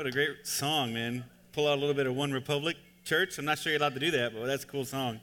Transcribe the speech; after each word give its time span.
What 0.00 0.06
a 0.06 0.12
great 0.12 0.46
song, 0.46 0.94
man. 0.94 1.24
Pull 1.52 1.68
out 1.68 1.76
a 1.76 1.80
little 1.80 1.94
bit 1.94 2.06
of 2.06 2.16
One 2.16 2.32
Republic 2.32 2.78
Church. 3.04 3.36
I'm 3.36 3.44
not 3.44 3.58
sure 3.58 3.70
you're 3.70 3.78
allowed 3.78 3.92
to 3.92 4.00
do 4.00 4.10
that, 4.12 4.32
but 4.32 4.46
that's 4.46 4.64
a 4.64 4.66
cool 4.66 4.86
song. 4.86 5.20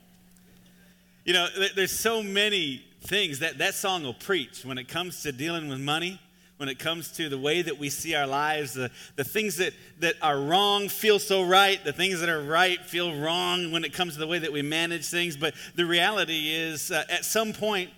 You 1.24 1.32
know, 1.32 1.48
there's 1.74 1.90
so 1.90 2.22
many 2.22 2.84
things 3.00 3.40
that 3.40 3.58
that 3.58 3.74
song 3.74 4.04
will 4.04 4.14
preach 4.14 4.64
when 4.64 4.78
it 4.78 4.86
comes 4.86 5.20
to 5.24 5.32
dealing 5.32 5.68
with 5.68 5.80
money, 5.80 6.20
when 6.58 6.68
it 6.68 6.78
comes 6.78 7.10
to 7.16 7.28
the 7.28 7.36
way 7.36 7.60
that 7.60 7.76
we 7.76 7.90
see 7.90 8.14
our 8.14 8.28
lives, 8.28 8.74
the, 8.74 8.88
the 9.16 9.24
things 9.24 9.56
that, 9.56 9.74
that 9.98 10.14
are 10.22 10.40
wrong 10.40 10.88
feel 10.88 11.18
so 11.18 11.42
right, 11.42 11.82
the 11.82 11.92
things 11.92 12.20
that 12.20 12.28
are 12.28 12.44
right 12.44 12.80
feel 12.86 13.16
wrong 13.16 13.72
when 13.72 13.82
it 13.82 13.92
comes 13.92 14.12
to 14.12 14.20
the 14.20 14.28
way 14.28 14.38
that 14.38 14.52
we 14.52 14.62
manage 14.62 15.06
things. 15.06 15.36
But 15.36 15.54
the 15.74 15.86
reality 15.86 16.54
is, 16.54 16.92
uh, 16.92 17.02
at 17.10 17.24
some 17.24 17.52
point, 17.52 17.90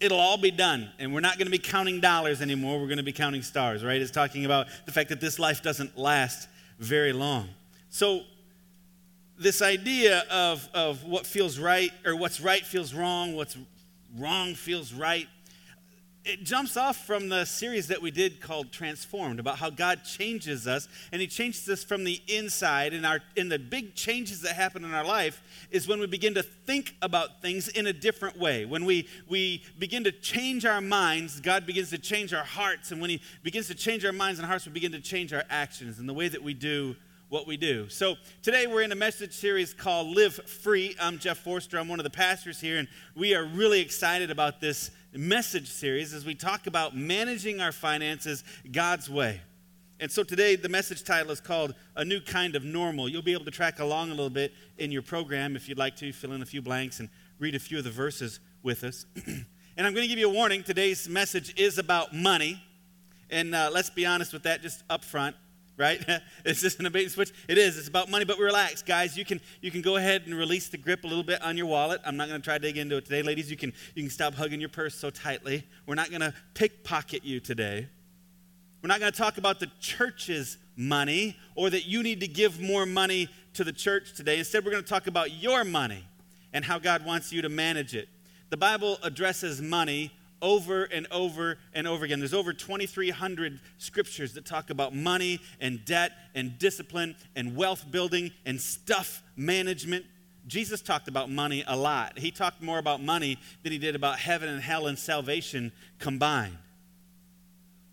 it'll 0.00 0.20
all 0.20 0.36
be 0.36 0.50
done. 0.50 0.90
And 0.98 1.14
we're 1.14 1.20
not 1.20 1.38
going 1.38 1.46
to 1.46 1.50
be 1.52 1.58
counting 1.58 2.00
dollars 2.00 2.40
anymore. 2.40 2.78
We're 2.78 2.86
going 2.86 2.98
to 2.98 3.04
be 3.04 3.12
counting 3.12 3.42
stars, 3.42 3.84
right? 3.84 4.00
It's 4.00 4.10
talking 4.10 4.44
about 4.44 4.66
the 4.86 4.92
fact 4.92 5.08
that 5.08 5.20
this 5.20 5.38
life 5.38 5.62
doesn't 5.62 5.96
last 5.98 6.48
very 6.78 7.12
long. 7.12 7.48
So, 7.88 8.22
this 9.36 9.62
idea 9.62 10.24
of, 10.30 10.68
of 10.74 11.04
what 11.04 11.26
feels 11.26 11.58
right, 11.58 11.90
or 12.06 12.14
what's 12.14 12.40
right 12.40 12.64
feels 12.64 12.94
wrong, 12.94 13.34
what's 13.34 13.56
wrong 14.16 14.54
feels 14.54 14.92
right, 14.92 15.26
it 16.24 16.42
jumps 16.42 16.76
off 16.76 17.06
from 17.06 17.28
the 17.28 17.44
series 17.44 17.88
that 17.88 18.00
we 18.00 18.10
did 18.10 18.40
called 18.40 18.72
Transformed 18.72 19.38
about 19.38 19.58
how 19.58 19.68
God 19.68 20.04
changes 20.04 20.66
us 20.66 20.88
and 21.12 21.20
he 21.20 21.26
changes 21.26 21.68
us 21.68 21.84
from 21.84 22.04
the 22.04 22.20
inside 22.28 22.94
and 22.94 23.04
our 23.04 23.20
in 23.36 23.50
the 23.50 23.58
big 23.58 23.94
changes 23.94 24.40
that 24.40 24.54
happen 24.54 24.84
in 24.84 24.94
our 24.94 25.04
life 25.04 25.42
is 25.70 25.86
when 25.86 26.00
we 26.00 26.06
begin 26.06 26.34
to 26.34 26.42
think 26.42 26.96
about 27.02 27.42
things 27.42 27.68
in 27.68 27.86
a 27.86 27.92
different 27.92 28.38
way. 28.38 28.64
When 28.64 28.86
we 28.86 29.06
we 29.28 29.62
begin 29.78 30.04
to 30.04 30.12
change 30.12 30.64
our 30.64 30.80
minds, 30.80 31.40
God 31.40 31.66
begins 31.66 31.90
to 31.90 31.98
change 31.98 32.32
our 32.32 32.44
hearts 32.44 32.90
and 32.90 33.02
when 33.02 33.10
he 33.10 33.20
begins 33.42 33.66
to 33.66 33.74
change 33.74 34.04
our 34.06 34.12
minds 34.12 34.38
and 34.38 34.48
hearts 34.48 34.64
we 34.64 34.72
begin 34.72 34.92
to 34.92 35.00
change 35.00 35.34
our 35.34 35.44
actions 35.50 35.98
and 35.98 36.08
the 36.08 36.14
way 36.14 36.28
that 36.28 36.42
we 36.42 36.54
do 36.54 36.96
what 37.28 37.46
we 37.46 37.56
do. 37.56 37.88
So 37.88 38.14
today 38.42 38.66
we're 38.66 38.82
in 38.82 38.92
a 38.92 38.96
message 38.96 39.32
series 39.32 39.74
called 39.74 40.14
Live 40.14 40.34
Free. 40.34 40.94
I'm 41.00 41.18
Jeff 41.18 41.38
Forster. 41.38 41.78
I'm 41.78 41.88
one 41.88 41.98
of 41.98 42.04
the 42.04 42.10
pastors 42.10 42.60
here, 42.60 42.78
and 42.78 42.86
we 43.16 43.34
are 43.34 43.44
really 43.44 43.80
excited 43.80 44.30
about 44.30 44.60
this 44.60 44.90
message 45.18 45.68
series 45.68 46.12
as 46.12 46.24
we 46.24 46.34
talk 46.34 46.66
about 46.66 46.96
managing 46.96 47.60
our 47.60 47.72
finances 47.72 48.44
God's 48.70 49.08
way. 49.08 49.40
And 50.00 50.10
so 50.10 50.24
today, 50.24 50.56
the 50.56 50.68
message 50.68 51.04
title 51.04 51.30
is 51.30 51.40
called 51.40 51.74
A 51.94 52.04
New 52.04 52.20
Kind 52.20 52.56
of 52.56 52.64
Normal. 52.64 53.08
You'll 53.08 53.22
be 53.22 53.32
able 53.32 53.44
to 53.44 53.50
track 53.50 53.78
along 53.78 54.10
a 54.10 54.14
little 54.14 54.28
bit 54.28 54.52
in 54.76 54.90
your 54.90 55.02
program 55.02 55.54
if 55.54 55.68
you'd 55.68 55.78
like 55.78 55.96
to, 55.96 56.12
fill 56.12 56.32
in 56.32 56.42
a 56.42 56.46
few 56.46 56.60
blanks 56.60 57.00
and 57.00 57.08
read 57.38 57.54
a 57.54 57.60
few 57.60 57.78
of 57.78 57.84
the 57.84 57.90
verses 57.90 58.40
with 58.62 58.82
us. 58.82 59.06
and 59.26 59.46
I'm 59.78 59.94
going 59.94 60.02
to 60.02 60.08
give 60.08 60.18
you 60.18 60.28
a 60.28 60.34
warning. 60.34 60.62
Today's 60.62 61.08
message 61.08 61.58
is 61.58 61.78
about 61.78 62.14
money. 62.14 62.60
And 63.30 63.54
uh, 63.54 63.70
let's 63.72 63.90
be 63.90 64.04
honest 64.04 64.32
with 64.32 64.42
that 64.42 64.62
just 64.62 64.82
up 64.90 65.04
front 65.04 65.36
right? 65.76 66.04
is 66.44 66.60
this 66.60 66.78
an 66.78 66.86
and 66.86 67.10
switch? 67.10 67.32
It 67.48 67.58
is. 67.58 67.78
It's 67.78 67.88
about 67.88 68.10
money, 68.10 68.24
but 68.24 68.38
relax, 68.38 68.82
guys. 68.82 69.16
You 69.16 69.24
can 69.24 69.40
you 69.60 69.70
can 69.70 69.82
go 69.82 69.96
ahead 69.96 70.22
and 70.26 70.34
release 70.34 70.68
the 70.68 70.76
grip 70.76 71.04
a 71.04 71.06
little 71.06 71.24
bit 71.24 71.42
on 71.42 71.56
your 71.56 71.66
wallet. 71.66 72.00
I'm 72.04 72.16
not 72.16 72.28
going 72.28 72.40
to 72.40 72.44
try 72.44 72.58
to 72.58 72.62
dig 72.62 72.78
into 72.78 72.96
it 72.96 73.04
today, 73.04 73.22
ladies. 73.22 73.50
You 73.50 73.56
can 73.56 73.72
you 73.94 74.02
can 74.02 74.10
stop 74.10 74.34
hugging 74.34 74.60
your 74.60 74.68
purse 74.68 74.94
so 74.94 75.10
tightly. 75.10 75.66
We're 75.86 75.94
not 75.94 76.10
going 76.10 76.20
to 76.20 76.34
pickpocket 76.54 77.24
you 77.24 77.40
today. 77.40 77.88
We're 78.82 78.88
not 78.88 79.00
going 79.00 79.12
to 79.12 79.18
talk 79.18 79.38
about 79.38 79.60
the 79.60 79.70
church's 79.80 80.58
money 80.76 81.38
or 81.54 81.70
that 81.70 81.86
you 81.86 82.02
need 82.02 82.20
to 82.20 82.28
give 82.28 82.60
more 82.60 82.84
money 82.84 83.28
to 83.54 83.64
the 83.64 83.72
church 83.72 84.12
today. 84.12 84.38
Instead, 84.38 84.64
we're 84.64 84.72
going 84.72 84.82
to 84.82 84.88
talk 84.88 85.06
about 85.06 85.32
your 85.32 85.64
money 85.64 86.04
and 86.52 86.64
how 86.64 86.78
God 86.78 87.04
wants 87.04 87.32
you 87.32 87.40
to 87.42 87.48
manage 87.48 87.94
it. 87.94 88.08
The 88.50 88.56
Bible 88.58 88.98
addresses 89.02 89.62
money 89.62 90.12
over 90.44 90.84
and 90.84 91.06
over 91.10 91.56
and 91.72 91.88
over 91.88 92.04
again. 92.04 92.18
There's 92.20 92.34
over 92.34 92.52
2,300 92.52 93.60
scriptures 93.78 94.34
that 94.34 94.44
talk 94.44 94.68
about 94.68 94.94
money 94.94 95.40
and 95.58 95.82
debt 95.86 96.12
and 96.34 96.58
discipline 96.58 97.16
and 97.34 97.56
wealth 97.56 97.90
building 97.90 98.30
and 98.44 98.60
stuff 98.60 99.22
management. 99.36 100.04
Jesus 100.46 100.82
talked 100.82 101.08
about 101.08 101.30
money 101.30 101.64
a 101.66 101.74
lot. 101.74 102.18
He 102.18 102.30
talked 102.30 102.60
more 102.60 102.78
about 102.78 103.02
money 103.02 103.38
than 103.62 103.72
he 103.72 103.78
did 103.78 103.96
about 103.96 104.18
heaven 104.18 104.50
and 104.50 104.60
hell 104.60 104.86
and 104.86 104.98
salvation 104.98 105.72
combined. 105.98 106.58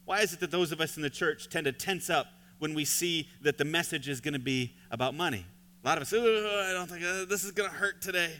Why 0.04 0.20
is 0.20 0.34
it 0.34 0.42
that 0.42 0.52
those 0.52 0.74
of 0.74 0.81
us 0.81 0.98
in 0.98 1.04
the 1.04 1.09
church 1.09 1.48
tend 1.50 1.66
to 1.66 1.72
tense 1.72 2.09
up 2.09 2.28
when 2.59 2.74
we 2.74 2.84
see 2.84 3.30
that 3.44 3.58
the 3.58 3.64
message 3.66 4.09
is 4.09 4.20
going 4.20 4.34
to 4.34 4.40
be 4.40 4.75
about 4.92 5.16
money? 5.16 5.46
A 5.86 5.88
lot 5.88 5.98
of 5.98 6.02
us, 6.02 6.14
I 6.14 6.74
don't 6.74 6.90
think 6.90 7.06
uh, 7.06 7.24
this 7.25 7.46
is 7.46 7.52
going 7.52 7.70
to 7.70 7.75
hurt 7.75 8.02
today. 8.02 8.34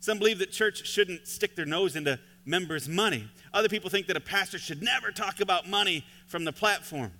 Some 0.00 0.18
believe 0.18 0.38
that 0.38 0.50
church 0.50 0.86
shouldn't 0.88 1.28
stick 1.28 1.54
their 1.54 1.66
nose 1.66 1.94
into 1.94 2.18
members' 2.44 2.88
money. 2.88 3.28
Other 3.52 3.68
people 3.68 3.90
think 3.90 4.06
that 4.06 4.16
a 4.16 4.20
pastor 4.20 4.58
should 4.58 4.82
never 4.82 5.10
talk 5.10 5.40
about 5.40 5.68
money 5.68 6.04
from 6.26 6.44
the 6.44 6.52
platform. 6.52 7.12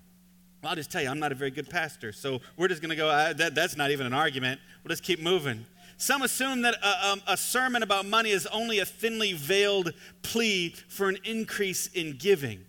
Well, 0.62 0.70
I'll 0.70 0.76
just 0.76 0.91
tell 0.91 1.03
you, 1.03 1.08
I'm 1.08 1.19
not 1.19 1.32
a 1.32 1.34
very 1.34 1.50
good 1.50 1.70
pastor, 1.70 2.12
so 2.12 2.41
we're 2.56 2.69
just 2.69 2.82
going 2.82 2.91
to 2.91 2.97
go, 2.97 3.08
that, 3.08 3.54
that's 3.54 3.76
not 3.76 3.91
even 3.91 4.06
an 4.06 4.12
argument. 4.12 4.60
We'll 4.82 4.91
just 4.91 5.03
keep 5.03 5.20
moving. 5.20 5.64
Some 5.97 6.22
assume 6.22 6.62
that 6.62 6.75
a, 6.82 7.10
um, 7.10 7.22
a, 7.26 7.36
sermon 7.36 7.82
about 7.82 8.06
money 8.06 8.30
is 8.30 8.47
only 8.47 8.78
a 8.78 8.86
thinly 8.86 9.34
veiled 9.34 9.92
plea 10.22 10.70
for 10.88 11.09
an 11.09 11.19
increase 11.25 11.88
in 11.88 12.16
giving. 12.16 12.64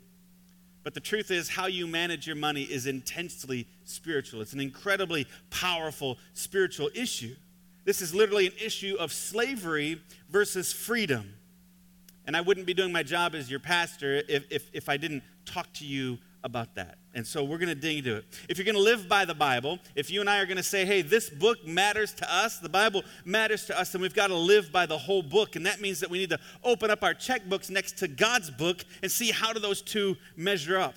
But 0.83 0.93
the 0.93 0.99
truth 0.99 1.31
is, 1.31 1.47
how 1.47 1.67
you 1.67 1.87
manage 1.87 2.27
your 2.27 2.35
money 2.35 2.63
is 2.63 2.87
intensely 2.87 3.67
spiritual. 3.85 4.41
It's 4.41 4.53
an 4.53 4.59
incredibly 4.59 5.27
powerful 5.49 6.17
spiritual 6.33 6.89
issue. 6.93 7.35
This 7.85 8.01
is 8.01 8.13
literally 8.13 8.47
an 8.47 8.53
issue 8.61 8.95
of 8.99 9.13
slavery 9.13 10.01
versus 10.29 10.73
freedom. 10.73 11.33
And 12.25 12.37
I 12.37 12.41
wouldn't 12.41 12.65
be 12.65 12.73
doing 12.73 12.91
my 12.91 13.03
job 13.03 13.35
as 13.35 13.49
your 13.49 13.59
pastor 13.59 14.21
if, 14.27 14.45
if, 14.51 14.69
if 14.73 14.89
I 14.89 14.97
didn't 14.97 15.23
talk 15.45 15.71
to 15.73 15.85
you 15.85 16.17
about 16.43 16.75
that. 16.75 16.97
And 17.13 17.27
so 17.27 17.43
we're 17.43 17.57
going 17.57 17.69
to 17.69 17.75
dig 17.75 17.99
into 17.99 18.17
it. 18.17 18.25
If 18.47 18.57
you're 18.57 18.65
going 18.65 18.75
to 18.75 18.81
live 18.81 19.09
by 19.09 19.25
the 19.25 19.33
Bible, 19.33 19.79
if 19.95 20.09
you 20.09 20.21
and 20.21 20.29
I 20.29 20.39
are 20.39 20.45
going 20.45 20.57
to 20.57 20.63
say, 20.63 20.85
hey, 20.85 21.01
this 21.01 21.29
book 21.29 21.65
matters 21.67 22.13
to 22.15 22.33
us, 22.33 22.59
the 22.59 22.69
Bible 22.69 23.03
matters 23.25 23.65
to 23.65 23.79
us, 23.79 23.91
then 23.91 24.01
we've 24.01 24.13
got 24.13 24.27
to 24.27 24.35
live 24.35 24.71
by 24.71 24.85
the 24.85 24.97
whole 24.97 25.21
book. 25.21 25.55
And 25.55 25.65
that 25.65 25.81
means 25.81 25.99
that 25.99 26.09
we 26.09 26.19
need 26.19 26.29
to 26.29 26.39
open 26.63 26.89
up 26.89 27.03
our 27.03 27.13
checkbooks 27.13 27.69
next 27.69 27.97
to 27.99 28.07
God's 28.07 28.49
book 28.49 28.85
and 29.03 29.11
see 29.11 29.31
how 29.31 29.51
do 29.51 29.59
those 29.59 29.81
two 29.81 30.15
measure 30.35 30.77
up. 30.77 30.95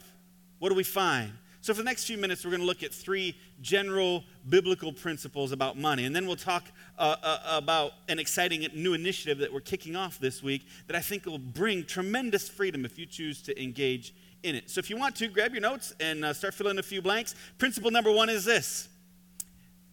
What 0.61 0.69
do 0.69 0.75
we 0.75 0.85
find? 0.85 1.33
So, 1.61 1.73
for 1.73 1.79
the 1.79 1.85
next 1.85 2.05
few 2.05 2.19
minutes, 2.19 2.45
we're 2.45 2.51
going 2.51 2.61
to 2.61 2.67
look 2.67 2.83
at 2.83 2.93
three 2.93 3.35
general 3.61 4.25
biblical 4.49 4.93
principles 4.93 5.53
about 5.53 5.79
money. 5.79 6.05
And 6.05 6.15
then 6.15 6.27
we'll 6.27 6.37
talk 6.37 6.65
uh, 6.99 7.17
uh, 7.23 7.39
about 7.47 7.93
an 8.09 8.19
exciting 8.19 8.67
new 8.75 8.95
initiative 8.95 9.39
that 9.39 9.53
we're 9.53 9.61
kicking 9.61 9.97
off 9.97 10.19
this 10.19 10.43
week 10.43 10.67
that 10.87 10.97
I 10.97 11.01
think 11.01 11.27
will 11.27 11.39
bring 11.39 11.85
tremendous 11.85 12.49
freedom 12.49 12.85
if 12.85 12.99
you 12.99 13.07
choose 13.07 13.43
to 13.43 13.63
engage 13.63 14.15
in 14.43 14.55
it. 14.55 14.71
So, 14.71 14.79
if 14.79 14.91
you 14.91 14.97
want 14.97 15.17
to, 15.17 15.29
grab 15.29 15.53
your 15.53 15.63
notes 15.63 15.95
and 16.01 16.25
uh, 16.25 16.33
start 16.33 16.55
filling 16.55 16.73
in 16.73 16.79
a 16.79 16.83
few 16.83 17.01
blanks. 17.01 17.35
Principle 17.59 17.91
number 17.91 18.13
one 18.13 18.29
is 18.29 18.45
this 18.45 18.89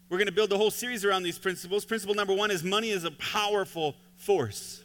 we're 0.09 0.17
going 0.17 0.27
to 0.27 0.33
build 0.33 0.51
a 0.51 0.57
whole 0.57 0.71
series 0.71 1.05
around 1.05 1.23
these 1.23 1.39
principles. 1.39 1.85
Principle 1.85 2.15
number 2.15 2.33
one 2.33 2.51
is 2.51 2.63
money 2.63 2.89
is 2.89 3.05
a 3.05 3.11
powerful 3.11 3.95
force. 4.17 4.83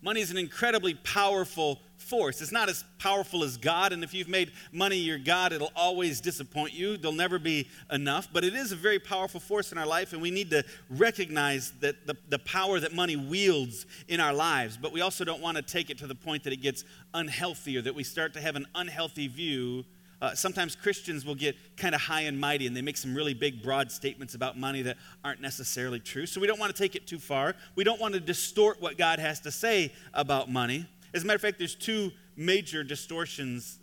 Money 0.00 0.22
is 0.22 0.30
an 0.30 0.38
incredibly 0.38 0.94
powerful 0.94 1.80
force. 1.96 2.40
It's 2.40 2.52
not 2.52 2.68
as 2.68 2.84
powerful 2.98 3.44
as 3.44 3.56
God, 3.56 3.92
and 3.92 4.04
if 4.04 4.12
you've 4.12 4.28
made 4.28 4.52
money 4.72 4.96
your 4.96 5.18
God, 5.18 5.52
it'll 5.52 5.72
always 5.74 6.20
disappoint 6.20 6.72
you. 6.72 6.96
There'll 6.96 7.16
never 7.16 7.38
be 7.38 7.68
enough, 7.90 8.28
but 8.32 8.44
it 8.44 8.54
is 8.54 8.72
a 8.72 8.76
very 8.76 8.98
powerful 8.98 9.40
force 9.40 9.72
in 9.72 9.78
our 9.78 9.86
life, 9.86 10.12
and 10.12 10.20
we 10.20 10.30
need 10.30 10.50
to 10.50 10.64
recognize 10.90 11.72
that 11.80 12.06
the, 12.06 12.16
the 12.28 12.38
power 12.38 12.80
that 12.80 12.94
money 12.94 13.16
wields 13.16 13.86
in 14.08 14.20
our 14.20 14.32
lives, 14.32 14.76
but 14.76 14.92
we 14.92 15.00
also 15.00 15.24
don't 15.24 15.40
want 15.40 15.56
to 15.56 15.62
take 15.62 15.90
it 15.90 15.98
to 15.98 16.06
the 16.06 16.14
point 16.14 16.44
that 16.44 16.52
it 16.52 16.60
gets 16.60 16.84
unhealthy 17.14 17.76
or 17.76 17.82
that 17.82 17.94
we 17.94 18.04
start 18.04 18.34
to 18.34 18.40
have 18.40 18.56
an 18.56 18.66
unhealthy 18.74 19.28
view 19.28 19.84
uh, 20.24 20.34
sometimes 20.34 20.74
Christians 20.74 21.26
will 21.26 21.34
get 21.34 21.54
kind 21.76 21.94
of 21.94 22.00
high 22.00 22.22
and 22.22 22.40
mighty 22.40 22.66
and 22.66 22.74
they 22.74 22.80
make 22.80 22.96
some 22.96 23.14
really 23.14 23.34
big, 23.34 23.62
broad 23.62 23.92
statements 23.92 24.34
about 24.34 24.56
money 24.56 24.80
that 24.80 24.96
aren't 25.22 25.42
necessarily 25.42 26.00
true. 26.00 26.24
So 26.24 26.40
we 26.40 26.46
don't 26.46 26.58
want 26.58 26.74
to 26.74 26.82
take 26.82 26.96
it 26.96 27.06
too 27.06 27.18
far. 27.18 27.54
We 27.74 27.84
don't 27.84 28.00
want 28.00 28.14
to 28.14 28.20
distort 28.20 28.80
what 28.80 28.96
God 28.96 29.18
has 29.18 29.40
to 29.40 29.50
say 29.50 29.92
about 30.14 30.50
money. 30.50 30.86
As 31.14 31.22
a 31.22 31.26
matter 31.26 31.36
of 31.36 31.42
fact, 31.42 31.58
there's 31.58 31.76
two 31.76 32.10
major 32.36 32.82
distortions 32.82 33.78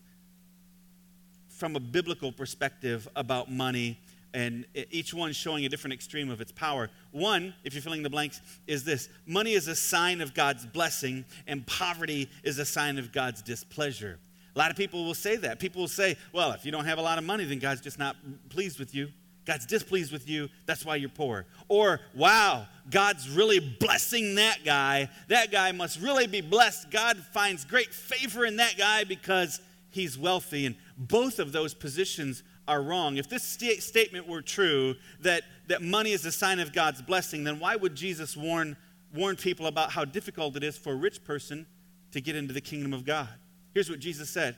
from 1.48 1.76
a 1.78 1.80
biblical 1.80 2.32
perspective 2.32 3.08
about 3.16 3.50
money, 3.50 3.98
and 4.34 4.66
each 4.92 5.14
one 5.14 5.32
showing 5.32 5.66
a 5.66 5.70
different 5.70 5.94
extreme 5.94 6.30
of 6.30 6.42
its 6.42 6.52
power. 6.52 6.90
One, 7.12 7.54
if 7.64 7.74
you're 7.74 7.82
filling 7.82 8.04
the 8.04 8.10
blanks, 8.10 8.42
is 8.68 8.84
this 8.84 9.08
money 9.26 9.54
is 9.54 9.68
a 9.68 9.76
sign 9.76 10.20
of 10.20 10.34
God's 10.34 10.66
blessing, 10.66 11.24
and 11.48 11.66
poverty 11.66 12.30
is 12.44 12.60
a 12.60 12.66
sign 12.66 12.98
of 12.98 13.12
God's 13.12 13.42
displeasure. 13.42 14.20
A 14.54 14.60
lot 14.60 14.70
of 14.70 14.76
people 14.76 15.06
will 15.06 15.14
say 15.14 15.38
that. 15.38 15.60
People 15.60 15.82
will 15.82 15.88
say, 15.88 16.18
well, 16.34 16.52
if 16.52 16.66
you 16.66 16.72
don't 16.72 16.86
have 16.86 16.98
a 16.98 17.02
lot 17.02 17.18
of 17.18 17.24
money, 17.24 17.46
then 17.46 17.60
God's 17.60 17.80
just 17.80 17.98
not 17.98 18.18
pleased 18.50 18.78
with 18.78 18.94
you. 18.94 19.08
God's 19.46 19.66
displeased 19.66 20.12
with 20.12 20.30
you, 20.30 20.50
that's 20.66 20.86
why 20.86 20.98
you're 20.98 21.10
poor. 21.10 21.46
Or, 21.68 22.00
wow, 22.14 22.68
God's 22.90 23.28
really 23.30 23.60
blessing 23.60 24.36
that 24.36 24.60
guy. 24.64 25.10
That 25.30 25.52
guy 25.52 25.72
must 25.72 26.00
really 26.00 26.28
be 26.28 26.42
blessed. 26.42 26.92
God 26.92 27.18
finds 27.34 27.66
great 27.66 27.94
favor 27.94 28.46
in 28.46 28.58
that 28.58 28.78
guy 28.78 29.04
because 29.04 29.60
he's 29.90 30.18
wealthy. 30.18 30.68
And 30.68 30.76
both 30.98 31.40
of 31.40 31.52
those 31.52 31.74
positions 31.74 32.44
are 32.68 32.82
wrong. 32.82 33.18
If 33.18 33.30
this 33.30 33.44
st- 33.44 33.82
statement 33.82 34.28
were 34.28 34.42
true, 34.42 34.96
that, 35.22 35.44
that 35.68 35.82
money 35.82 36.12
is 36.12 36.26
a 36.26 36.32
sign 36.32 36.60
of 36.60 36.72
God's 36.72 37.02
blessing, 37.02 37.44
then 37.44 37.60
why 37.60 37.76
would 37.76 37.96
Jesus 37.96 38.38
warn, 38.38 38.78
warn 39.14 39.36
people 39.36 39.66
about 39.66 39.92
how 39.92 40.06
difficult 40.06 40.56
it 40.56 40.64
is 40.64 40.78
for 40.78 40.94
a 40.94 40.96
rich 40.96 41.24
person 41.24 41.66
to 42.12 42.22
get 42.22 42.36
into 42.36 42.54
the 42.54 42.62
kingdom 42.62 42.94
of 42.94 43.06
God? 43.06 43.30
Here's 43.74 43.90
what 43.90 44.00
Jesus 44.00 44.30
said 44.30 44.56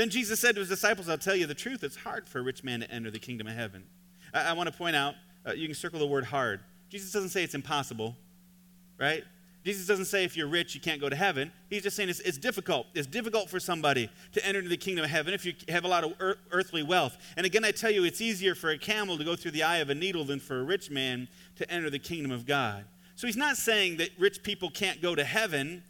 Then 0.00 0.08
Jesus 0.08 0.40
said 0.40 0.54
to 0.54 0.60
his 0.60 0.70
disciples, 0.70 1.10
I'll 1.10 1.18
tell 1.18 1.36
you 1.36 1.44
the 1.44 1.52
truth, 1.52 1.84
it's 1.84 1.96
hard 1.96 2.26
for 2.26 2.38
a 2.38 2.42
rich 2.42 2.64
man 2.64 2.80
to 2.80 2.90
enter 2.90 3.10
the 3.10 3.18
kingdom 3.18 3.46
of 3.46 3.52
heaven. 3.52 3.84
I, 4.32 4.48
I 4.48 4.52
want 4.54 4.66
to 4.66 4.74
point 4.74 4.96
out, 4.96 5.14
uh, 5.46 5.52
you 5.52 5.66
can 5.68 5.74
circle 5.74 5.98
the 5.98 6.06
word 6.06 6.24
hard. 6.24 6.60
Jesus 6.88 7.12
doesn't 7.12 7.28
say 7.28 7.44
it's 7.44 7.54
impossible, 7.54 8.16
right? 8.98 9.24
Jesus 9.62 9.86
doesn't 9.86 10.06
say 10.06 10.24
if 10.24 10.38
you're 10.38 10.48
rich, 10.48 10.74
you 10.74 10.80
can't 10.80 11.02
go 11.02 11.10
to 11.10 11.16
heaven. 11.16 11.52
He's 11.68 11.82
just 11.82 11.96
saying 11.96 12.08
it's, 12.08 12.20
it's, 12.20 12.38
difficult. 12.38 12.86
It's 12.94 13.06
difficult 13.06 13.50
for 13.50 13.60
somebody 13.60 14.08
to 14.32 14.42
enter 14.42 14.60
into 14.60 14.70
the 14.70 14.78
kingdom 14.78 15.04
of 15.04 15.10
heaven 15.10 15.34
if 15.34 15.44
you 15.44 15.52
have 15.68 15.84
a 15.84 15.88
lot 15.88 16.02
of 16.02 16.14
earth, 16.18 16.38
earthly 16.50 16.82
wealth. 16.82 17.18
And 17.36 17.44
again, 17.44 17.62
I 17.62 17.70
tell 17.70 17.90
you, 17.90 18.04
it's 18.04 18.22
easier 18.22 18.54
for 18.54 18.70
a 18.70 18.78
camel 18.78 19.18
to 19.18 19.24
go 19.24 19.36
through 19.36 19.50
the 19.50 19.64
eye 19.64 19.80
of 19.80 19.90
a 19.90 19.94
needle 19.94 20.24
than 20.24 20.40
for 20.40 20.60
a 20.60 20.64
rich 20.64 20.90
man 20.90 21.28
to 21.56 21.70
enter 21.70 21.90
the 21.90 21.98
kingdom 21.98 22.32
of 22.32 22.46
God. 22.46 22.86
So 23.16 23.26
he's 23.26 23.36
not 23.36 23.58
saying 23.58 23.98
that 23.98 24.08
rich 24.18 24.42
people 24.42 24.70
can't 24.70 25.02
go 25.02 25.14
to 25.14 25.24
heaven. 25.24 25.82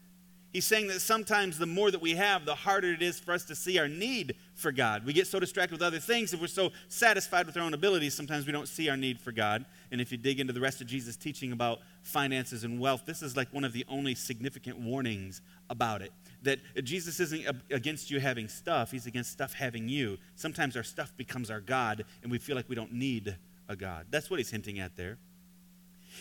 He's 0.52 0.66
saying 0.66 0.88
that 0.88 1.00
sometimes 1.00 1.58
the 1.58 1.66
more 1.66 1.92
that 1.92 2.02
we 2.02 2.16
have, 2.16 2.44
the 2.44 2.56
harder 2.56 2.92
it 2.92 3.02
is 3.02 3.20
for 3.20 3.32
us 3.32 3.44
to 3.44 3.54
see 3.54 3.78
our 3.78 3.86
need 3.86 4.34
for 4.54 4.72
God. 4.72 5.06
We 5.06 5.12
get 5.12 5.28
so 5.28 5.38
distracted 5.38 5.72
with 5.72 5.82
other 5.82 6.00
things, 6.00 6.34
if 6.34 6.40
we're 6.40 6.48
so 6.48 6.72
satisfied 6.88 7.46
with 7.46 7.56
our 7.56 7.62
own 7.62 7.72
abilities, 7.72 8.14
sometimes 8.14 8.46
we 8.46 8.52
don't 8.52 8.66
see 8.66 8.88
our 8.88 8.96
need 8.96 9.20
for 9.20 9.30
God. 9.30 9.64
And 9.92 10.00
if 10.00 10.10
you 10.10 10.18
dig 10.18 10.40
into 10.40 10.52
the 10.52 10.60
rest 10.60 10.80
of 10.80 10.88
Jesus' 10.88 11.16
teaching 11.16 11.52
about 11.52 11.78
finances 12.02 12.64
and 12.64 12.80
wealth, 12.80 13.02
this 13.06 13.22
is 13.22 13.36
like 13.36 13.52
one 13.52 13.64
of 13.64 13.72
the 13.72 13.84
only 13.88 14.16
significant 14.16 14.78
warnings 14.78 15.40
about 15.68 16.02
it. 16.02 16.12
That 16.42 16.58
Jesus 16.82 17.20
isn't 17.20 17.46
against 17.70 18.10
you 18.10 18.18
having 18.18 18.48
stuff, 18.48 18.90
he's 18.90 19.06
against 19.06 19.30
stuff 19.30 19.52
having 19.52 19.88
you. 19.88 20.18
Sometimes 20.34 20.76
our 20.76 20.82
stuff 20.82 21.16
becomes 21.16 21.50
our 21.50 21.60
God, 21.60 22.04
and 22.22 22.32
we 22.32 22.38
feel 22.38 22.56
like 22.56 22.68
we 22.68 22.74
don't 22.74 22.92
need 22.92 23.36
a 23.68 23.76
God. 23.76 24.06
That's 24.10 24.30
what 24.30 24.40
he's 24.40 24.50
hinting 24.50 24.80
at 24.80 24.96
there. 24.96 25.18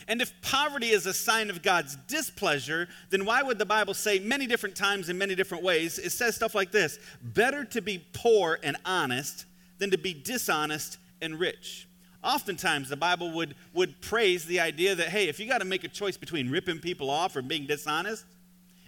And 0.07 0.21
if 0.21 0.33
poverty 0.41 0.89
is 0.89 1.05
a 1.05 1.13
sign 1.13 1.49
of 1.49 1.61
God's 1.61 1.95
displeasure, 2.07 2.87
then 3.09 3.25
why 3.25 3.41
would 3.41 3.59
the 3.59 3.65
Bible 3.65 3.93
say 3.93 4.19
many 4.19 4.47
different 4.47 4.75
times 4.75 5.09
in 5.09 5.17
many 5.17 5.35
different 5.35 5.63
ways? 5.63 5.99
It 5.99 6.11
says 6.11 6.35
stuff 6.35 6.55
like 6.55 6.71
this 6.71 6.99
Better 7.21 7.65
to 7.65 7.81
be 7.81 8.05
poor 8.13 8.59
and 8.63 8.77
honest 8.85 9.45
than 9.77 9.91
to 9.91 9.97
be 9.97 10.13
dishonest 10.13 10.97
and 11.21 11.39
rich. 11.39 11.87
Oftentimes, 12.23 12.89
the 12.89 12.97
Bible 12.97 13.31
would, 13.31 13.55
would 13.73 14.01
praise 14.01 14.43
the 14.45 14.59
idea 14.59 14.93
that, 14.93 15.07
hey, 15.07 15.29
if 15.29 15.39
you 15.39 15.47
got 15.47 15.59
to 15.59 15.65
make 15.65 15.85
a 15.85 15.87
choice 15.87 16.17
between 16.17 16.49
ripping 16.49 16.79
people 16.79 17.09
off 17.09 17.35
or 17.35 17.41
being 17.41 17.65
dishonest 17.65 18.25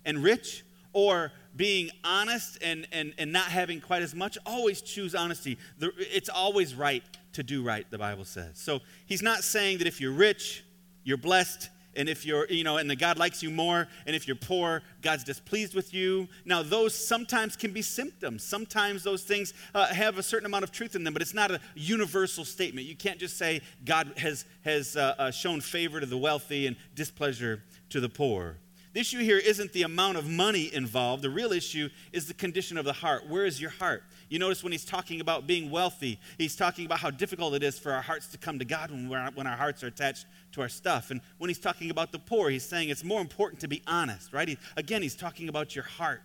and 0.03 0.21
rich, 0.21 0.65
or 0.93 1.31
being 1.55 1.89
honest 2.03 2.57
and, 2.61 2.87
and, 2.91 3.13
and 3.17 3.31
not 3.31 3.45
having 3.45 3.81
quite 3.81 4.01
as 4.01 4.15
much, 4.15 4.37
always 4.45 4.81
choose 4.81 5.15
honesty. 5.15 5.57
It's 5.79 6.29
always 6.29 6.75
right 6.75 7.03
to 7.33 7.43
do 7.43 7.63
right, 7.63 7.89
the 7.89 7.97
Bible 7.97 8.25
says. 8.25 8.57
So 8.57 8.79
he's 9.05 9.21
not 9.21 9.43
saying 9.43 9.79
that 9.79 9.87
if 9.87 10.01
you're 10.01 10.11
rich, 10.11 10.63
you're 11.03 11.17
blessed 11.17 11.69
and 11.95 12.07
if 12.07 12.25
you're 12.25 12.47
you 12.47 12.63
know 12.63 12.77
and 12.77 12.89
the 12.89 12.95
god 12.95 13.17
likes 13.17 13.43
you 13.43 13.49
more 13.49 13.87
and 14.05 14.15
if 14.15 14.27
you're 14.27 14.35
poor 14.35 14.81
god's 15.01 15.23
displeased 15.23 15.73
with 15.73 15.93
you. 15.93 16.27
Now 16.45 16.63
those 16.63 16.93
sometimes 16.95 17.55
can 17.55 17.71
be 17.71 17.81
symptoms. 17.81 18.43
Sometimes 18.43 19.03
those 19.03 19.23
things 19.23 19.53
uh, 19.75 19.87
have 19.87 20.17
a 20.17 20.23
certain 20.23 20.45
amount 20.45 20.63
of 20.63 20.71
truth 20.71 20.95
in 20.95 21.03
them 21.03 21.13
but 21.13 21.21
it's 21.21 21.33
not 21.33 21.51
a 21.51 21.59
universal 21.75 22.45
statement. 22.45 22.87
You 22.87 22.95
can't 22.95 23.19
just 23.19 23.37
say 23.37 23.61
god 23.85 24.13
has 24.17 24.45
has 24.63 24.95
uh, 24.95 25.15
uh, 25.17 25.31
shown 25.31 25.61
favor 25.61 25.99
to 25.99 26.05
the 26.05 26.17
wealthy 26.17 26.67
and 26.67 26.75
displeasure 26.95 27.63
to 27.89 27.99
the 27.99 28.09
poor 28.09 28.57
the 28.93 28.99
issue 28.99 29.19
here 29.19 29.37
isn't 29.37 29.71
the 29.73 29.83
amount 29.83 30.17
of 30.17 30.27
money 30.27 30.73
involved 30.73 31.23
the 31.23 31.29
real 31.29 31.51
issue 31.51 31.89
is 32.11 32.27
the 32.27 32.33
condition 32.33 32.77
of 32.77 32.85
the 32.85 32.93
heart 32.93 33.27
where 33.27 33.45
is 33.45 33.59
your 33.59 33.71
heart 33.71 34.03
you 34.31 34.39
notice 34.39 34.63
when 34.63 34.71
he's 34.71 34.85
talking 34.85 35.19
about 35.19 35.45
being 35.45 35.69
wealthy, 35.69 36.17
he's 36.37 36.55
talking 36.55 36.85
about 36.85 36.99
how 36.99 37.11
difficult 37.11 37.53
it 37.53 37.63
is 37.63 37.77
for 37.77 37.91
our 37.91 38.01
hearts 38.01 38.27
to 38.27 38.37
come 38.37 38.59
to 38.59 38.65
God 38.65 38.89
when, 38.89 39.09
when 39.09 39.45
our 39.45 39.57
hearts 39.57 39.83
are 39.83 39.87
attached 39.87 40.25
to 40.53 40.61
our 40.61 40.69
stuff. 40.69 41.11
And 41.11 41.19
when 41.37 41.49
he's 41.49 41.59
talking 41.59 41.91
about 41.91 42.13
the 42.13 42.19
poor, 42.19 42.49
he's 42.49 42.63
saying 42.63 42.87
it's 42.87 43.03
more 43.03 43.19
important 43.19 43.59
to 43.59 43.67
be 43.67 43.81
honest, 43.87 44.31
right? 44.31 44.47
He, 44.47 44.57
again, 44.77 45.01
he's 45.01 45.17
talking 45.17 45.49
about 45.49 45.75
your 45.75 45.83
heart. 45.83 46.21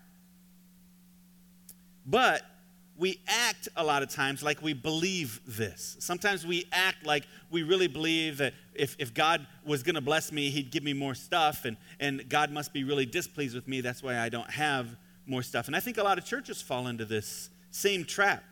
But 2.06 2.42
we 2.98 3.20
act 3.26 3.68
a 3.76 3.84
lot 3.84 4.02
of 4.02 4.08
times 4.08 4.42
like 4.42 4.62
we 4.62 4.72
believe 4.72 5.40
this. 5.46 5.96
Sometimes 6.00 6.46
we 6.46 6.64
act 6.72 7.04
like 7.04 7.26
we 7.50 7.62
really 7.62 7.88
believe 7.88 8.38
that 8.38 8.54
if, 8.74 8.96
if 8.98 9.12
God 9.12 9.46
was 9.64 9.82
going 9.82 9.96
to 9.96 10.00
bless 10.00 10.32
me, 10.32 10.50
he'd 10.50 10.70
give 10.70 10.82
me 10.82 10.92
more 10.92 11.14
stuff, 11.14 11.64
and, 11.64 11.76
and 12.00 12.28
God 12.28 12.50
must 12.50 12.72
be 12.72 12.84
really 12.84 13.06
displeased 13.06 13.54
with 13.54 13.68
me. 13.68 13.80
That's 13.80 14.02
why 14.02 14.18
I 14.18 14.28
don't 14.28 14.50
have 14.50 14.96
more 15.26 15.42
stuff. 15.42 15.66
And 15.66 15.76
I 15.76 15.80
think 15.80 15.98
a 15.98 16.02
lot 16.02 16.18
of 16.18 16.24
churches 16.24 16.62
fall 16.62 16.86
into 16.86 17.04
this 17.04 17.50
same 17.70 18.04
trap. 18.04 18.42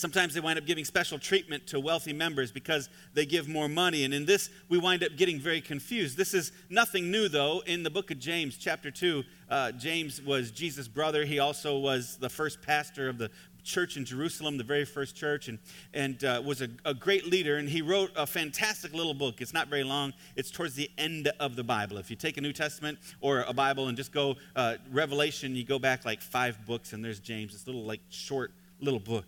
Sometimes 0.00 0.32
they 0.32 0.40
wind 0.40 0.58
up 0.58 0.64
giving 0.64 0.86
special 0.86 1.18
treatment 1.18 1.66
to 1.66 1.78
wealthy 1.78 2.14
members 2.14 2.50
because 2.50 2.88
they 3.12 3.26
give 3.26 3.48
more 3.48 3.68
money. 3.68 4.04
And 4.04 4.14
in 4.14 4.24
this, 4.24 4.48
we 4.70 4.78
wind 4.78 5.04
up 5.04 5.14
getting 5.18 5.38
very 5.38 5.60
confused. 5.60 6.16
This 6.16 6.32
is 6.32 6.52
nothing 6.70 7.10
new, 7.10 7.28
though. 7.28 7.62
In 7.66 7.82
the 7.82 7.90
book 7.90 8.10
of 8.10 8.18
James, 8.18 8.56
chapter 8.56 8.90
2, 8.90 9.22
uh, 9.50 9.72
James 9.72 10.22
was 10.22 10.52
Jesus' 10.52 10.88
brother. 10.88 11.26
He 11.26 11.38
also 11.38 11.76
was 11.76 12.16
the 12.16 12.30
first 12.30 12.62
pastor 12.62 13.10
of 13.10 13.18
the 13.18 13.30
church 13.62 13.98
in 13.98 14.06
Jerusalem, 14.06 14.56
the 14.56 14.64
very 14.64 14.86
first 14.86 15.16
church, 15.16 15.48
and, 15.48 15.58
and 15.92 16.24
uh, 16.24 16.40
was 16.42 16.62
a, 16.62 16.70
a, 16.86 16.94
great 16.94 17.26
leader. 17.26 17.58
And 17.58 17.68
he 17.68 17.82
wrote 17.82 18.10
a 18.16 18.26
fantastic 18.26 18.94
little 18.94 19.12
book. 19.12 19.42
It's 19.42 19.52
not 19.52 19.68
very 19.68 19.84
long, 19.84 20.14
it's 20.34 20.50
towards 20.50 20.74
the 20.76 20.90
end 20.96 21.30
of 21.38 21.56
the 21.56 21.64
Bible. 21.64 21.98
If 21.98 22.08
you 22.08 22.16
take 22.16 22.38
a 22.38 22.40
New 22.40 22.54
Testament 22.54 22.98
or 23.20 23.44
a 23.46 23.52
Bible 23.52 23.88
and 23.88 23.98
just 23.98 24.12
go 24.12 24.36
uh, 24.56 24.76
Revelation, 24.90 25.54
you 25.54 25.64
go 25.64 25.78
back 25.78 26.06
like 26.06 26.22
five 26.22 26.64
books, 26.64 26.94
and 26.94 27.04
there's 27.04 27.20
James, 27.20 27.52
this 27.52 27.66
little, 27.66 27.84
like, 27.84 28.00
short 28.08 28.52
little 28.80 28.98
book. 28.98 29.26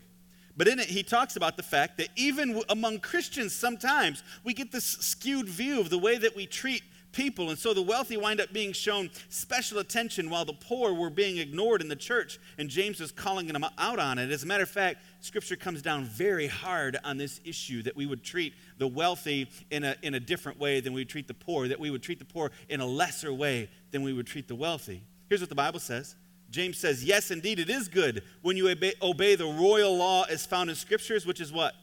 But 0.56 0.69
in 0.69 0.78
it, 0.78 0.87
he 0.87 1.02
talks 1.02 1.37
about 1.37 1.56
the 1.56 1.62
fact 1.62 1.96
that 1.99 2.08
even 2.16 2.62
among 2.69 3.00
Christians, 3.00 3.54
sometimes 3.54 4.22
we 4.44 4.52
get 4.52 4.70
this 4.70 4.84
skewed 4.84 5.49
view 5.49 5.81
of 5.81 5.90
the 5.90 5.99
way 5.99 6.19
that 6.19 6.37
we 6.37 6.46
treat 6.46 6.82
people. 7.12 7.50
And 7.50 7.58
so 7.58 7.72
the 7.72 7.82
wealthy 7.82 8.16
wind 8.16 8.40
up 8.40 8.52
being 8.52 8.72
shown 8.72 9.10
special 9.28 9.78
attention 9.78 10.31
while 10.31 10.44
the 10.44 10.54
poor 10.54 10.93
were 10.93 11.10
being 11.10 11.38
ignored 11.38 11.81
in 11.81 11.88
the 11.88 11.96
church. 11.96 12.38
And 12.58 12.69
James 12.69 13.00
is 13.00 13.12
calling 13.12 13.46
them 13.46 13.64
out 13.78 13.99
on 13.99 14.19
it. 14.19 14.31
As 14.31 14.43
a 14.43 14.46
matter 14.46 14.62
of 14.62 14.70
fact, 14.70 15.04
scripture 15.20 15.56
comes 15.56 15.82
down 15.82 16.04
very 16.04 16.46
hard 16.46 16.99
on 17.04 17.19
this 17.19 17.40
issue 17.44 17.82
that 17.82 17.96
we 17.96 18.06
would 18.06 18.25
treat 18.25 18.54
the 18.78 18.88
wealthy 18.88 19.49
in 19.70 19.84
a, 19.84 19.96
in 20.02 20.14
a 20.14 20.20
different 20.20 20.58
way 20.58 20.81
than 20.81 20.93
we 20.93 21.04
treat 21.04 21.28
the 21.28 21.34
poor, 21.34 21.69
that 21.69 21.78
we 21.78 21.90
would 21.90 22.02
treat 22.02 22.19
the 22.19 22.25
poor 22.25 22.50
in 22.69 22.81
a 22.81 22.87
lesser 22.87 23.32
way 23.32 23.70
than 23.90 24.02
we 24.02 24.12
would 24.12 24.26
treat 24.26 24.49
the 24.49 24.54
wealthy. 24.54 25.02
Here's 25.28 25.40
what 25.40 25.50
the 25.50 25.54
Bible 25.54 25.81
says. 25.81 26.16
James 26.52 26.78
says, 26.78 27.02
Yes, 27.02 27.31
indeed, 27.31 27.58
it 27.58 27.70
is 27.70 27.88
good 27.88 28.22
when 28.43 28.56
you 28.56 28.69
obey, 28.69 28.93
obey 29.02 29.34
the 29.34 29.46
royal 29.46 29.96
law 29.96 30.25
as 30.25 30.46
found 30.46 30.70
in 30.70 30.76
scriptures, 30.76 31.26
which 31.26 31.40
is 31.40 31.50
what? 31.50 31.75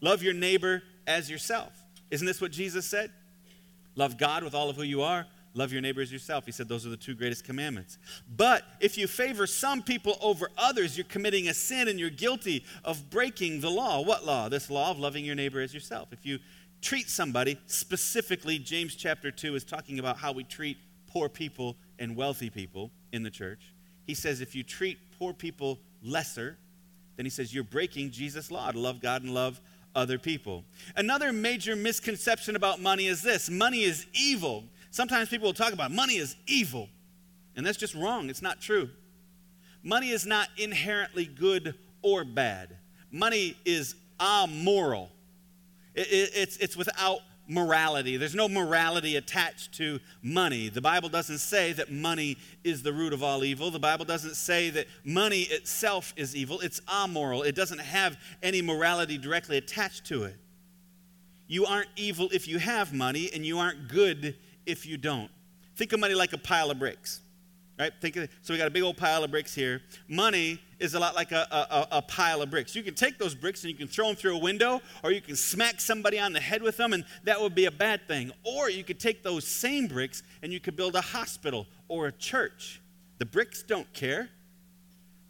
Love 0.00 0.22
your 0.22 0.34
neighbor 0.34 0.82
as 1.06 1.30
yourself. 1.30 1.72
Isn't 2.10 2.26
this 2.26 2.40
what 2.40 2.50
Jesus 2.50 2.84
said? 2.84 3.10
Love 3.94 4.18
God 4.18 4.42
with 4.42 4.54
all 4.54 4.68
of 4.68 4.76
who 4.76 4.82
you 4.82 5.02
are. 5.02 5.26
Love 5.54 5.72
your 5.72 5.80
neighbor 5.80 6.02
as 6.02 6.12
yourself. 6.12 6.44
He 6.44 6.52
said 6.52 6.68
those 6.68 6.84
are 6.84 6.90
the 6.90 6.98
two 6.98 7.14
greatest 7.14 7.44
commandments. 7.44 7.96
But 8.36 8.64
if 8.80 8.98
you 8.98 9.06
favor 9.06 9.46
some 9.46 9.82
people 9.82 10.18
over 10.20 10.50
others, 10.58 10.98
you're 10.98 11.06
committing 11.06 11.48
a 11.48 11.54
sin 11.54 11.88
and 11.88 11.98
you're 11.98 12.10
guilty 12.10 12.64
of 12.84 13.08
breaking 13.08 13.60
the 13.60 13.70
law. 13.70 14.02
What 14.02 14.26
law? 14.26 14.50
This 14.50 14.68
law 14.68 14.90
of 14.90 14.98
loving 14.98 15.24
your 15.24 15.34
neighbor 15.34 15.62
as 15.62 15.72
yourself. 15.72 16.08
If 16.12 16.26
you 16.26 16.40
treat 16.82 17.08
somebody, 17.08 17.58
specifically, 17.66 18.58
James 18.58 18.96
chapter 18.96 19.30
2 19.30 19.54
is 19.54 19.64
talking 19.64 19.98
about 19.98 20.18
how 20.18 20.32
we 20.32 20.44
treat 20.44 20.76
poor 21.06 21.28
people 21.30 21.76
and 21.98 22.16
wealthy 22.16 22.50
people 22.50 22.90
in 23.12 23.22
the 23.22 23.30
church. 23.30 23.72
He 24.06 24.14
says 24.14 24.40
if 24.40 24.54
you 24.54 24.62
treat 24.62 24.98
poor 25.18 25.32
people 25.32 25.78
lesser, 26.02 26.56
then 27.16 27.26
he 27.26 27.30
says 27.30 27.52
you're 27.52 27.64
breaking 27.64 28.10
Jesus' 28.10 28.50
law 28.50 28.70
to 28.70 28.78
love 28.78 29.00
God 29.00 29.22
and 29.22 29.34
love 29.34 29.60
other 29.94 30.18
people. 30.18 30.64
Another 30.94 31.32
major 31.32 31.74
misconception 31.74 32.54
about 32.54 32.80
money 32.80 33.06
is 33.06 33.22
this 33.22 33.48
money 33.50 33.82
is 33.82 34.06
evil. 34.12 34.64
Sometimes 34.90 35.28
people 35.28 35.46
will 35.46 35.54
talk 35.54 35.72
about 35.72 35.90
money 35.90 36.16
is 36.16 36.36
evil, 36.46 36.88
and 37.56 37.66
that's 37.66 37.78
just 37.78 37.94
wrong. 37.94 38.30
It's 38.30 38.42
not 38.42 38.60
true. 38.60 38.90
Money 39.82 40.10
is 40.10 40.26
not 40.26 40.48
inherently 40.56 41.26
good 41.26 41.74
or 42.02 42.24
bad, 42.24 42.76
money 43.10 43.56
is 43.64 43.94
amoral, 44.20 45.10
it, 45.94 46.06
it, 46.08 46.30
it's, 46.34 46.56
it's 46.58 46.76
without 46.76 47.20
morality. 47.48 48.16
There's 48.16 48.34
no 48.34 48.48
morality 48.48 49.16
attached 49.16 49.72
to 49.74 50.00
money. 50.22 50.68
The 50.68 50.80
Bible 50.80 51.08
doesn't 51.08 51.38
say 51.38 51.72
that 51.74 51.90
money 51.90 52.36
is 52.64 52.82
the 52.82 52.92
root 52.92 53.12
of 53.12 53.22
all 53.22 53.44
evil. 53.44 53.70
The 53.70 53.78
Bible 53.78 54.04
doesn't 54.04 54.34
say 54.34 54.70
that 54.70 54.86
money 55.04 55.42
itself 55.42 56.12
is 56.16 56.34
evil. 56.34 56.60
It's 56.60 56.80
amoral, 56.88 57.42
it 57.42 57.54
doesn't 57.54 57.80
have 57.80 58.16
any 58.42 58.62
morality 58.62 59.18
directly 59.18 59.56
attached 59.56 60.06
to 60.06 60.24
it. 60.24 60.36
You 61.46 61.66
aren't 61.66 61.88
evil 61.96 62.28
if 62.32 62.48
you 62.48 62.58
have 62.58 62.92
money, 62.92 63.30
and 63.32 63.46
you 63.46 63.58
aren't 63.58 63.88
good 63.88 64.36
if 64.64 64.84
you 64.84 64.96
don't. 64.96 65.30
Think 65.76 65.92
of 65.92 66.00
money 66.00 66.14
like 66.14 66.32
a 66.32 66.38
pile 66.38 66.70
of 66.70 66.78
bricks 66.78 67.20
right? 67.78 67.92
Think 68.00 68.16
of, 68.16 68.28
so 68.42 68.52
we 68.52 68.58
got 68.58 68.66
a 68.66 68.70
big 68.70 68.82
old 68.82 68.96
pile 68.96 69.22
of 69.22 69.30
bricks 69.30 69.54
here. 69.54 69.82
Money 70.08 70.60
is 70.78 70.94
a 70.94 70.98
lot 70.98 71.14
like 71.14 71.32
a, 71.32 71.46
a, 71.50 71.98
a, 71.98 72.02
pile 72.02 72.42
of 72.42 72.50
bricks. 72.50 72.74
You 72.74 72.82
can 72.82 72.94
take 72.94 73.18
those 73.18 73.34
bricks 73.34 73.62
and 73.62 73.70
you 73.70 73.76
can 73.76 73.88
throw 73.88 74.06
them 74.06 74.16
through 74.16 74.36
a 74.36 74.40
window, 74.40 74.80
or 75.02 75.12
you 75.12 75.20
can 75.20 75.36
smack 75.36 75.80
somebody 75.80 76.18
on 76.18 76.32
the 76.32 76.40
head 76.40 76.62
with 76.62 76.76
them, 76.76 76.92
and 76.92 77.04
that 77.24 77.40
would 77.40 77.54
be 77.54 77.66
a 77.66 77.70
bad 77.70 78.06
thing. 78.06 78.32
Or 78.44 78.70
you 78.70 78.84
could 78.84 79.00
take 79.00 79.22
those 79.22 79.46
same 79.46 79.88
bricks 79.88 80.22
and 80.42 80.52
you 80.52 80.60
could 80.60 80.76
build 80.76 80.94
a 80.94 81.00
hospital 81.00 81.66
or 81.88 82.06
a 82.06 82.12
church. 82.12 82.80
The 83.18 83.26
bricks 83.26 83.62
don't 83.62 83.90
care. 83.92 84.28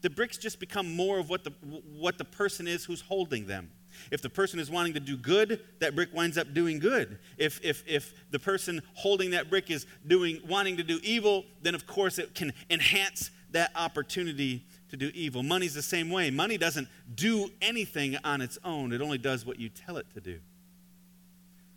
The 0.03 0.11
bricks 0.11 0.37
just 0.37 0.61
become 0.61 0.95
more 0.95 1.19
of 1.19 1.29
what 1.29 1.45
the, 1.45 1.51
what 1.97 2.19
the 2.19 2.25
person 2.25 2.67
is 2.69 2.85
who's 2.85 3.01
holding 3.01 3.47
them. 3.47 3.71
If 4.11 4.23
the 4.23 4.31
person 4.31 4.59
is 4.59 4.71
wanting 4.71 4.95
to 4.95 5.01
do 5.01 5.17
good, 5.17 5.61
that 5.81 5.95
brick 5.95 6.13
winds 6.13 6.39
up 6.39 6.55
doing 6.55 6.79
good. 6.79 7.19
If, 7.39 7.65
if, 7.65 7.85
if 7.87 8.15
the 8.31 8.39
person 8.39 8.83
holding 8.95 9.31
that 9.31 9.51
brick 9.51 9.71
is 9.71 9.87
doing, 10.07 10.41
wanting 10.47 10.77
to 10.77 10.83
do 10.83 11.01
evil, 11.03 11.45
then 11.63 11.75
of 11.75 11.87
course 11.87 12.19
it 12.19 12.35
can 12.35 12.53
enhance 12.71 13.31
that 13.53 13.71
opportunity 13.75 14.65
to 14.91 14.97
do 14.97 15.11
evil. 15.15 15.43
Money's 15.43 15.75
the 15.75 15.83
same 15.83 16.11
way. 16.11 16.31
Money 16.31 16.59
doesn't 16.59 16.89
do 17.15 17.51
anything 17.61 18.17
on 18.25 18.41
its 18.41 18.59
own, 18.65 18.93
it 18.93 19.01
only 19.01 19.19
does 19.19 19.45
what 19.45 19.59
you 19.59 19.69
tell 19.69 19.97
it 19.97 20.07
to 20.15 20.21
do. 20.21 20.39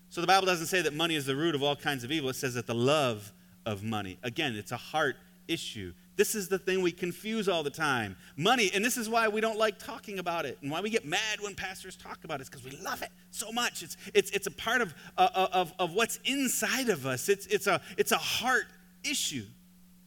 So 0.09 0.21
the 0.21 0.27
Bible 0.27 0.47
doesn't 0.47 0.67
say 0.67 0.81
that 0.81 0.93
money 0.93 1.15
is 1.15 1.25
the 1.25 1.35
root 1.35 1.53
of 1.53 1.61
all 1.61 1.75
kinds 1.75 2.03
of 2.03 2.11
evil. 2.11 2.29
It 2.29 2.35
says 2.35 2.55
that 2.55 2.65
the 2.65 2.73
love 2.73 3.31
of 3.65 3.83
money. 3.83 4.17
Again, 4.23 4.55
it's 4.55 4.71
a 4.71 4.77
heart 4.77 5.15
issue. 5.47 5.93
This 6.19 6.35
is 6.35 6.49
the 6.49 6.59
thing 6.59 6.81
we 6.81 6.91
confuse 6.91 7.47
all 7.47 7.63
the 7.63 7.69
time. 7.69 8.17
Money, 8.35 8.69
and 8.73 8.83
this 8.83 8.97
is 8.97 9.07
why 9.07 9.29
we 9.29 9.39
don't 9.39 9.57
like 9.57 9.79
talking 9.79 10.19
about 10.19 10.45
it 10.45 10.57
and 10.61 10.69
why 10.69 10.81
we 10.81 10.89
get 10.89 11.05
mad 11.05 11.39
when 11.39 11.55
pastors 11.55 11.95
talk 11.95 12.25
about 12.25 12.41
it, 12.41 12.47
because 12.51 12.61
we 12.61 12.71
love 12.83 13.01
it 13.01 13.07
so 13.31 13.53
much. 13.53 13.83
It's, 13.83 13.95
it's, 14.13 14.29
it's 14.31 14.45
a 14.45 14.51
part 14.51 14.81
of, 14.81 14.93
uh, 15.17 15.29
uh, 15.33 15.47
of, 15.53 15.73
of 15.79 15.93
what's 15.93 16.19
inside 16.25 16.89
of 16.89 17.05
us, 17.05 17.29
it's, 17.29 17.45
it's, 17.45 17.67
a, 17.67 17.79
it's 17.97 18.11
a 18.11 18.17
heart 18.17 18.65
issue. 19.01 19.45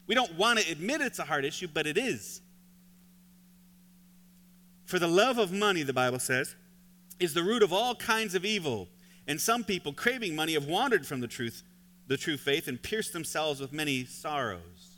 We 0.07 0.14
don't 0.14 0.37
want 0.37 0.59
to 0.59 0.71
admit 0.71 1.00
it's 1.00 1.19
a 1.19 1.25
heart 1.25 1.47
issue, 1.47 1.66
but 1.73 1.87
it 1.87 1.97
is. 1.97 2.42
For 4.85 4.99
the 4.99 5.09
love 5.09 5.38
of 5.38 5.50
money, 5.50 5.83
the 5.83 5.95
Bible 5.95 6.19
says, 6.19 6.54
is 7.21 7.33
the 7.33 7.42
root 7.42 7.62
of 7.62 7.73
all 7.73 7.95
kinds 7.95 8.35
of 8.35 8.45
evil. 8.45 8.87
And 9.26 9.40
some 9.40 9.64
people, 9.64 9.95
craving 9.95 10.37
money, 10.37 10.52
have 10.52 10.66
wandered 10.66 11.07
from 11.07 11.21
the 11.21 11.26
truth, 11.26 11.62
the 12.07 12.19
true 12.19 12.37
faith, 12.37 12.69
and 12.69 12.83
pierced 12.83 13.14
themselves 13.14 13.61
with 13.61 13.73
many 13.73 14.04
sorrows. 14.04 14.92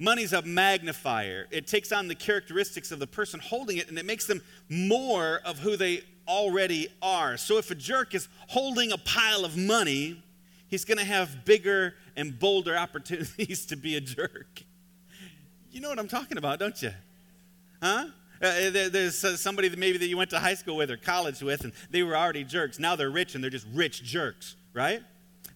Money's 0.00 0.32
a 0.32 0.40
magnifier. 0.40 1.46
It 1.50 1.66
takes 1.66 1.92
on 1.92 2.08
the 2.08 2.14
characteristics 2.14 2.90
of 2.90 2.98
the 2.98 3.06
person 3.06 3.38
holding 3.38 3.76
it 3.76 3.90
and 3.90 3.98
it 3.98 4.06
makes 4.06 4.24
them 4.24 4.40
more 4.70 5.42
of 5.44 5.58
who 5.58 5.76
they 5.76 6.00
already 6.26 6.88
are. 7.02 7.36
So 7.36 7.58
if 7.58 7.70
a 7.70 7.74
jerk 7.74 8.14
is 8.14 8.26
holding 8.48 8.92
a 8.92 8.98
pile 8.98 9.44
of 9.44 9.58
money, 9.58 10.22
he's 10.68 10.86
going 10.86 10.96
to 10.96 11.04
have 11.04 11.44
bigger 11.44 11.94
and 12.16 12.36
bolder 12.38 12.78
opportunities 12.78 13.66
to 13.66 13.76
be 13.76 13.96
a 13.96 14.00
jerk. 14.00 14.62
You 15.70 15.82
know 15.82 15.90
what 15.90 15.98
I'm 15.98 16.08
talking 16.08 16.38
about, 16.38 16.58
don't 16.58 16.80
you? 16.80 16.92
Huh? 17.82 18.06
Uh, 18.40 18.70
there's 18.70 19.22
uh, 19.22 19.36
somebody 19.36 19.68
that 19.68 19.78
maybe 19.78 19.98
that 19.98 20.06
you 20.06 20.16
went 20.16 20.30
to 20.30 20.38
high 20.38 20.54
school 20.54 20.76
with 20.76 20.90
or 20.90 20.96
college 20.96 21.42
with, 21.42 21.62
and 21.62 21.74
they 21.90 22.02
were 22.02 22.16
already 22.16 22.42
jerks. 22.42 22.78
Now 22.78 22.96
they're 22.96 23.10
rich 23.10 23.34
and 23.34 23.44
they're 23.44 23.50
just 23.50 23.66
rich 23.74 24.02
jerks, 24.02 24.56
right? 24.72 25.02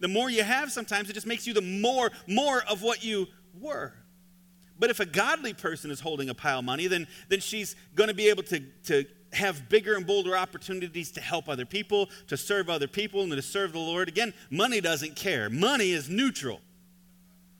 The 0.00 0.08
more 0.08 0.28
you 0.28 0.42
have, 0.42 0.70
sometimes 0.70 1.08
it 1.08 1.14
just 1.14 1.26
makes 1.26 1.46
you 1.46 1.54
the 1.54 1.62
more 1.62 2.10
more 2.28 2.62
of 2.68 2.82
what 2.82 3.02
you 3.02 3.26
were. 3.58 3.94
But 4.78 4.90
if 4.90 5.00
a 5.00 5.06
godly 5.06 5.54
person 5.54 5.90
is 5.90 6.00
holding 6.00 6.28
a 6.28 6.34
pile 6.34 6.58
of 6.58 6.64
money, 6.64 6.86
then, 6.86 7.06
then 7.28 7.40
she's 7.40 7.76
going 7.94 8.08
to 8.08 8.14
be 8.14 8.28
able 8.28 8.42
to, 8.44 8.60
to 8.84 9.04
have 9.32 9.68
bigger 9.68 9.94
and 9.94 10.06
bolder 10.06 10.36
opportunities 10.36 11.10
to 11.12 11.20
help 11.20 11.48
other 11.48 11.64
people, 11.64 12.08
to 12.28 12.36
serve 12.36 12.68
other 12.68 12.88
people, 12.88 13.22
and 13.22 13.32
to 13.32 13.42
serve 13.42 13.72
the 13.72 13.78
Lord. 13.78 14.08
Again, 14.08 14.34
money 14.50 14.80
doesn't 14.80 15.16
care. 15.16 15.48
Money 15.50 15.92
is 15.92 16.08
neutral, 16.08 16.60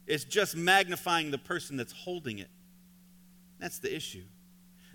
it's 0.07 0.25
just 0.25 0.57
magnifying 0.57 1.31
the 1.31 1.39
person 1.39 1.77
that's 1.77 1.93
holding 1.93 2.39
it. 2.39 2.51
That's 3.59 3.79
the 3.79 3.95
issue. 3.95 4.25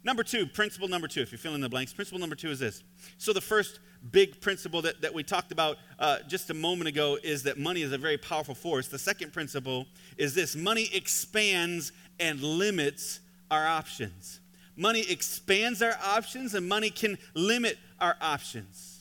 Number 0.04 0.24
two, 0.24 0.46
principle 0.46 0.88
number 0.88 1.08
two, 1.08 1.22
if 1.22 1.32
you're 1.32 1.40
filling 1.40 1.62
the 1.62 1.70
blanks, 1.70 1.94
principle 1.94 2.20
number 2.20 2.36
two 2.36 2.50
is 2.50 2.60
this. 2.60 2.84
So, 3.18 3.34
the 3.34 3.42
first 3.42 3.80
big 4.12 4.40
principle 4.40 4.82
that, 4.84 5.02
that 5.02 5.14
we 5.14 5.24
talked 5.24 5.52
about 5.52 5.78
uh, 6.00 6.20
just 6.28 6.50
a 6.50 6.54
moment 6.54 6.88
ago 6.88 7.18
is 7.22 7.44
that 7.44 7.58
money 7.58 7.82
is 7.82 7.92
a 7.92 7.98
very 7.98 8.18
powerful 8.18 8.56
force. 8.56 8.88
The 8.88 9.00
second 9.00 9.34
principle 9.34 9.88
is 10.18 10.34
this 10.34 10.56
money 10.56 10.90
expands 10.94 11.92
and 12.20 12.42
limits 12.42 13.20
our 13.52 13.68
options. 13.68 14.40
Money 14.76 15.04
expands 15.10 15.82
our 15.82 15.98
options, 16.04 16.54
and 16.54 16.68
money 16.68 16.90
can 16.90 17.18
limit 17.34 17.78
our 18.00 18.16
options. 18.22 19.00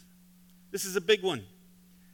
This 0.72 0.84
is 0.84 0.96
a 0.96 1.00
big 1.00 1.22
one. 1.22 1.44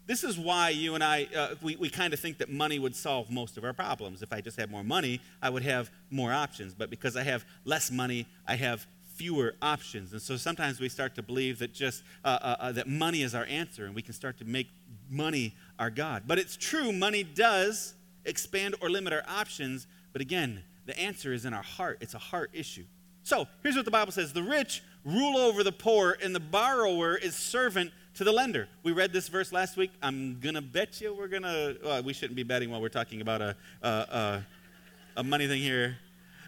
This 0.06 0.23
is 0.23 0.38
why 0.38 0.68
you 0.68 0.94
and 0.94 1.02
I, 1.02 1.26
uh, 1.34 1.54
we, 1.62 1.76
we 1.76 1.88
kind 1.88 2.12
of 2.12 2.20
think 2.20 2.38
that 2.38 2.50
money 2.50 2.78
would 2.78 2.94
solve 2.94 3.30
most 3.30 3.56
of 3.56 3.64
our 3.64 3.73
problems. 3.73 4.23
If 4.23 4.32
I 4.32 4.40
just 4.40 4.58
had 4.58 4.70
more 4.70 4.84
money, 4.84 5.20
I 5.40 5.49
would 5.49 5.62
have 5.62 5.90
more 6.11 6.32
options. 6.32 6.75
But 6.75 6.90
because 6.90 7.16
I 7.16 7.23
have 7.23 7.44
less 7.64 7.90
money, 7.90 8.26
I 8.46 8.56
have 8.56 8.87
fewer 9.14 9.54
options. 9.62 10.12
And 10.12 10.20
so 10.20 10.37
sometimes 10.37 10.80
we 10.80 10.88
start 10.88 11.14
to 11.14 11.23
believe 11.23 11.58
that 11.61 11.73
just 11.73 12.02
uh, 12.25 12.38
uh, 12.40 12.56
uh, 12.58 12.73
that 12.73 12.88
money 12.88 13.23
is 13.23 13.34
our 13.34 13.44
answer 13.46 13.87
and 13.87 13.94
we 13.94 14.02
can 14.02 14.12
start 14.12 14.38
to 14.38 14.44
make 14.44 14.68
money 15.08 15.54
our 15.78 15.90
God. 15.90 16.25
But 16.26 16.38
it's 16.38 16.56
true, 16.56 16.92
money 16.92 17.23
does 17.23 17.94
expand 18.25 18.75
or 18.82 18.90
limit 18.90 19.12
our 19.12 19.25
options. 19.26 19.87
But 20.12 20.20
again, 20.20 20.62
the 20.87 20.99
answer 20.99 21.32
is 21.32 21.44
in 21.44 21.54
our 21.54 21.62
heart. 21.62 21.99
It's 22.00 22.14
a 22.14 22.18
heart 22.18 22.50
issue. 22.52 22.84
So 23.23 23.46
here's 23.62 23.76
what 23.76 23.87
the 23.87 23.90
Bible 23.90 24.12
says 24.12 24.32
The 24.32 24.42
rich 24.42 24.82
rule 25.04 25.38
over 25.38 25.62
the 25.62 25.73
poor, 25.73 26.16
and 26.23 26.34
the 26.34 26.40
borrower 26.40 27.16
is 27.16 27.34
servant 27.34 27.90
to 28.14 28.25
the 28.25 28.33
lender. 28.33 28.68
We 28.83 28.92
read 28.92 29.12
this 29.12 29.28
verse 29.28 29.52
last 29.52 29.76
week. 29.76 29.90
I'm 30.02 30.38
going 30.40 30.54
to 30.54 30.62
bet 30.62 31.00
you 31.00 31.14
we're 31.14 31.28
going 31.28 31.42
to, 31.42 31.76
well, 31.83 32.02
we 32.02 32.12
shouldn't 32.12 32.37
be 32.37 32.44
betting 32.44 32.71
while 32.71 32.80
we're 32.80 32.88
talking 32.88 33.21
about 33.21 33.42
a, 33.42 33.56
a, 33.83 33.88
a, 33.88 34.47
a 35.16 35.25
money 35.25 35.49
thing 35.49 35.61
here. 35.61 35.99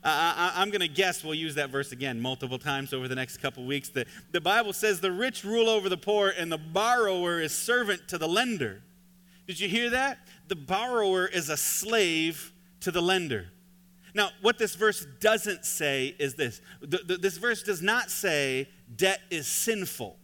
I, 0.05 0.63
am 0.63 0.71
going 0.71 0.83
to 0.83 0.89
guess 0.89 1.25
we'll 1.25 1.35
use 1.35 1.57
that 1.57 1.71
verse 1.71 1.91
again 1.91 2.21
multiple 2.21 2.61
times 2.61 2.93
over 2.93 3.09
the 3.09 3.17
next 3.17 3.39
couple 3.39 3.67
weeks. 3.67 3.89
The, 3.89 4.07
the 4.31 4.41
Bible 4.41 4.73
says 4.73 5.01
the 5.01 5.11
rich 5.11 5.43
rule 5.43 5.69
over 5.69 5.89
the 5.89 5.97
poor, 5.97 6.33
and 6.37 6.53
the 6.53 6.59
borrower 6.59 7.41
is 7.41 7.53
servant 7.53 8.07
to 8.09 8.19
the 8.19 8.29
lender. 8.29 8.83
Did 9.49 9.59
you 9.59 9.69
hear 9.69 9.91
that? 9.91 10.19
The 10.47 10.55
borrower 10.55 11.27
is 11.27 11.49
a 11.49 11.57
slave 11.57 12.53
to 12.81 12.93
the 12.93 13.03
lender. 13.03 13.47
Now, 14.15 14.31
what 14.43 14.59
this 14.59 14.77
verse 14.77 15.05
doesn't 15.21 15.65
say 15.65 16.15
is 16.21 16.35
this 16.35 16.61
the, 16.81 16.99
the, 16.99 17.17
this 17.17 17.37
verse 17.37 17.65
does 17.65 17.83
not 17.83 18.09
say 18.09 18.69
debt 18.95 19.21
is 19.31 19.49
sinful 19.49 20.17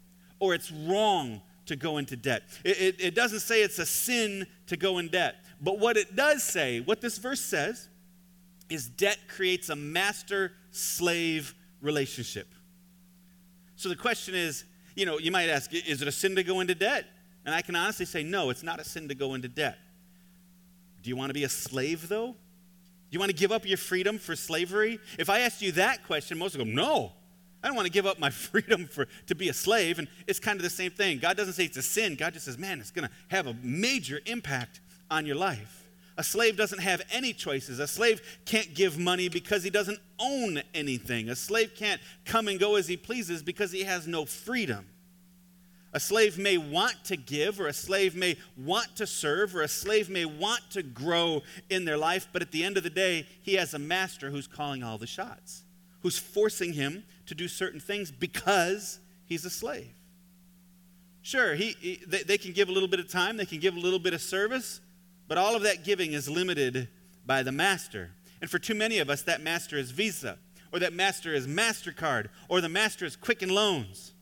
or 0.42 0.54
it's 0.54 0.72
wrong 0.72 1.40
to 1.66 1.76
go 1.76 1.99
into 1.99 2.16
debt. 2.16 2.42
It, 2.64 2.80
it, 2.80 2.96
it 2.99 3.14
doesn't 3.14 3.40
say 3.40 3.62
it's 3.62 3.78
a 3.78 3.87
sin 3.87 4.44
to 4.66 4.76
go 4.76 4.99
in 4.99 5.06
debt. 5.06 5.37
But 5.61 5.78
what 5.78 5.96
it 5.96 6.16
does 6.16 6.42
say, 6.42 6.80
what 6.80 7.00
this 7.00 7.16
verse 7.16 7.40
says, 7.40 7.88
is 8.68 8.88
debt 8.88 9.18
creates 9.28 9.68
a 9.68 9.76
master 9.76 10.50
slave 10.72 11.54
relationship. 11.80 12.49
So 13.76 13.88
the 13.88 13.94
question 13.94 14.34
is, 14.34 14.64
you 14.96 15.06
know, 15.06 15.20
you 15.20 15.30
might 15.30 15.49
ask, 15.49 15.72
is 15.72 16.02
it 16.02 16.08
a 16.08 16.12
sin 16.12 16.34
to 16.34 16.42
go 16.42 16.58
into 16.58 16.75
debt? 16.75 17.06
And 17.46 17.54
I 17.54 17.62
can 17.62 17.76
honestly 17.76 18.04
say, 18.04 18.25
no, 18.25 18.50
it's 18.50 18.64
not 18.64 18.80
a 18.80 18.84
sin 18.84 19.06
to 19.11 19.14
go 19.14 19.34
into 19.34 19.46
debt. 19.46 19.78
Do 21.04 21.08
you 21.08 21.14
want 21.14 21.30
to 21.30 21.34
be 21.34 21.44
a 21.44 21.49
slave, 21.49 22.08
though? 22.08 22.32
Do 22.32 22.34
you 23.11 23.20
want 23.20 23.30
to 23.30 23.37
give 23.37 23.52
up 23.52 23.64
your 23.64 23.78
freedom 23.78 24.18
for 24.18 24.34
slavery? 24.34 24.99
If 25.20 25.30
I 25.30 25.40
asked 25.40 25.62
you 25.62 25.70
that 25.72 26.04
question, 26.04 26.37
most 26.37 26.58
would 26.58 26.66
go, 26.66 26.72
no. 26.72 27.12
I 27.62 27.69
don't 27.69 27.76
want 27.76 27.87
to 27.87 27.92
give 27.92 28.07
up 28.07 28.19
my 28.19 28.31
freedom 28.31 28.87
for, 28.87 29.07
to 29.26 29.35
be 29.35 29.49
a 29.49 29.54
slave. 29.54 29.99
And 29.99 30.09
it's 30.26 30.40
kind 30.40 30.57
of 30.57 30.62
the 30.62 30.71
same 30.71 30.90
thing. 30.90 31.19
God 31.19 31.37
doesn't 31.37 31.54
say 31.54 31.64
it's 31.64 31.76
a 31.76 31.83
sin. 31.83 32.16
God 32.16 32.33
just 32.33 32.47
says, 32.47 32.59
man, 32.59 32.81
it's 32.81 32.90
going 32.90 33.09
to 33.09 33.14
have 33.28 33.47
a 33.47 33.54
major 33.62 34.21
impact 34.26 34.81
on 35.11 35.26
your 35.26 35.37
life. 35.37 35.83
A 36.19 36.23
slave 36.23 36.57
doesn't 36.57 36.81
have 36.81 37.00
any 37.11 37.33
choices. 37.33 37.78
A 37.78 37.87
slave 37.87 38.21
can't 38.45 38.75
give 38.75 38.99
money 38.99 39.28
because 39.28 39.62
he 39.62 39.71
doesn't 39.71 39.99
own 40.19 40.62
anything. 40.75 41.31
A 41.31 41.37
slave 41.37 41.75
can't 41.75 42.00
come 42.25 42.49
and 42.49 42.61
go 42.61 42.76
as 42.76 42.87
he 42.87 42.97
pleases 42.97 43.42
because 43.42 43.73
he 43.73 43.85
has 43.85 44.07
no 44.07 44.26
freedom. 44.26 44.87
A 45.95 46.00
slave 46.00 46.38
may 46.38 46.57
want 46.57 47.04
to 47.04 47.16
give, 47.16 47.61
or 47.61 47.66
a 47.66 47.73
slave 47.73 48.14
may 48.14 48.37
want 48.57 48.97
to 48.97 49.07
serve, 49.07 49.54
or 49.54 49.62
a 49.62 49.69
slave 49.69 50.09
may 50.09 50.25
want 50.25 50.62
to 50.71 50.83
grow 50.83 51.42
in 51.69 51.85
their 51.85 51.99
life, 51.99 52.28
but 52.33 52.40
at 52.40 52.50
the 52.50 52.64
end 52.64 52.78
of 52.78 52.83
the 52.83 52.90
day, 52.90 53.26
he 53.42 53.54
has 53.54 53.75
a 53.75 53.78
master 53.78 54.31
who's 54.31 54.47
calling 54.47 54.83
all 54.83 54.97
the 54.97 55.07
shots, 55.07 55.64
who's 56.00 56.19
forcing 56.19 56.73
him 56.73 57.04
to 57.32 57.34
do 57.34 57.48
certain 57.48 57.80
things 57.80 58.10
because 58.10 59.00
he's 59.24 59.46
a 59.46 59.50
slave. 59.50 59.94
Sure, 61.22 61.54
he, 61.54 61.74
he 61.80 62.02
they, 62.06 62.22
they 62.22 62.36
can 62.36 62.52
give 62.52 62.68
a 62.68 62.72
little 62.72 62.88
bit 62.88 63.00
of 63.00 63.08
time, 63.08 63.38
they 63.38 63.46
can 63.46 63.58
give 63.58 63.74
a 63.74 63.80
little 63.80 63.98
bit 63.98 64.12
of 64.12 64.20
service, 64.20 64.80
but 65.28 65.38
all 65.38 65.56
of 65.56 65.62
that 65.62 65.82
giving 65.82 66.12
is 66.12 66.28
limited 66.28 66.88
by 67.24 67.42
the 67.42 67.52
master. 67.52 68.10
And 68.42 68.50
for 68.50 68.58
too 68.58 68.74
many 68.74 68.98
of 68.98 69.08
us, 69.08 69.22
that 69.22 69.40
master 69.40 69.78
is 69.78 69.92
Visa, 69.92 70.36
or 70.72 70.80
that 70.80 70.92
master 70.92 71.32
is 71.32 71.46
MasterCard, 71.46 72.28
or 72.50 72.60
the 72.60 72.68
master 72.68 73.06
is 73.06 73.16
Quicken 73.16 73.48
Loans. 73.48 74.12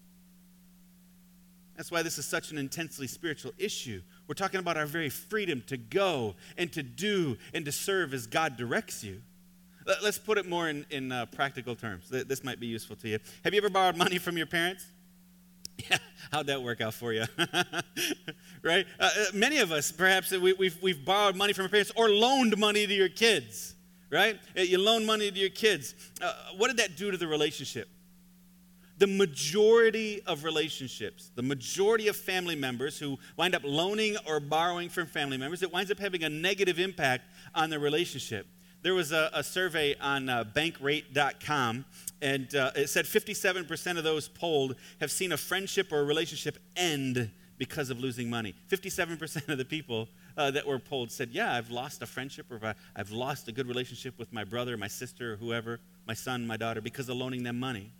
That's 1.76 1.90
why 1.90 2.02
this 2.02 2.19
is 2.19 2.26
such 2.26 2.52
an 2.52 2.59
intensely 2.59 3.09
spiritual 3.09 3.52
issue. 3.59 4.02
We're 4.29 4.35
talking 4.35 4.61
about 4.61 4.76
our 4.76 4.87
very 4.87 5.09
freedom 5.09 5.64
to 5.67 5.76
go 5.76 6.37
and 6.57 6.73
to 6.75 6.83
do 6.85 7.38
and 7.55 7.64
to 7.64 7.73
serve 7.73 8.14
as 8.14 8.29
God 8.29 8.57
directs 8.57 9.02
you. 9.02 9.23
Let's 10.03 10.19
put 10.19 10.39
it 10.39 10.47
more 10.47 10.69
in, 10.69 10.85
in 10.91 11.11
uh, 11.11 11.27
practical 11.27 11.75
terms. 11.75 12.09
This 12.09 12.45
might 12.45 12.61
be 12.61 12.67
useful 12.67 12.97
to 12.97 13.09
you. 13.09 13.19
Have 13.45 13.55
you 13.55 13.59
ever 13.59 13.71
borrowed 13.71 13.97
money 13.97 14.19
from 14.19 14.37
your 14.37 14.47
parents? 14.47 14.87
Yeah, 15.91 15.97
how'd 16.31 16.47
that 16.49 16.63
work 16.63 16.83
out 16.83 16.93
for 16.93 17.15
you? 17.15 17.25
right? 18.63 18.87
Uh, 18.99 19.05
uh, 19.05 19.25
many 19.33 19.59
of 19.59 19.73
us, 19.73 19.91
perhaps, 19.91 20.31
we, 20.31 20.53
we've, 20.53 20.77
we've 20.83 21.03
borrowed 21.05 21.37
money 21.37 21.55
from 21.55 21.63
our 21.63 21.69
parents 21.71 21.91
or 21.97 22.11
loaned 22.11 22.59
money 22.59 22.87
to 22.87 22.93
your 22.93 23.09
kids, 23.09 23.75
right? 24.11 24.39
Uh, 24.55 24.61
you 24.61 24.79
loan 24.79 25.07
money 25.07 25.31
to 25.31 25.39
your 25.39 25.49
kids. 25.49 25.95
Uh, 26.21 26.35
what 26.59 26.69
did 26.69 26.77
that 26.77 26.97
do 26.97 27.11
to 27.11 27.17
the 27.17 27.27
relationship? 27.27 27.89
The 28.99 29.07
majority 29.07 30.21
of 30.27 30.45
relationships, 30.45 31.31
the 31.35 31.43
majority 31.43 32.09
of 32.09 32.17
family 32.17 32.57
members 32.57 32.99
who 32.99 33.19
wind 33.39 33.55
up 33.55 33.63
loaning 33.65 34.19
or 34.27 34.41
borrowing 34.41 34.91
from 34.91 35.07
family 35.07 35.39
members, 35.39 35.63
it 35.63 35.73
winds 35.73 35.91
up 35.91 35.99
having 35.99 36.25
a 36.25 36.29
negative 36.29 36.79
impact 36.79 37.25
on 37.55 37.71
the 37.71 37.79
relationship. 37.79 38.47
There 38.83 38.95
was 38.95 39.13
a, 39.13 39.31
a 39.35 39.45
survey 39.45 39.95
on 40.01 40.29
uh, 40.29 40.45
bankrate.com, 40.45 41.85
and 42.23 42.55
uh, 42.55 42.71
it 42.75 42.89
said 42.89 43.05
57% 43.05 43.99
of 43.99 44.05
those 44.05 44.29
polled 44.29 44.75
have 45.01 45.11
seen 45.11 45.33
a 45.33 45.37
friendship 45.37 45.93
or 45.93 46.01
a 46.01 46.05
relationship 46.05 46.57
end 46.77 47.31
because 47.59 47.91
of 47.91 48.01
losing 48.01 48.31
money. 48.31 48.55
57% 48.71 49.49
of 49.51 49.59
the 49.59 49.67
people 49.67 50.09
uh, 50.39 50.51
that 50.51 50.67
were 50.67 50.79
polled 50.79 51.13
said, 51.13 51.29
Yeah, 51.31 51.55
I've 51.55 51.71
lost 51.71 52.01
a 52.01 52.07
friendship 52.07 52.47
or 52.51 52.75
I've 52.97 53.11
lost 53.11 53.49
a 53.49 53.53
good 53.53 53.69
relationship 53.69 54.19
with 54.19 54.33
my 54.33 54.45
brother, 54.45 54.79
my 54.79 54.89
sister, 54.89 55.35
or 55.35 55.37
whoever, 55.37 55.79
my 56.07 56.15
son, 56.15 56.47
my 56.47 56.57
daughter, 56.57 56.81
because 56.81 57.11
of 57.11 57.17
loaning 57.19 57.43
them 57.43 57.61
money. 57.61 57.93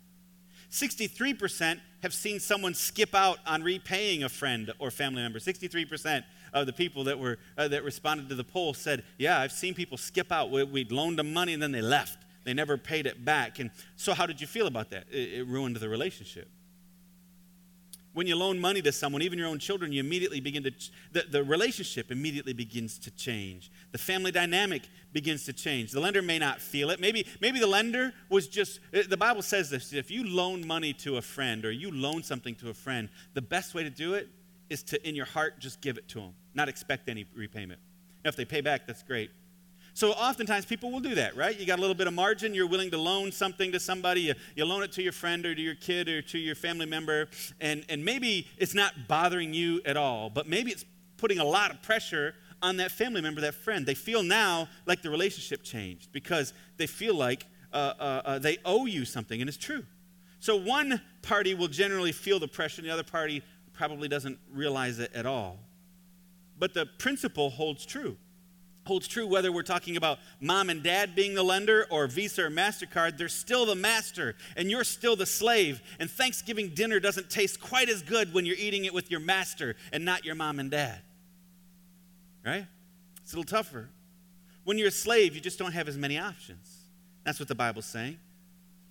63% 0.71 1.79
have 2.01 2.13
seen 2.13 2.39
someone 2.39 2.73
skip 2.73 3.13
out 3.13 3.37
on 3.45 3.61
repaying 3.61 4.23
a 4.23 4.29
friend 4.29 4.71
or 4.79 4.89
family 4.89 5.21
member. 5.21 5.37
63% 5.37 6.23
of 6.53 6.65
the 6.65 6.73
people 6.73 7.03
that, 7.05 7.17
were, 7.17 7.37
uh, 7.57 7.67
that 7.69 7.83
responded 7.83 8.29
to 8.29 8.35
the 8.35 8.43
poll 8.43 8.73
said, 8.73 9.03
Yeah, 9.17 9.39
I've 9.39 9.51
seen 9.51 9.73
people 9.73 9.97
skip 9.97 10.31
out. 10.31 10.51
We, 10.51 10.63
we 10.63 10.85
loaned 10.85 11.19
them 11.19 11.33
money 11.33 11.53
and 11.53 11.61
then 11.61 11.71
they 11.71 11.81
left. 11.81 12.25
They 12.43 12.53
never 12.53 12.77
paid 12.77 13.05
it 13.05 13.23
back. 13.23 13.59
And 13.59 13.71
so, 13.95 14.13
how 14.13 14.25
did 14.25 14.41
you 14.41 14.47
feel 14.47 14.67
about 14.67 14.89
that? 14.89 15.05
It, 15.11 15.33
it 15.33 15.47
ruined 15.47 15.75
the 15.77 15.89
relationship. 15.89 16.49
When 18.13 18.27
you 18.27 18.35
loan 18.35 18.59
money 18.59 18.81
to 18.81 18.91
someone, 18.91 19.21
even 19.21 19.39
your 19.39 19.47
own 19.47 19.59
children, 19.59 19.93
you 19.93 20.01
immediately 20.01 20.41
begin 20.41 20.63
to, 20.63 20.71
the, 21.13 21.23
the 21.29 21.43
relationship 21.45 22.11
immediately 22.11 22.51
begins 22.51 22.97
to 22.99 23.11
change. 23.11 23.71
The 23.93 23.97
family 23.97 24.31
dynamic 24.31 24.81
begins 25.13 25.45
to 25.45 25.53
change. 25.53 25.91
The 25.91 26.01
lender 26.01 26.21
may 26.21 26.37
not 26.37 26.59
feel 26.59 26.89
it. 26.89 26.99
Maybe, 26.99 27.25
maybe 27.39 27.59
the 27.59 27.67
lender 27.67 28.13
was 28.27 28.49
just, 28.49 28.81
uh, 28.93 29.03
the 29.07 29.15
Bible 29.15 29.41
says 29.41 29.69
this 29.69 29.93
if 29.93 30.11
you 30.11 30.27
loan 30.27 30.67
money 30.67 30.91
to 30.93 31.17
a 31.17 31.21
friend 31.21 31.63
or 31.63 31.71
you 31.71 31.89
loan 31.89 32.21
something 32.21 32.55
to 32.55 32.69
a 32.69 32.73
friend, 32.73 33.07
the 33.33 33.41
best 33.41 33.73
way 33.73 33.83
to 33.83 33.89
do 33.89 34.13
it 34.15 34.27
is 34.69 34.83
to, 34.83 35.07
in 35.07 35.15
your 35.15 35.25
heart, 35.25 35.59
just 35.59 35.79
give 35.79 35.97
it 35.97 36.09
to 36.09 36.19
them, 36.19 36.33
not 36.53 36.69
expect 36.69 37.09
any 37.09 37.25
repayment. 37.35 37.79
Now, 38.23 38.29
if 38.29 38.35
they 38.35 38.45
pay 38.45 38.61
back, 38.61 38.87
that's 38.87 39.03
great. 39.03 39.31
So 39.93 40.11
oftentimes 40.11 40.65
people 40.65 40.89
will 40.89 41.01
do 41.01 41.15
that, 41.15 41.35
right? 41.35 41.59
You 41.59 41.65
got 41.65 41.77
a 41.77 41.81
little 41.81 41.95
bit 41.95 42.07
of 42.07 42.13
margin, 42.13 42.53
you're 42.53 42.67
willing 42.67 42.91
to 42.91 42.97
loan 42.97 43.31
something 43.31 43.71
to 43.73 43.79
somebody, 43.79 44.21
you, 44.21 44.33
you 44.55 44.65
loan 44.65 44.83
it 44.83 44.91
to 44.93 45.03
your 45.03 45.11
friend 45.11 45.45
or 45.45 45.53
to 45.53 45.61
your 45.61 45.75
kid 45.75 46.07
or 46.07 46.21
to 46.21 46.37
your 46.37 46.55
family 46.55 46.85
member, 46.85 47.27
and, 47.59 47.85
and 47.89 48.03
maybe 48.03 48.47
it's 48.57 48.73
not 48.73 48.93
bothering 49.07 49.53
you 49.53 49.81
at 49.85 49.97
all, 49.97 50.29
but 50.29 50.47
maybe 50.47 50.71
it's 50.71 50.85
putting 51.17 51.39
a 51.39 51.43
lot 51.43 51.71
of 51.71 51.81
pressure 51.81 52.35
on 52.61 52.77
that 52.77 52.91
family 52.91 53.21
member, 53.21 53.41
that 53.41 53.53
friend. 53.53 53.85
They 53.85 53.95
feel 53.95 54.23
now 54.23 54.69
like 54.85 55.01
the 55.01 55.09
relationship 55.09 55.61
changed 55.61 56.11
because 56.13 56.53
they 56.77 56.87
feel 56.87 57.15
like 57.15 57.45
uh, 57.73 57.93
uh, 57.99 58.21
uh, 58.25 58.39
they 58.39 58.59
owe 58.63 58.85
you 58.85 59.03
something, 59.03 59.41
and 59.41 59.49
it's 59.49 59.57
true. 59.57 59.83
So 60.39 60.55
one 60.55 61.01
party 61.21 61.53
will 61.53 61.67
generally 61.67 62.11
feel 62.11 62.39
the 62.39 62.47
pressure, 62.47 62.81
and 62.81 62.89
the 62.89 62.93
other 62.93 63.03
party 63.03 63.43
probably 63.73 64.07
doesn't 64.07 64.39
realize 64.53 64.99
it 64.99 65.11
at 65.13 65.25
all. 65.25 65.59
But 66.61 66.75
the 66.75 66.85
principle 66.85 67.49
holds 67.49 67.85
true 67.85 68.15
holds 68.85 69.07
true 69.07 69.27
whether 69.27 69.51
we're 69.51 69.63
talking 69.63 69.95
about 69.95 70.19
mom 70.39 70.69
and 70.69 70.83
dad 70.83 71.15
being 71.15 71.33
the 71.33 71.43
lender 71.43 71.85
or 71.89 72.07
Visa 72.07 72.45
or 72.45 72.49
MasterCard. 72.49 73.17
They're 73.17 73.29
still 73.29 73.65
the 73.65 73.75
master 73.75 74.35
and 74.55 74.69
you're 74.69 74.83
still 74.83 75.15
the 75.15 75.25
slave. 75.25 75.81
And 75.99 76.09
Thanksgiving 76.09 76.69
dinner 76.69 76.99
doesn't 76.99 77.29
taste 77.29 77.61
quite 77.61 77.89
as 77.89 78.01
good 78.01 78.33
when 78.33 78.45
you're 78.45 78.57
eating 78.57 78.85
it 78.85 78.93
with 78.93 79.09
your 79.09 79.19
master 79.19 79.75
and 79.91 80.05
not 80.05 80.23
your 80.23 80.35
mom 80.35 80.59
and 80.59 80.69
dad. 80.69 81.01
Right? 82.45 82.67
It's 83.23 83.33
a 83.33 83.37
little 83.37 83.49
tougher. 83.49 83.89
When 84.63 84.77
you're 84.77 84.89
a 84.89 84.91
slave, 84.91 85.35
you 85.35 85.41
just 85.41 85.57
don't 85.59 85.73
have 85.73 85.87
as 85.87 85.97
many 85.97 86.17
options. 86.19 86.87
That's 87.23 87.39
what 87.39 87.47
the 87.47 87.55
Bible's 87.55 87.85
saying. 87.85 88.17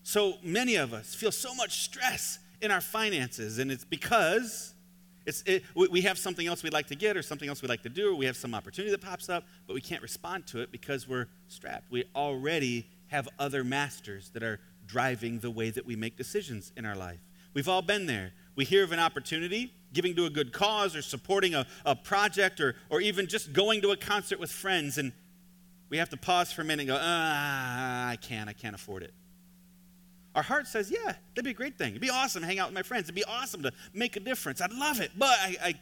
So 0.02 0.34
many 0.42 0.76
of 0.76 0.92
us 0.92 1.14
feel 1.14 1.32
so 1.32 1.54
much 1.54 1.82
stress 1.82 2.38
in 2.60 2.70
our 2.70 2.80
finances, 2.80 3.58
and 3.58 3.70
it's 3.70 3.84
because 3.84 4.74
it's, 5.26 5.42
it, 5.46 5.64
we 5.74 6.00
have 6.02 6.18
something 6.18 6.46
else 6.46 6.62
we'd 6.62 6.72
like 6.72 6.86
to 6.88 6.94
get 6.94 7.16
or 7.16 7.22
something 7.22 7.48
else 7.48 7.62
we'd 7.62 7.68
like 7.68 7.82
to 7.82 7.88
do, 7.88 8.10
or 8.10 8.14
we 8.14 8.26
have 8.26 8.36
some 8.36 8.54
opportunity 8.54 8.90
that 8.90 9.00
pops 9.00 9.28
up, 9.28 9.44
but 9.66 9.74
we 9.74 9.80
can't 9.80 10.02
respond 10.02 10.46
to 10.48 10.60
it 10.60 10.72
because 10.72 11.06
we're 11.06 11.26
strapped. 11.48 11.90
We 11.90 12.04
already 12.14 12.86
have 13.08 13.28
other 13.38 13.64
masters 13.64 14.30
that 14.30 14.42
are 14.42 14.60
driving 14.86 15.38
the 15.40 15.50
way 15.50 15.70
that 15.70 15.84
we 15.84 15.96
make 15.96 16.16
decisions 16.16 16.72
in 16.76 16.86
our 16.86 16.96
life. 16.96 17.20
We've 17.54 17.68
all 17.68 17.82
been 17.82 18.06
there. 18.06 18.32
We 18.56 18.64
hear 18.64 18.84
of 18.84 18.92
an 18.92 18.98
opportunity, 18.98 19.72
giving 19.92 20.14
to 20.16 20.26
a 20.26 20.30
good 20.30 20.52
cause, 20.52 20.94
or 20.96 21.02
supporting 21.02 21.54
a, 21.54 21.66
a 21.84 21.96
project, 21.96 22.60
or, 22.60 22.76
or 22.88 23.00
even 23.00 23.26
just 23.26 23.52
going 23.52 23.82
to 23.82 23.90
a 23.90 23.96
concert 23.96 24.38
with 24.38 24.50
friends, 24.50 24.98
and 24.98 25.12
we 25.88 25.98
have 25.98 26.08
to 26.10 26.16
pause 26.16 26.52
for 26.52 26.62
a 26.62 26.64
minute 26.64 26.82
and 26.82 26.88
go, 26.88 26.98
ah, 27.00 28.08
I 28.08 28.16
can't, 28.16 28.48
I 28.48 28.52
can't 28.52 28.74
afford 28.74 29.02
it. 29.02 29.12
Our 30.34 30.42
heart 30.42 30.68
says, 30.68 30.90
yeah, 30.90 31.14
that'd 31.34 31.44
be 31.44 31.50
a 31.50 31.54
great 31.54 31.76
thing. 31.76 31.90
It'd 31.90 32.00
be 32.00 32.10
awesome 32.10 32.42
to 32.42 32.46
hang 32.46 32.60
out 32.60 32.68
with 32.68 32.74
my 32.74 32.82
friends. 32.82 33.04
It'd 33.04 33.14
be 33.14 33.24
awesome 33.24 33.62
to 33.62 33.72
make 33.92 34.16
a 34.16 34.20
difference. 34.20 34.60
I'd 34.60 34.72
love 34.72 35.00
it, 35.00 35.10
but 35.18 35.36
I, 35.40 35.56
I, 35.62 35.74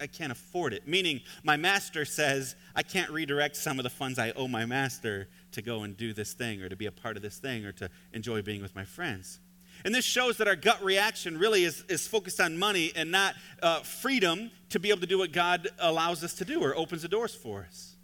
I 0.00 0.06
can't 0.08 0.32
afford 0.32 0.74
it. 0.74 0.88
Meaning, 0.88 1.20
my 1.44 1.56
master 1.56 2.04
says, 2.04 2.56
I 2.74 2.82
can't 2.82 3.10
redirect 3.10 3.56
some 3.56 3.78
of 3.78 3.84
the 3.84 3.90
funds 3.90 4.18
I 4.18 4.32
owe 4.32 4.48
my 4.48 4.66
master 4.66 5.28
to 5.52 5.62
go 5.62 5.84
and 5.84 5.96
do 5.96 6.12
this 6.12 6.32
thing 6.32 6.62
or 6.62 6.68
to 6.68 6.74
be 6.74 6.86
a 6.86 6.92
part 6.92 7.16
of 7.16 7.22
this 7.22 7.38
thing 7.38 7.64
or 7.64 7.70
to 7.72 7.88
enjoy 8.12 8.42
being 8.42 8.60
with 8.60 8.74
my 8.74 8.84
friends. 8.84 9.38
And 9.84 9.94
this 9.94 10.04
shows 10.04 10.36
that 10.38 10.48
our 10.48 10.56
gut 10.56 10.82
reaction 10.82 11.38
really 11.38 11.64
is, 11.64 11.84
is 11.88 12.06
focused 12.06 12.40
on 12.40 12.58
money 12.58 12.92
and 12.96 13.10
not 13.10 13.36
uh, 13.62 13.80
freedom 13.80 14.50
to 14.70 14.80
be 14.80 14.90
able 14.90 15.00
to 15.00 15.06
do 15.06 15.18
what 15.18 15.32
God 15.32 15.68
allows 15.78 16.24
us 16.24 16.34
to 16.34 16.44
do 16.44 16.60
or 16.60 16.76
opens 16.76 17.02
the 17.02 17.08
doors 17.08 17.34
for 17.34 17.64
us. 17.68 17.94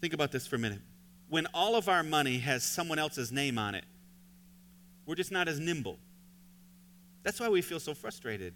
Think 0.00 0.12
about 0.12 0.32
this 0.32 0.46
for 0.46 0.56
a 0.56 0.58
minute 0.58 0.80
when 1.28 1.46
all 1.54 1.76
of 1.76 1.88
our 1.88 2.02
money 2.02 2.38
has 2.38 2.62
someone 2.62 2.98
else's 2.98 3.30
name 3.30 3.58
on 3.58 3.74
it, 3.74 3.84
we're 5.06 5.14
just 5.14 5.32
not 5.32 5.48
as 5.48 5.58
nimble. 5.58 5.98
That's 7.22 7.40
why 7.40 7.48
we 7.48 7.62
feel 7.62 7.80
so 7.80 7.94
frustrated. 7.94 8.54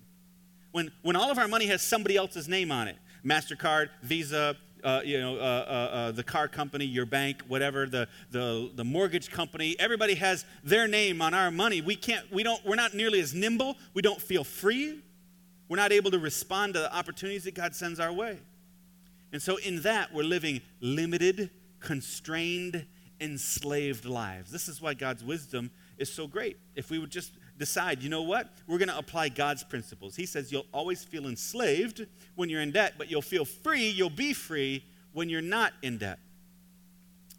When, 0.70 0.90
when 1.02 1.16
all 1.16 1.30
of 1.30 1.38
our 1.38 1.48
money 1.48 1.66
has 1.66 1.82
somebody 1.82 2.16
else's 2.16 2.48
name 2.48 2.72
on 2.72 2.88
it 2.88 2.96
MasterCard, 3.24 3.90
Visa, 4.02 4.56
uh, 4.82 5.00
you 5.04 5.20
know, 5.20 5.36
uh, 5.36 5.38
uh, 5.38 5.42
uh, 5.42 6.10
the 6.12 6.24
car 6.24 6.48
company, 6.48 6.84
your 6.84 7.06
bank, 7.06 7.42
whatever, 7.46 7.86
the, 7.86 8.08
the, 8.30 8.70
the 8.74 8.84
mortgage 8.84 9.30
company, 9.30 9.76
everybody 9.78 10.14
has 10.14 10.44
their 10.64 10.88
name 10.88 11.22
on 11.22 11.34
our 11.34 11.50
money. 11.50 11.80
We 11.80 11.94
can't, 11.94 12.30
we 12.32 12.42
don't, 12.42 12.64
we're 12.66 12.76
not 12.76 12.94
nearly 12.94 13.20
as 13.20 13.32
nimble. 13.32 13.76
We 13.94 14.02
don't 14.02 14.20
feel 14.20 14.42
free. 14.42 15.00
We're 15.68 15.76
not 15.76 15.92
able 15.92 16.10
to 16.10 16.18
respond 16.18 16.74
to 16.74 16.80
the 16.80 16.94
opportunities 16.94 17.44
that 17.44 17.54
God 17.54 17.74
sends 17.74 18.00
our 18.00 18.12
way. 18.12 18.40
And 19.32 19.40
so, 19.40 19.56
in 19.56 19.82
that, 19.82 20.12
we're 20.12 20.24
living 20.24 20.60
limited, 20.80 21.50
constrained, 21.82 22.86
enslaved 23.20 24.04
lives. 24.04 24.50
This 24.50 24.68
is 24.68 24.80
why 24.80 24.94
God's 24.94 25.22
wisdom 25.22 25.70
is 25.98 26.12
so 26.12 26.26
great. 26.26 26.56
If 26.74 26.90
we 26.90 26.98
would 26.98 27.10
just 27.10 27.32
decide, 27.58 28.02
you 28.02 28.08
know 28.08 28.22
what? 28.22 28.48
We're 28.66 28.78
going 28.78 28.88
to 28.88 28.98
apply 28.98 29.28
God's 29.28 29.62
principles. 29.62 30.16
He 30.16 30.26
says 30.26 30.50
you'll 30.50 30.66
always 30.72 31.04
feel 31.04 31.26
enslaved 31.26 32.06
when 32.34 32.48
you're 32.48 32.62
in 32.62 32.72
debt, 32.72 32.94
but 32.98 33.10
you'll 33.10 33.22
feel 33.22 33.44
free, 33.44 33.88
you'll 33.88 34.10
be 34.10 34.32
free 34.32 34.84
when 35.12 35.28
you're 35.28 35.42
not 35.42 35.72
in 35.82 35.98
debt. 35.98 36.18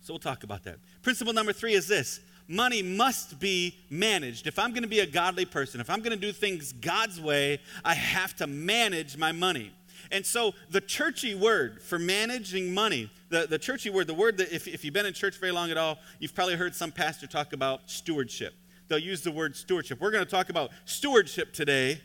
So 0.02 0.14
we'll 0.14 0.20
talk 0.20 0.44
about 0.44 0.64
that. 0.64 0.78
Principle 1.02 1.34
number 1.34 1.54
three 1.54 1.74
is 1.74 1.88
this 1.88 2.20
money 2.48 2.82
must 2.84 3.40
be 3.40 3.78
managed. 3.90 4.48
If 4.48 4.60
I'm 4.60 4.72
going 4.72 4.84
to 4.84 4.90
be 4.90 5.00
a 5.00 5.06
godly 5.06 5.46
person, 5.46 5.80
if 5.80 5.90
I'm 5.90 6.00
going 6.00 6.12
to 6.12 6.18
do 6.18 6.34
things 6.34 6.74
God's 6.74 7.20
way, 7.20 7.60
I 7.84 7.94
have 7.94 8.36
to 8.38 8.48
manage 8.48 9.18
my 9.18 9.32
money. 9.32 9.72
And 10.14 10.24
so 10.24 10.54
the 10.70 10.80
churchy 10.80 11.34
word 11.34 11.82
for 11.82 11.98
managing 11.98 12.72
money, 12.72 13.10
the, 13.30 13.48
the 13.48 13.58
churchy 13.58 13.90
word, 13.90 14.06
the 14.06 14.14
word 14.14 14.38
that 14.38 14.54
if, 14.54 14.68
if 14.68 14.86
you've 14.86 14.94
been 14.94 15.08
in 15.08 15.14
church 15.14 15.40
very 15.40 15.52
long 15.52 15.72
at 15.72 15.78
all, 15.78 15.98
you've 16.20 16.36
probably 16.36 16.56
heard 16.56 16.76
some 16.76 16.92
pastor 16.92 17.26
talk 17.26 17.52
about 17.52 17.90
stewardship. 17.90 18.54
They'll 18.88 19.00
use 19.00 19.24
the 19.24 19.32
word 19.32 19.56
stewardship. 19.56 20.00
We're 20.00 20.12
going 20.12 20.24
to 20.24 20.30
talk 20.30 20.50
about 20.50 20.70
stewardship 20.86 21.52
today. 21.52 22.00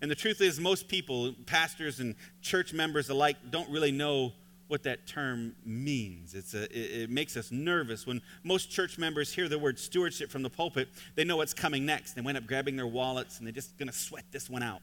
And 0.00 0.10
the 0.10 0.14
truth 0.14 0.40
is, 0.40 0.58
most 0.58 0.88
people, 0.88 1.34
pastors 1.44 2.00
and 2.00 2.14
church 2.40 2.72
members 2.72 3.10
alike, 3.10 3.36
don't 3.50 3.68
really 3.68 3.92
know 3.92 4.32
what 4.68 4.84
that 4.84 5.06
term 5.06 5.54
means. 5.66 6.32
It's 6.32 6.54
a, 6.54 6.62
it, 6.62 7.02
it, 7.02 7.10
makes 7.10 7.36
us 7.36 7.52
nervous. 7.52 8.06
When 8.06 8.22
most 8.44 8.70
church 8.70 8.96
members 8.96 9.30
hear 9.30 9.46
the 9.46 9.58
word 9.58 9.78
stewardship 9.78 10.30
from 10.30 10.42
the 10.42 10.48
pulpit, 10.48 10.88
they 11.16 11.24
know 11.24 11.36
what's 11.36 11.52
coming 11.52 11.84
next. 11.84 12.14
They 12.14 12.22
wind 12.22 12.38
up 12.38 12.46
grabbing 12.46 12.76
their 12.76 12.86
wallets 12.86 13.36
and 13.36 13.46
they're 13.46 13.52
just 13.52 13.76
going 13.76 13.88
to 13.88 13.94
sweat 13.94 14.24
this 14.32 14.48
one 14.48 14.62
out. 14.62 14.80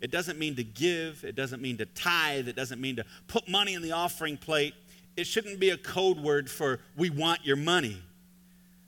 It 0.00 0.10
doesn't 0.10 0.38
mean 0.38 0.54
to 0.56 0.64
give, 0.64 1.24
it 1.24 1.34
doesn't 1.34 1.60
mean 1.60 1.76
to 1.78 1.86
tithe, 1.86 2.48
it 2.48 2.54
doesn't 2.56 2.80
mean 2.80 2.96
to 2.96 3.04
put 3.26 3.48
money 3.48 3.74
in 3.74 3.82
the 3.82 3.92
offering 3.92 4.36
plate. 4.36 4.74
It 5.16 5.26
shouldn't 5.26 5.58
be 5.58 5.70
a 5.70 5.76
code 5.76 6.20
word 6.20 6.48
for 6.48 6.80
we 6.96 7.10
want 7.10 7.44
your 7.44 7.56
money. 7.56 8.00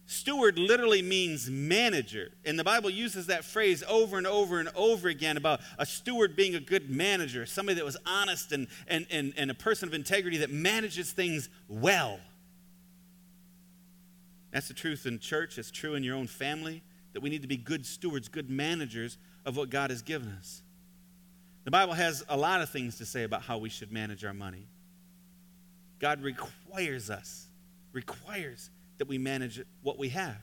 Steward 0.07 0.59
literally 0.59 1.03
means 1.03 1.49
manager. 1.49 2.33
And 2.45 2.59
the 2.59 2.65
Bible 2.65 2.91
uses 2.91 3.27
that 3.27 3.45
phrase 3.45 3.85
over 3.89 4.19
and 4.19 4.27
over 4.27 4.59
and 4.59 4.69
over 4.75 5.09
again 5.09 5.37
about 5.37 5.61
a 5.79 5.87
steward 5.87 6.35
being 6.35 6.57
a 6.57 6.61
good 6.61 6.91
manager, 6.91 7.47
somebody 7.47 7.77
that 7.77 7.85
was 7.85 7.97
honest 8.05 8.51
and, 8.51 8.67
and, 8.89 9.07
and, 9.11 9.33
and 9.37 9.53
a 9.53 9.55
person 9.55 9.89
of 9.89 9.95
integrity 9.95 10.39
that 10.39 10.51
manages 10.51 11.13
things 11.13 11.49
well. 11.69 12.19
That's 14.51 14.67
the 14.67 14.75
truth 14.75 15.07
in 15.07 15.21
church, 15.21 15.59
it's 15.59 15.71
true 15.71 15.95
in 15.95 16.03
your 16.03 16.17
own 16.17 16.27
family, 16.27 16.83
that 17.13 17.21
we 17.21 17.31
need 17.31 17.43
to 17.43 17.49
be 17.49 17.57
good 17.57 17.87
stewards, 17.87 18.29
good 18.29 18.51
managers 18.51 19.17
of 19.47 19.57
what 19.57 19.71
God 19.71 19.91
has 19.91 20.03
given 20.03 20.31
us. 20.39 20.63
The 21.65 21.71
Bible 21.71 21.95
has 21.95 22.25
a 22.29 22.37
lot 22.37 22.63
of 22.63 22.71
things 22.71 22.99
to 22.99 23.07
say 23.07 23.25
about 23.25 23.43
how 23.43 23.59
we 23.59 23.69
should 23.69 23.93
manage 23.93 24.25
our 24.25 24.35
money. 24.35 24.67
God 25.99 26.23
requires 26.23 27.11
us, 27.11 27.47
requires 27.93 28.71
that 28.99 29.09
we 29.09 29.19
manage 29.19 29.61
what 29.83 29.99
we 29.99 30.09
have. 30.11 30.37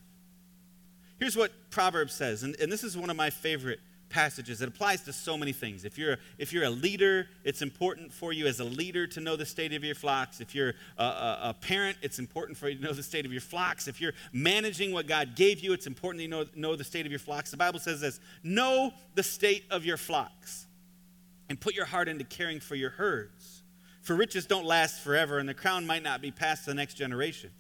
Here's 1.19 1.36
what 1.36 1.51
Proverbs 1.71 2.13
says, 2.13 2.43
and, 2.43 2.56
and 2.60 2.71
this 2.71 2.84
is 2.84 2.95
one 2.95 3.10
of 3.10 3.15
my 3.15 3.32
favorite 3.32 3.80
passages. 4.10 4.62
It 4.62 4.67
applies 4.67 5.01
to 5.03 5.13
so 5.13 5.38
many 5.38 5.51
things. 5.51 5.84
If 5.84 5.97
you're, 5.97 6.17
if 6.38 6.53
you're 6.53 6.63
a 6.63 6.69
leader, 6.69 7.27
it's 7.43 7.62
important 7.62 8.13
for 8.13 8.32
you 8.32 8.47
as 8.47 8.60
a 8.60 8.63
leader 8.63 9.08
to 9.08 9.19
know 9.19 9.36
the 9.36 9.45
state 9.45 9.73
of 9.73 9.84
your 9.84 9.95
flocks. 9.95 10.39
If 10.39 10.56
you're 10.56 10.73
a, 10.97 11.03
a, 11.03 11.39
a, 11.43 11.53
parent, 11.53 11.97
it's 12.01 12.19
important 12.19 12.58
for 12.58 12.69
you 12.69 12.77
to 12.77 12.84
know 12.84 12.93
the 12.93 13.03
state 13.03 13.25
of 13.25 13.32
your 13.32 13.41
flocks. 13.41 13.88
If 13.88 13.99
you're 13.99 14.13
managing 14.32 14.91
what 14.91 15.08
God 15.08 15.36
gave 15.36 15.60
you, 15.60 15.73
it's 15.73 15.88
important 15.88 16.21
to 16.21 16.27
know, 16.27 16.45
know 16.56 16.75
the 16.75 16.84
state 16.84 17.06
of 17.06 17.12
your 17.12 17.19
flocks. 17.19 17.51
The 17.51 17.58
Bible 17.58 17.80
says 17.80 18.01
this 18.01 18.19
know 18.43 18.93
the 19.15 19.23
state 19.23 19.65
of 19.71 19.86
your 19.86 19.97
flocks. 19.97 20.66
And 21.49 21.60
put 21.60 21.75
your 21.75 21.86
heart 21.86 22.07
into 22.07 22.23
caring 22.23 22.60
for 22.60 22.75
your 22.75 22.91
herds. 22.91 23.63
For 24.01 24.15
riches 24.15 24.45
don't 24.45 24.65
last 24.65 25.01
forever, 25.01 25.38
and 25.39 25.47
the 25.47 25.53
crown 25.53 25.86
might 25.86 26.03
not 26.03 26.21
be 26.21 26.31
passed 26.31 26.65
to 26.65 26.71
the 26.71 26.75
next 26.75 26.93
generation. 26.93 27.51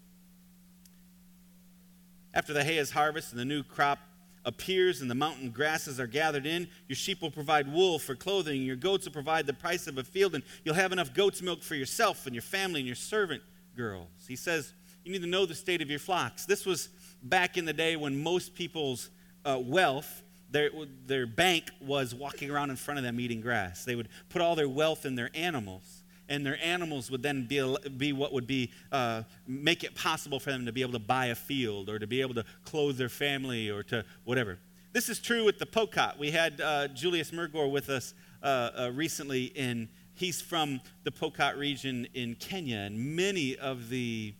After 2.33 2.53
the 2.53 2.63
hay 2.63 2.77
is 2.77 2.91
harvested 2.91 3.33
and 3.33 3.41
the 3.41 3.53
new 3.55 3.63
crop 3.63 3.99
appears 4.45 5.01
and 5.01 5.11
the 5.11 5.15
mountain 5.15 5.49
grasses 5.49 5.99
are 5.99 6.07
gathered 6.07 6.45
in, 6.45 6.69
your 6.87 6.95
sheep 6.95 7.21
will 7.21 7.31
provide 7.31 7.71
wool 7.71 7.99
for 7.99 8.15
clothing, 8.15 8.61
your 8.61 8.75
goats 8.75 9.05
will 9.05 9.11
provide 9.11 9.45
the 9.45 9.53
price 9.53 9.87
of 9.87 9.97
a 9.97 10.03
field, 10.03 10.35
and 10.35 10.43
you'll 10.63 10.75
have 10.75 10.91
enough 10.91 11.13
goat's 11.13 11.41
milk 11.41 11.61
for 11.61 11.75
yourself 11.75 12.25
and 12.25 12.33
your 12.33 12.41
family 12.41 12.79
and 12.79 12.87
your 12.87 12.95
servant 12.95 13.41
girls. 13.75 14.07
He 14.27 14.35
says, 14.35 14.73
You 15.03 15.11
need 15.11 15.21
to 15.21 15.27
know 15.27 15.45
the 15.45 15.55
state 15.55 15.81
of 15.81 15.89
your 15.89 15.99
flocks. 15.99 16.45
This 16.45 16.65
was 16.65 16.89
back 17.23 17.57
in 17.57 17.65
the 17.65 17.73
day 17.73 17.95
when 17.95 18.21
most 18.23 18.55
people's 18.55 19.09
uh, 19.43 19.59
wealth 19.61 20.23
their, 20.51 20.69
their 21.05 21.27
bank 21.27 21.71
was 21.81 22.15
walking 22.15 22.49
around 22.49 22.69
in 22.69 22.75
front 22.75 22.97
of 22.97 23.03
them 23.03 23.19
eating 23.19 23.41
grass. 23.41 23.83
They 23.83 23.95
would 23.95 24.09
put 24.29 24.41
all 24.41 24.55
their 24.55 24.69
wealth 24.69 25.05
in 25.05 25.15
their 25.15 25.29
animals, 25.33 26.03
and 26.29 26.45
their 26.45 26.57
animals 26.63 27.11
would 27.11 27.21
then 27.21 27.45
be, 27.45 27.77
be 27.97 28.13
what 28.13 28.33
would 28.33 28.47
be 28.47 28.71
uh, 28.91 29.23
make 29.47 29.83
it 29.83 29.95
possible 29.95 30.39
for 30.39 30.51
them 30.51 30.65
to 30.65 30.71
be 30.71 30.81
able 30.81 30.93
to 30.93 30.99
buy 30.99 31.27
a 31.27 31.35
field 31.35 31.89
or 31.89 31.99
to 31.99 32.07
be 32.07 32.21
able 32.21 32.33
to 32.35 32.45
clothe 32.63 32.97
their 32.97 33.09
family 33.09 33.69
or 33.69 33.83
to 33.83 34.05
whatever. 34.23 34.57
This 34.93 35.09
is 35.09 35.19
true 35.19 35.43
with 35.43 35.59
the 35.59 35.65
Pokot. 35.65 36.17
We 36.17 36.31
had 36.31 36.61
uh, 36.61 36.87
Julius 36.89 37.31
Mergor 37.31 37.69
with 37.69 37.89
us 37.89 38.13
uh, 38.41 38.69
uh 38.77 38.91
recently, 38.93 39.45
in 39.45 39.89
he's 40.13 40.41
from 40.41 40.81
the 41.03 41.11
Pokot 41.11 41.57
region 41.57 42.07
in 42.13 42.35
Kenya, 42.35 42.77
and 42.77 43.15
many 43.15 43.55
of 43.57 43.89
the 43.89 44.33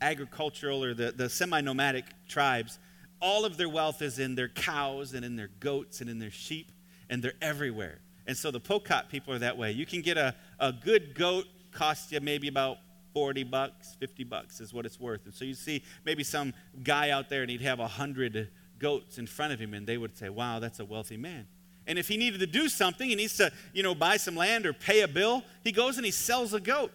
agricultural 0.00 0.84
or 0.84 0.94
the, 0.94 1.12
the 1.12 1.28
semi 1.28 1.60
nomadic 1.60 2.04
tribes 2.28 2.78
all 3.20 3.44
of 3.44 3.56
their 3.56 3.68
wealth 3.68 4.02
is 4.02 4.18
in 4.18 4.34
their 4.34 4.48
cows 4.48 5.14
and 5.14 5.24
in 5.24 5.36
their 5.36 5.50
goats 5.60 6.00
and 6.00 6.10
in 6.10 6.18
their 6.18 6.30
sheep, 6.30 6.70
and 7.08 7.22
they're 7.22 7.34
everywhere. 7.40 8.00
And 8.26 8.36
so 8.36 8.50
the 8.50 8.60
Pokot 8.60 9.08
people 9.08 9.32
are 9.34 9.38
that 9.38 9.56
way. 9.56 9.72
You 9.72 9.86
can 9.86 10.02
get 10.02 10.16
a, 10.18 10.34
a 10.58 10.72
good 10.72 11.14
goat, 11.14 11.46
cost 11.72 12.12
you 12.12 12.20
maybe 12.20 12.48
about 12.48 12.78
40 13.14 13.44
bucks, 13.44 13.96
50 13.98 14.24
bucks 14.24 14.60
is 14.60 14.74
what 14.74 14.84
it's 14.84 15.00
worth. 15.00 15.24
And 15.24 15.32
so 15.32 15.44
you 15.44 15.54
see 15.54 15.82
maybe 16.04 16.22
some 16.22 16.52
guy 16.82 17.10
out 17.10 17.28
there 17.28 17.42
and 17.42 17.50
he'd 17.50 17.62
have 17.62 17.78
100 17.78 18.50
goats 18.78 19.18
in 19.18 19.26
front 19.26 19.52
of 19.52 19.58
him, 19.58 19.72
and 19.72 19.86
they 19.86 19.96
would 19.96 20.16
say, 20.16 20.28
wow, 20.28 20.58
that's 20.58 20.80
a 20.80 20.84
wealthy 20.84 21.16
man. 21.16 21.46
And 21.86 21.98
if 21.98 22.08
he 22.08 22.16
needed 22.16 22.40
to 22.40 22.46
do 22.46 22.68
something, 22.68 23.08
he 23.08 23.14
needs 23.14 23.36
to, 23.36 23.52
you 23.72 23.82
know, 23.82 23.94
buy 23.94 24.16
some 24.16 24.36
land 24.36 24.66
or 24.66 24.72
pay 24.72 25.00
a 25.00 25.08
bill, 25.08 25.44
he 25.62 25.72
goes 25.72 25.96
and 25.96 26.04
he 26.04 26.10
sells 26.10 26.52
a 26.52 26.60
goat. 26.60 26.92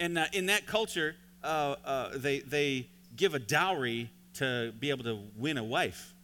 And 0.00 0.16
uh, 0.16 0.26
in 0.32 0.46
that 0.46 0.66
culture, 0.66 1.16
uh, 1.42 1.74
uh, 1.84 2.10
they, 2.16 2.40
they 2.40 2.88
give 3.16 3.34
a 3.34 3.38
dowry 3.38 4.10
to 4.38 4.72
be 4.78 4.90
able 4.90 5.04
to 5.04 5.20
win 5.36 5.58
a 5.58 5.64
wife. 5.64 6.14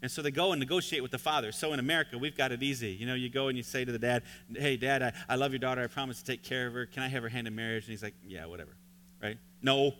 And 0.00 0.10
so 0.10 0.22
they 0.22 0.30
go 0.30 0.52
and 0.52 0.60
negotiate 0.60 1.02
with 1.02 1.10
the 1.10 1.18
father. 1.18 1.50
So 1.50 1.72
in 1.72 1.80
America, 1.80 2.16
we've 2.18 2.36
got 2.36 2.52
it 2.52 2.62
easy. 2.62 2.90
You 2.90 3.06
know, 3.06 3.14
you 3.14 3.28
go 3.28 3.48
and 3.48 3.56
you 3.56 3.64
say 3.64 3.84
to 3.84 3.90
the 3.90 3.98
dad, 3.98 4.22
Hey, 4.54 4.76
dad, 4.76 5.02
I, 5.02 5.12
I 5.28 5.34
love 5.34 5.50
your 5.50 5.58
daughter. 5.58 5.82
I 5.82 5.88
promise 5.88 6.22
to 6.22 6.24
take 6.24 6.44
care 6.44 6.68
of 6.68 6.74
her. 6.74 6.86
Can 6.86 7.02
I 7.02 7.08
have 7.08 7.22
her 7.22 7.28
hand 7.28 7.48
in 7.48 7.54
marriage? 7.54 7.84
And 7.84 7.90
he's 7.90 8.02
like, 8.02 8.14
Yeah, 8.24 8.46
whatever. 8.46 8.76
Right? 9.20 9.38
No, 9.60 9.92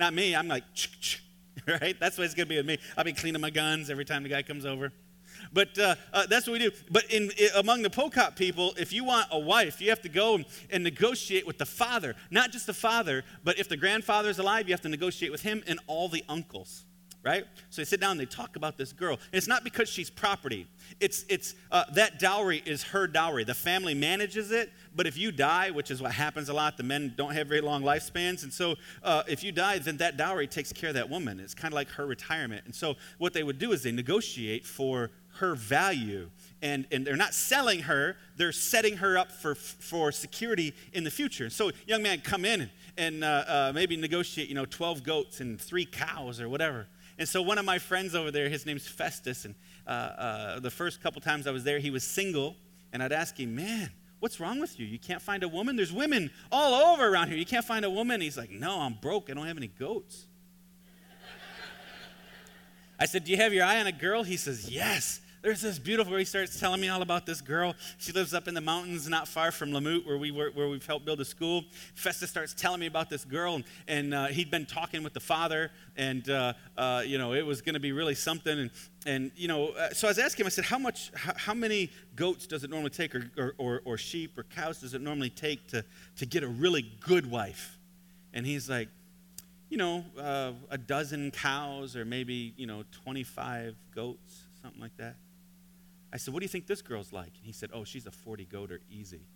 not 0.00 0.14
me. 0.14 0.34
I'm 0.34 0.48
like, 0.48 0.64
ch 0.74 1.22
right? 1.66 1.98
That's 1.98 2.18
what 2.18 2.24
it's 2.24 2.34
going 2.34 2.46
to 2.46 2.50
be 2.50 2.56
with 2.56 2.66
me. 2.66 2.78
I'll 2.96 3.04
be 3.04 3.12
cleaning 3.12 3.40
my 3.40 3.50
guns 3.50 3.88
every 3.88 4.04
time 4.04 4.24
the 4.24 4.28
guy 4.28 4.42
comes 4.42 4.66
over. 4.66 4.92
But 5.52 5.78
uh, 5.78 5.94
uh, 6.12 6.26
that's 6.26 6.46
what 6.46 6.54
we 6.54 6.58
do. 6.58 6.70
But 6.90 7.10
in, 7.10 7.30
in, 7.38 7.48
among 7.56 7.82
the 7.82 7.90
Pokot 7.90 8.36
people, 8.36 8.74
if 8.78 8.92
you 8.92 9.04
want 9.04 9.28
a 9.30 9.38
wife, 9.38 9.80
you 9.80 9.90
have 9.90 10.02
to 10.02 10.08
go 10.08 10.34
and, 10.34 10.44
and 10.70 10.82
negotiate 10.82 11.46
with 11.46 11.58
the 11.58 11.66
father. 11.66 12.14
Not 12.30 12.50
just 12.50 12.66
the 12.66 12.74
father, 12.74 13.22
but 13.44 13.58
if 13.58 13.68
the 13.68 13.76
grandfather's 13.76 14.38
alive, 14.38 14.68
you 14.68 14.74
have 14.74 14.80
to 14.82 14.88
negotiate 14.88 15.30
with 15.30 15.42
him 15.42 15.62
and 15.66 15.78
all 15.86 16.08
the 16.08 16.24
uncles 16.28 16.85
right? 17.26 17.44
So 17.70 17.80
they 17.80 17.84
sit 17.84 18.00
down 18.00 18.12
and 18.12 18.20
they 18.20 18.26
talk 18.26 18.54
about 18.54 18.78
this 18.78 18.92
girl. 18.92 19.14
And 19.14 19.34
it's 19.34 19.48
not 19.48 19.64
because 19.64 19.88
she's 19.88 20.08
property. 20.08 20.68
It's, 21.00 21.24
it's 21.28 21.56
uh, 21.72 21.84
that 21.94 22.20
dowry 22.20 22.62
is 22.64 22.84
her 22.84 23.08
dowry. 23.08 23.42
The 23.42 23.52
family 23.52 23.94
manages 23.94 24.52
it, 24.52 24.70
but 24.94 25.08
if 25.08 25.18
you 25.18 25.32
die, 25.32 25.72
which 25.72 25.90
is 25.90 26.00
what 26.00 26.12
happens 26.12 26.48
a 26.48 26.54
lot, 26.54 26.76
the 26.76 26.84
men 26.84 27.14
don't 27.16 27.32
have 27.32 27.48
very 27.48 27.60
long 27.60 27.82
lifespans. 27.82 28.44
And 28.44 28.52
so 28.52 28.76
uh, 29.02 29.24
if 29.26 29.42
you 29.42 29.50
die, 29.50 29.78
then 29.78 29.96
that 29.96 30.16
dowry 30.16 30.46
takes 30.46 30.72
care 30.72 30.90
of 30.90 30.94
that 30.94 31.10
woman. 31.10 31.40
It's 31.40 31.54
kind 31.54 31.72
of 31.72 31.74
like 31.74 31.88
her 31.90 32.06
retirement. 32.06 32.64
And 32.64 32.74
so 32.74 32.94
what 33.18 33.32
they 33.32 33.42
would 33.42 33.58
do 33.58 33.72
is 33.72 33.82
they 33.82 33.90
negotiate 33.90 34.64
for 34.64 35.10
her 35.38 35.56
value. 35.56 36.30
And, 36.62 36.86
and 36.90 37.06
they're 37.06 37.16
not 37.16 37.34
selling 37.34 37.80
her, 37.80 38.16
they're 38.36 38.52
setting 38.52 38.98
her 38.98 39.18
up 39.18 39.32
for, 39.32 39.54
for 39.54 40.12
security 40.12 40.74
in 40.92 41.04
the 41.04 41.10
future. 41.10 41.50
So 41.50 41.72
young 41.86 42.02
man 42.02 42.20
come 42.20 42.44
in 42.44 42.70
and, 42.96 43.24
uh, 43.24 43.44
uh 43.46 43.72
maybe 43.74 43.96
negotiate, 43.96 44.48
you 44.48 44.54
know, 44.54 44.64
12 44.64 45.02
goats 45.02 45.40
and 45.40 45.60
three 45.60 45.84
cows 45.84 46.40
or 46.40 46.48
whatever. 46.48 46.86
And 47.18 47.28
so 47.28 47.40
one 47.40 47.58
of 47.58 47.64
my 47.64 47.78
friends 47.78 48.14
over 48.14 48.30
there, 48.30 48.48
his 48.48 48.66
name's 48.66 48.86
Festus, 48.86 49.44
and 49.44 49.54
uh, 49.86 49.90
uh, 49.90 50.60
the 50.60 50.70
first 50.70 51.02
couple 51.02 51.20
times 51.20 51.46
I 51.46 51.50
was 51.50 51.64
there, 51.64 51.78
he 51.78 51.90
was 51.90 52.04
single, 52.04 52.56
and 52.92 53.02
I'd 53.02 53.12
ask 53.12 53.38
him, 53.38 53.54
man, 53.54 53.90
what's 54.20 54.38
wrong 54.38 54.60
with 54.60 54.78
you? 54.78 54.86
You 54.86 54.98
can't 54.98 55.22
find 55.22 55.42
a 55.42 55.48
woman? 55.48 55.76
There's 55.76 55.92
women 55.92 56.30
all 56.52 56.92
over 56.92 57.06
around 57.06 57.28
here. 57.28 57.38
You 57.38 57.46
can't 57.46 57.64
find 57.64 57.84
a 57.84 57.90
woman? 57.90 58.20
He's 58.20 58.36
like, 58.36 58.50
no, 58.50 58.80
I'm 58.80 58.94
broke. 58.94 59.30
I 59.30 59.34
don't 59.34 59.46
have 59.46 59.56
any 59.56 59.68
goats. 59.68 60.26
I 63.00 63.06
said, 63.06 63.24
do 63.24 63.30
you 63.30 63.38
have 63.38 63.54
your 63.54 63.64
eye 63.64 63.80
on 63.80 63.86
a 63.86 63.92
girl? 63.92 64.22
He 64.22 64.36
says, 64.36 64.70
yes 64.70 65.20
there's 65.46 65.60
this 65.60 65.78
beautiful, 65.78 66.16
he 66.16 66.24
starts 66.24 66.58
telling 66.58 66.80
me 66.80 66.88
all 66.88 67.02
about 67.02 67.24
this 67.24 67.40
girl. 67.40 67.72
She 67.98 68.10
lives 68.10 68.34
up 68.34 68.48
in 68.48 68.54
the 68.54 68.60
mountains 68.60 69.08
not 69.08 69.28
far 69.28 69.52
from 69.52 69.70
Lamut, 69.70 70.04
where, 70.04 70.18
we 70.18 70.32
were, 70.32 70.50
where 70.50 70.68
we've 70.68 70.84
helped 70.84 71.04
build 71.04 71.20
a 71.20 71.24
school. 71.24 71.64
Festus 71.94 72.30
starts 72.30 72.52
telling 72.52 72.80
me 72.80 72.86
about 72.86 73.08
this 73.08 73.24
girl, 73.24 73.54
and, 73.54 73.64
and 73.86 74.12
uh, 74.12 74.26
he'd 74.26 74.50
been 74.50 74.66
talking 74.66 75.04
with 75.04 75.12
the 75.12 75.20
father, 75.20 75.70
and, 75.96 76.28
uh, 76.30 76.52
uh, 76.76 77.04
you 77.06 77.16
know, 77.16 77.32
it 77.32 77.46
was 77.46 77.62
going 77.62 77.74
to 77.74 77.80
be 77.80 77.92
really 77.92 78.16
something. 78.16 78.58
And, 78.58 78.70
and 79.06 79.30
you 79.36 79.46
know, 79.46 79.68
uh, 79.68 79.90
so 79.90 80.08
I 80.08 80.10
was 80.10 80.18
asking 80.18 80.42
him, 80.42 80.46
I 80.48 80.50
said, 80.50 80.64
how 80.64 80.80
much, 80.80 81.12
how, 81.14 81.32
how 81.36 81.54
many 81.54 81.92
goats 82.16 82.48
does 82.48 82.64
it 82.64 82.70
normally 82.70 82.90
take, 82.90 83.14
or, 83.14 83.30
or, 83.38 83.54
or, 83.56 83.82
or 83.84 83.96
sheep 83.96 84.36
or 84.36 84.42
cows 84.42 84.80
does 84.80 84.94
it 84.94 85.00
normally 85.00 85.30
take 85.30 85.68
to, 85.68 85.84
to 86.16 86.26
get 86.26 86.42
a 86.42 86.48
really 86.48 86.90
good 86.98 87.30
wife? 87.30 87.78
And 88.34 88.44
he's 88.44 88.68
like, 88.68 88.88
you 89.68 89.76
know, 89.76 90.04
uh, 90.18 90.54
a 90.70 90.78
dozen 90.78 91.30
cows 91.30 91.94
or 91.94 92.04
maybe, 92.04 92.52
you 92.56 92.66
know, 92.66 92.82
25 93.04 93.76
goats, 93.94 94.42
something 94.60 94.80
like 94.80 94.96
that. 94.96 95.14
I 96.12 96.16
said, 96.16 96.32
What 96.32 96.40
do 96.40 96.44
you 96.44 96.48
think 96.48 96.66
this 96.66 96.82
girl's 96.82 97.12
like? 97.12 97.32
And 97.36 97.44
he 97.44 97.52
said, 97.52 97.70
Oh, 97.72 97.84
she's 97.84 98.06
a 98.06 98.10
40 98.10 98.46
goater, 98.46 98.78
easy. 98.90 99.20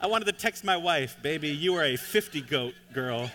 I 0.00 0.06
wanted 0.06 0.26
to 0.26 0.32
text 0.32 0.64
my 0.64 0.76
wife, 0.76 1.16
Baby, 1.22 1.48
you 1.48 1.74
are 1.74 1.84
a 1.84 1.96
50 1.96 2.42
goat 2.42 2.74
girl. 2.92 3.30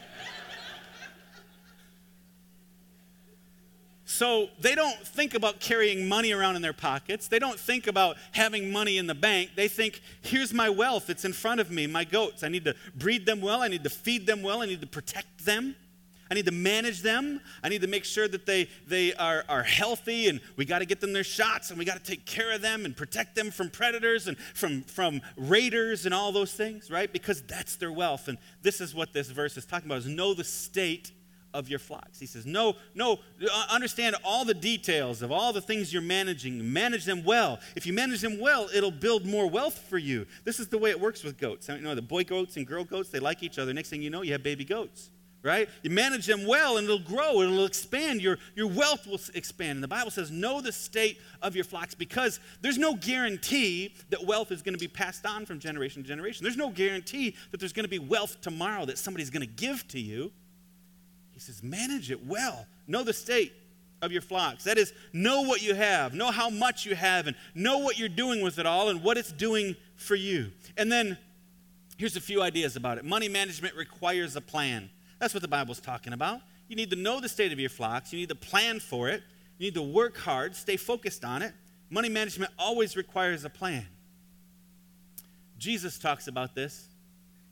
So 4.22 4.50
they 4.60 4.76
don't 4.76 5.00
think 5.00 5.34
about 5.34 5.60
carrying 5.60 6.08
money 6.08 6.32
around 6.32 6.56
in 6.56 6.62
their 6.62 6.74
pockets. 6.74 7.28
They 7.28 7.40
don't 7.40 7.58
think 7.58 7.88
about 7.88 8.18
having 8.34 8.72
money 8.72 9.00
in 9.00 9.08
the 9.08 9.16
bank. 9.16 9.54
They 9.56 9.68
think, 9.68 10.00
here's 10.22 10.54
my 10.54 10.70
wealth. 10.70 11.10
It's 11.10 11.26
in 11.26 11.34
front 11.34 11.60
of 11.60 11.72
me, 11.72 11.88
my 11.88 12.04
goats. 12.04 12.44
I 12.44 12.50
need 12.50 12.64
to 12.66 12.76
breed 12.94 13.26
them 13.26 13.42
well. 13.42 13.64
I 13.64 13.68
need 13.68 13.84
to 13.84 13.90
feed 13.90 14.28
them 14.28 14.44
well. 14.44 14.62
I 14.62 14.68
need 14.68 14.82
to 14.82 14.86
protect 14.86 15.46
them. 15.46 15.76
I 16.32 16.34
need 16.34 16.46
to 16.46 16.54
manage 16.54 17.02
them. 17.02 17.42
I 17.62 17.68
need 17.68 17.82
to 17.82 17.88
make 17.88 18.06
sure 18.06 18.26
that 18.26 18.46
they, 18.46 18.70
they 18.88 19.14
are, 19.16 19.44
are 19.50 19.64
healthy 19.64 20.30
and 20.30 20.40
we 20.56 20.64
got 20.64 20.80
to 20.80 20.86
get 20.86 21.02
them 21.02 21.12
their 21.12 21.26
shots 21.26 21.72
and 21.72 21.78
we 21.78 21.84
got 21.84 21.98
to 21.98 22.04
take 22.04 22.26
care 22.26 22.54
of 22.54 22.62
them 22.62 22.86
and 22.86 22.96
protect 22.96 23.36
them 23.36 23.52
from 23.52 23.70
predators 23.70 24.30
and 24.30 24.38
from, 24.54 24.84
from 24.84 25.22
raiders 25.36 26.06
and 26.06 26.16
all 26.16 26.32
those 26.32 26.54
things, 26.54 26.90
right? 26.90 27.12
Because 27.12 27.42
that's 27.42 27.76
their 27.76 27.92
wealth. 27.92 28.30
And 28.30 28.38
this 28.62 28.80
is 28.80 28.96
what 28.96 29.12
this 29.12 29.30
verse 29.30 29.58
is 29.58 29.66
talking 29.66 29.88
about 29.88 29.98
is 29.98 30.08
know 30.08 30.34
the 30.34 30.46
state 30.46 31.12
of 31.54 31.68
your 31.68 31.80
flocks. 31.80 32.18
He 32.18 32.28
says, 32.28 32.46
no, 32.46 32.78
no, 32.96 33.20
uh, 33.42 33.66
understand 33.70 34.16
all 34.24 34.46
the 34.46 34.54
details 34.54 35.22
of 35.22 35.34
all 35.34 35.52
the 35.52 35.60
things 35.60 35.92
you're 35.92 36.02
managing. 36.02 36.72
Manage 36.72 37.04
them 37.04 37.26
well. 37.26 37.60
If 37.76 37.86
you 37.86 37.92
manage 37.92 38.22
them 38.22 38.40
well, 38.40 38.70
it'll 38.74 38.90
build 38.90 39.26
more 39.26 39.50
wealth 39.50 39.78
for 39.90 39.98
you. 39.98 40.26
This 40.46 40.62
is 40.62 40.70
the 40.70 40.78
way 40.78 40.92
it 40.92 41.00
works 41.02 41.26
with 41.26 41.38
goats. 41.38 41.68
You 41.68 41.80
know, 41.80 41.94
the 41.94 42.02
boy 42.02 42.24
goats 42.24 42.56
and 42.56 42.66
girl 42.66 42.86
goats, 42.86 43.10
they 43.10 43.20
like 43.20 43.44
each 43.44 43.60
other. 43.60 43.74
Next 43.74 43.90
thing 43.90 44.02
you 44.02 44.10
know, 44.10 44.22
you 44.22 44.32
have 44.32 44.44
baby 44.44 44.64
goats 44.64 45.10
right? 45.44 45.68
You 45.82 45.90
manage 45.90 46.26
them 46.26 46.46
well 46.46 46.78
and 46.78 46.86
it'll 46.86 47.00
grow, 47.00 47.42
it'll 47.42 47.66
expand. 47.66 48.22
Your, 48.22 48.38
your 48.56 48.68
wealth 48.68 49.08
will 49.08 49.20
expand. 49.34 49.78
And 49.78 49.84
the 49.84 49.88
Bible 49.88 50.12
says, 50.12 50.30
know 50.30 50.62
the 50.62 50.72
state 50.72 51.20
of 51.42 51.56
your 51.56 51.66
flocks 51.66 51.96
because 51.96 52.40
there's 52.62 52.78
no 52.78 52.96
guarantee 52.96 53.96
that 54.10 54.26
wealth 54.26 54.52
is 54.52 54.62
going 54.62 54.76
to 54.76 54.80
be 54.80 54.88
passed 54.88 55.26
on 55.26 55.46
from 55.46 55.60
generation 55.60 56.04
to 56.04 56.08
generation. 56.08 56.44
There's 56.44 56.58
no 56.58 56.70
guarantee 56.70 57.36
that 57.52 57.60
there's 57.60 57.74
going 57.74 57.86
to 57.86 57.90
be 57.90 58.00
wealth 58.00 58.42
tomorrow 58.42 58.86
that 58.86 58.98
somebody's 58.98 59.30
going 59.30 59.42
to 59.42 59.54
give 59.54 59.88
to 59.90 60.00
you. 60.00 60.32
He 61.32 61.40
says, 61.40 61.64
manage 61.64 62.12
it 62.12 62.26
well. 62.26 62.68
Know 62.88 63.04
the 63.04 63.14
state 63.14 63.54
of 64.02 64.12
your 64.12 64.22
flocks. 64.22 64.64
That 64.64 64.78
is, 64.78 64.94
know 65.14 65.42
what 65.42 65.62
you 65.62 65.74
have, 65.76 66.14
know 66.14 66.32
how 66.32 66.50
much 66.50 66.86
you 66.86 66.96
have, 66.96 67.28
and 67.28 67.36
know 67.54 67.80
what 67.80 67.98
you're 67.98 68.10
doing 68.10 68.42
with 68.42 68.60
it 68.60 68.66
all 68.66 68.90
and 68.90 69.04
what 69.04 69.18
it's 69.18 69.32
doing 69.32 69.76
for 69.96 70.16
you. 70.16 70.52
And 70.78 70.92
then 70.92 71.18
here's 71.98 72.16
a 72.16 72.22
few 72.22 72.42
ideas 72.42 72.76
about 72.76 72.98
it 72.98 73.06
money 73.06 73.30
management 73.30 73.76
requires 73.76 74.36
a 74.36 74.42
plan. 74.42 74.90
That's 75.22 75.36
what 75.36 75.42
the 75.44 75.48
Bible's 75.48 75.80
talking 75.80 76.14
about. 76.14 76.42
You 76.68 76.76
need 76.76 76.90
to 76.90 76.96
know 76.96 77.20
the 77.20 77.30
state 77.30 77.52
of 77.52 77.60
your 77.60 77.70
flocks. 77.70 78.12
You 78.12 78.18
need 78.18 78.30
to 78.30 78.36
plan 78.36 78.80
for 78.80 79.08
it. 79.08 79.22
You 79.60 79.68
need 79.68 79.76
to 79.76 79.84
work 79.84 80.18
hard, 80.18 80.56
stay 80.56 80.78
focused 80.78 81.24
on 81.24 81.44
it. 81.44 81.54
Money 81.92 82.10
management 82.10 82.52
always 82.58 82.98
requires 82.98 83.46
a 83.46 83.50
plan. 83.50 83.86
Jesus 85.60 86.00
talks 86.00 86.28
about 86.28 86.56
this 86.56 86.88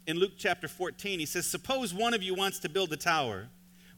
in 0.07 0.17
Luke 0.17 0.31
chapter 0.35 0.67
14. 0.67 1.19
He 1.19 1.27
says, 1.27 1.45
Suppose 1.45 1.93
one 1.93 2.15
of 2.15 2.23
you 2.23 2.33
wants 2.33 2.57
to 2.59 2.69
build 2.69 2.91
a 2.91 2.97
tower. 2.97 3.49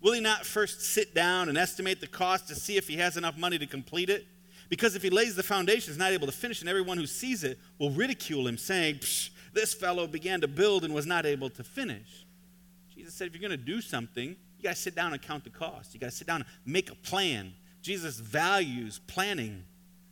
Will 0.01 0.11
he 0.11 0.19
not 0.19 0.45
first 0.45 0.81
sit 0.81 1.15
down 1.15 1.47
and 1.47 1.57
estimate 1.57 2.01
the 2.01 2.07
cost 2.07 2.49
to 2.49 2.55
see 2.55 2.75
if 2.75 2.89
he 2.89 2.97
has 2.97 3.15
enough 3.15 3.37
money 3.37 3.57
to 3.57 3.67
complete 3.67 4.09
it? 4.09 4.25
Because 4.67 4.97
if 4.97 5.01
he 5.01 5.09
lays 5.09 5.35
the 5.37 5.43
foundation, 5.43 5.91
is 5.91 5.97
not 5.97 6.11
able 6.11 6.27
to 6.27 6.33
finish, 6.33 6.59
and 6.59 6.69
everyone 6.69 6.97
who 6.97 7.07
sees 7.07 7.45
it 7.45 7.57
will 7.79 7.91
ridicule 7.91 8.47
him, 8.47 8.57
saying, 8.57 8.99
This 9.53 9.73
fellow 9.73 10.07
began 10.07 10.41
to 10.41 10.49
build 10.49 10.83
and 10.83 10.93
was 10.93 11.05
not 11.05 11.25
able 11.25 11.49
to 11.51 11.63
finish. 11.63 12.25
Jesus 13.01 13.15
said, 13.15 13.27
If 13.27 13.33
you're 13.33 13.47
going 13.47 13.59
to 13.59 13.65
do 13.65 13.81
something, 13.81 14.35
you 14.57 14.63
got 14.63 14.75
to 14.75 14.81
sit 14.81 14.93
down 14.95 15.11
and 15.11 15.19
count 15.19 15.43
the 15.43 15.49
cost. 15.49 15.93
You 15.95 15.99
got 15.99 16.11
to 16.11 16.15
sit 16.15 16.27
down 16.27 16.41
and 16.41 16.45
make 16.71 16.91
a 16.91 16.95
plan. 16.95 17.53
Jesus 17.81 18.19
values 18.19 19.01
planning 19.07 19.63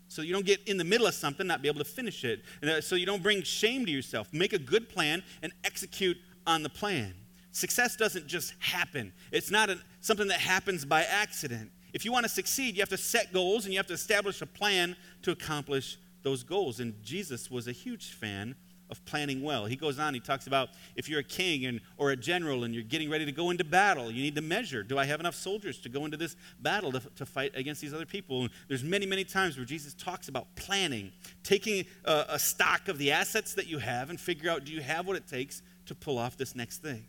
so 0.08 0.24
you 0.24 0.34
don't 0.34 0.46
get 0.46 0.68
in 0.68 0.78
the 0.78 0.84
middle 0.84 1.06
of 1.06 1.14
something, 1.14 1.46
not 1.46 1.62
be 1.62 1.68
able 1.68 1.78
to 1.78 1.86
finish 1.86 2.24
it. 2.24 2.42
Uh, 2.64 2.82
so 2.82 2.96
you 2.96 3.06
don't 3.06 3.22
bring 3.22 3.44
shame 3.44 3.86
to 3.86 3.92
yourself. 3.92 4.34
Make 4.34 4.54
a 4.54 4.58
good 4.58 4.90
plan 4.90 5.22
and 5.44 5.54
execute 5.64 6.18
on 6.48 6.64
the 6.64 6.70
plan. 6.70 7.14
Success 7.52 7.96
doesn't 7.96 8.26
just 8.26 8.56
happen, 8.60 9.14
it's 9.32 9.52
not 9.52 9.70
a, 9.70 9.80
something 10.02 10.28
that 10.28 10.40
happens 10.40 10.84
by 10.84 11.04
accident. 11.04 11.72
If 11.94 12.06
you 12.06 12.12
want 12.12 12.24
to 12.24 12.30
succeed, 12.30 12.76
you 12.76 12.82
have 12.82 12.90
to 12.90 12.98
set 12.98 13.34
goals 13.34 13.66
and 13.66 13.74
you 13.74 13.80
have 13.80 13.88
to 13.88 13.94
establish 13.94 14.42
a 14.42 14.46
plan 14.46 14.96
to 15.24 15.32
accomplish 15.32 15.98
those 16.24 16.44
goals. 16.44 16.80
And 16.80 16.94
Jesus 17.04 17.52
was 17.52 17.68
a 17.68 17.72
huge 17.72 18.12
fan 18.12 18.56
of 18.90 19.04
planning 19.06 19.42
well. 19.42 19.66
He 19.66 19.76
goes 19.76 20.00
on, 20.00 20.14
he 20.14 20.20
talks 20.20 20.48
about 20.48 20.70
if 20.96 21.08
you're 21.08 21.20
a 21.20 21.24
king 21.24 21.66
and, 21.66 21.80
or 21.98 22.12
a 22.12 22.16
general 22.16 22.64
and 22.64 22.74
you're 22.74 22.84
getting 22.84 23.10
ready 23.10 23.26
to 23.26 23.32
go 23.32 23.50
into 23.52 23.64
battle, 23.64 24.10
you 24.10 24.24
need 24.24 24.36
to 24.36 24.42
measure 24.42 24.84
do 24.84 24.98
I 24.98 25.06
have 25.06 25.20
enough 25.20 25.36
soldiers 25.36 25.78
to 25.80 25.90
go 25.90 26.06
into 26.06 26.18
this 26.18 26.36
battle 26.60 26.92
to, 26.94 27.02
to 27.16 27.26
fight 27.26 27.52
against 27.56 27.82
these 27.82 27.94
other 27.94 28.06
people? 28.06 28.42
And 28.42 28.50
there's 28.68 28.84
many, 28.84 29.06
many 29.06 29.24
times 29.24 29.58
where 29.58 29.66
Jesus 29.66 29.94
talks 29.94 30.28
about 30.28 30.48
planning, 30.56 31.12
taking 31.44 31.86
a, 32.06 32.26
a 32.30 32.40
stock 32.40 32.88
of 32.88 32.98
the 32.98 33.12
assets 33.12 33.54
that 33.54 33.68
you 33.68 33.78
have 33.78 34.10
and 34.10 34.20
figure 34.20 34.50
out 34.50 34.66
do 34.66 34.74
you 34.74 34.82
have 34.82 35.06
what 35.06 35.16
it 35.16 35.28
takes 35.28 35.62
to 35.86 35.96
pull 35.96 36.18
off 36.18 36.38
this 36.38 36.56
next 36.56 36.80
thing? 36.80 37.06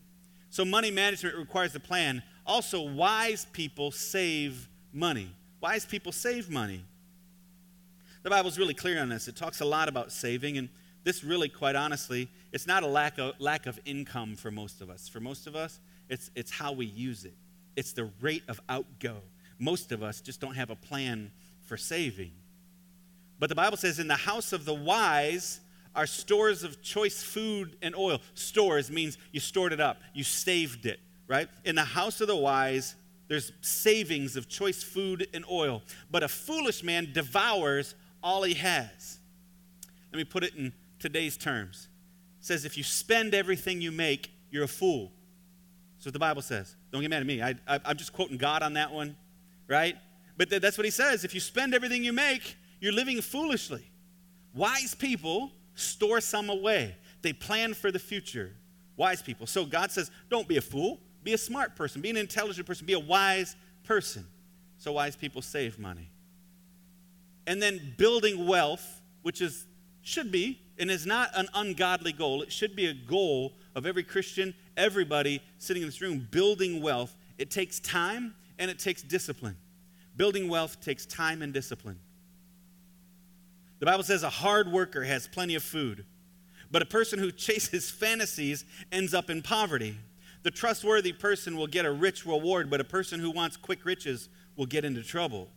So, 0.50 0.64
money 0.64 0.90
management 0.90 1.36
requires 1.36 1.74
a 1.76 1.80
plan. 1.80 2.22
Also, 2.44 2.82
wise 2.82 3.46
people 3.52 3.92
save 3.92 4.68
money. 4.92 5.30
Wise 5.60 5.86
people 5.86 6.10
save 6.10 6.50
money. 6.50 6.84
The 8.22 8.30
Bible's 8.30 8.58
really 8.58 8.74
clear 8.74 9.00
on 9.00 9.08
this. 9.08 9.28
It 9.28 9.36
talks 9.36 9.60
a 9.60 9.64
lot 9.64 9.88
about 9.88 10.12
saving, 10.12 10.58
and 10.58 10.68
this 11.04 11.24
really, 11.24 11.48
quite 11.48 11.76
honestly, 11.76 12.28
it's 12.52 12.66
not 12.66 12.82
a 12.82 12.86
lack 12.86 13.18
of, 13.18 13.34
lack 13.38 13.66
of 13.66 13.80
income 13.84 14.36
for 14.36 14.50
most 14.50 14.80
of 14.80 14.90
us. 14.90 15.08
For 15.08 15.20
most 15.20 15.46
of 15.46 15.56
us, 15.56 15.80
it's, 16.08 16.30
it's 16.34 16.50
how 16.50 16.72
we 16.72 16.86
use 16.86 17.24
it, 17.24 17.34
it's 17.76 17.92
the 17.92 18.10
rate 18.20 18.42
of 18.48 18.60
outgo. 18.68 19.16
Most 19.58 19.92
of 19.92 20.02
us 20.02 20.20
just 20.20 20.40
don't 20.40 20.54
have 20.54 20.70
a 20.70 20.76
plan 20.76 21.30
for 21.66 21.76
saving. 21.76 22.32
But 23.38 23.48
the 23.48 23.54
Bible 23.54 23.76
says, 23.76 23.98
in 23.98 24.08
the 24.08 24.16
house 24.16 24.52
of 24.52 24.64
the 24.64 24.74
wise 24.74 25.60
are 25.94 26.06
stores 26.06 26.62
of 26.62 26.82
choice 26.82 27.22
food 27.22 27.76
and 27.82 27.94
oil. 27.94 28.20
Stores 28.34 28.90
means 28.90 29.18
you 29.32 29.40
stored 29.40 29.72
it 29.72 29.80
up, 29.80 29.98
you 30.14 30.24
saved 30.24 30.86
it, 30.86 31.00
right? 31.26 31.48
In 31.64 31.74
the 31.74 31.84
house 31.84 32.20
of 32.20 32.28
the 32.28 32.36
wise, 32.36 32.94
there's 33.28 33.52
savings 33.60 34.36
of 34.36 34.48
choice 34.48 34.82
food 34.82 35.28
and 35.32 35.44
oil. 35.50 35.82
But 36.10 36.22
a 36.22 36.28
foolish 36.28 36.82
man 36.82 37.12
devours 37.12 37.94
all 38.22 38.42
he 38.42 38.54
has. 38.54 39.18
Let 40.12 40.18
me 40.18 40.24
put 40.24 40.42
it 40.42 40.54
in 40.54 40.72
today's 41.00 41.36
terms. 41.36 41.88
It 42.38 42.46
says 42.46 42.64
if 42.64 42.76
you 42.76 42.84
spend 42.84 43.34
everything 43.34 43.80
you 43.80 43.90
make, 43.90 44.30
you're 44.50 44.64
a 44.64 44.68
fool. 44.68 45.12
That's 45.96 46.06
what 46.06 46.12
the 46.12 46.20
Bible 46.20 46.42
says. 46.42 46.76
Don't 46.92 47.02
get 47.02 47.10
mad 47.10 47.20
at 47.20 47.26
me. 47.26 47.42
I, 47.42 47.54
am 47.66 47.96
just 47.96 48.12
quoting 48.12 48.36
God 48.36 48.62
on 48.62 48.74
that 48.74 48.92
one, 48.92 49.16
right? 49.66 49.96
But 50.36 50.48
th- 50.48 50.62
that's 50.62 50.78
what 50.78 50.84
he 50.84 50.90
says. 50.90 51.24
If 51.24 51.34
you 51.34 51.40
spend 51.40 51.74
everything 51.74 52.02
you 52.02 52.12
make, 52.12 52.56
you're 52.80 52.92
living 52.92 53.20
foolishly. 53.20 53.90
Wise 54.54 54.94
people 54.94 55.52
store 55.74 56.20
some 56.20 56.48
away, 56.50 56.96
they 57.22 57.32
plan 57.32 57.74
for 57.74 57.90
the 57.90 57.98
future. 57.98 58.54
Wise 58.96 59.22
people. 59.22 59.46
So 59.46 59.64
God 59.64 59.90
says, 59.90 60.10
don't 60.28 60.46
be 60.46 60.58
a 60.58 60.60
fool. 60.60 61.00
Be 61.22 61.32
a 61.32 61.38
smart 61.38 61.76
person. 61.76 62.00
Be 62.00 62.10
an 62.10 62.16
intelligent 62.16 62.66
person. 62.66 62.86
Be 62.86 62.92
a 62.92 63.00
wise 63.00 63.56
person. 63.84 64.26
So 64.78 64.92
wise 64.92 65.16
people 65.16 65.42
save 65.42 65.78
money. 65.78 66.10
And 67.46 67.62
then 67.62 67.94
building 67.96 68.46
wealth, 68.46 69.02
which 69.22 69.40
is 69.40 69.66
should 70.02 70.32
be 70.32 70.60
and 70.80 70.90
is 70.90 71.06
not 71.06 71.30
an 71.34 71.46
ungodly 71.54 72.12
goal. 72.12 72.42
It 72.42 72.50
should 72.50 72.74
be 72.74 72.86
a 72.86 72.94
goal 72.94 73.52
of 73.76 73.86
every 73.86 74.02
Christian, 74.02 74.54
everybody 74.76 75.42
sitting 75.58 75.82
in 75.82 75.88
this 75.88 76.00
room, 76.00 76.26
building 76.30 76.82
wealth. 76.82 77.14
It 77.38 77.50
takes 77.50 77.78
time 77.80 78.34
and 78.58 78.70
it 78.70 78.78
takes 78.78 79.02
discipline. 79.02 79.56
Building 80.16 80.48
wealth 80.48 80.80
takes 80.80 81.06
time 81.06 81.42
and 81.42 81.52
discipline. 81.52 82.00
The 83.78 83.86
Bible 83.86 84.02
says 84.02 84.22
a 84.22 84.30
hard 84.30 84.72
worker 84.72 85.04
has 85.04 85.28
plenty 85.28 85.54
of 85.54 85.62
food, 85.62 86.04
but 86.70 86.82
a 86.82 86.86
person 86.86 87.18
who 87.18 87.30
chases 87.30 87.90
fantasies 87.90 88.64
ends 88.90 89.14
up 89.14 89.30
in 89.30 89.42
poverty. 89.42 89.96
The 90.42 90.50
trustworthy 90.50 91.12
person 91.12 91.56
will 91.56 91.66
get 91.66 91.84
a 91.84 91.92
rich 91.92 92.24
reward, 92.24 92.70
but 92.70 92.80
a 92.80 92.84
person 92.84 93.20
who 93.20 93.30
wants 93.30 93.56
quick 93.56 93.84
riches 93.84 94.30
will 94.56 94.66
get 94.66 94.84
into 94.86 95.02
trouble. 95.02 95.48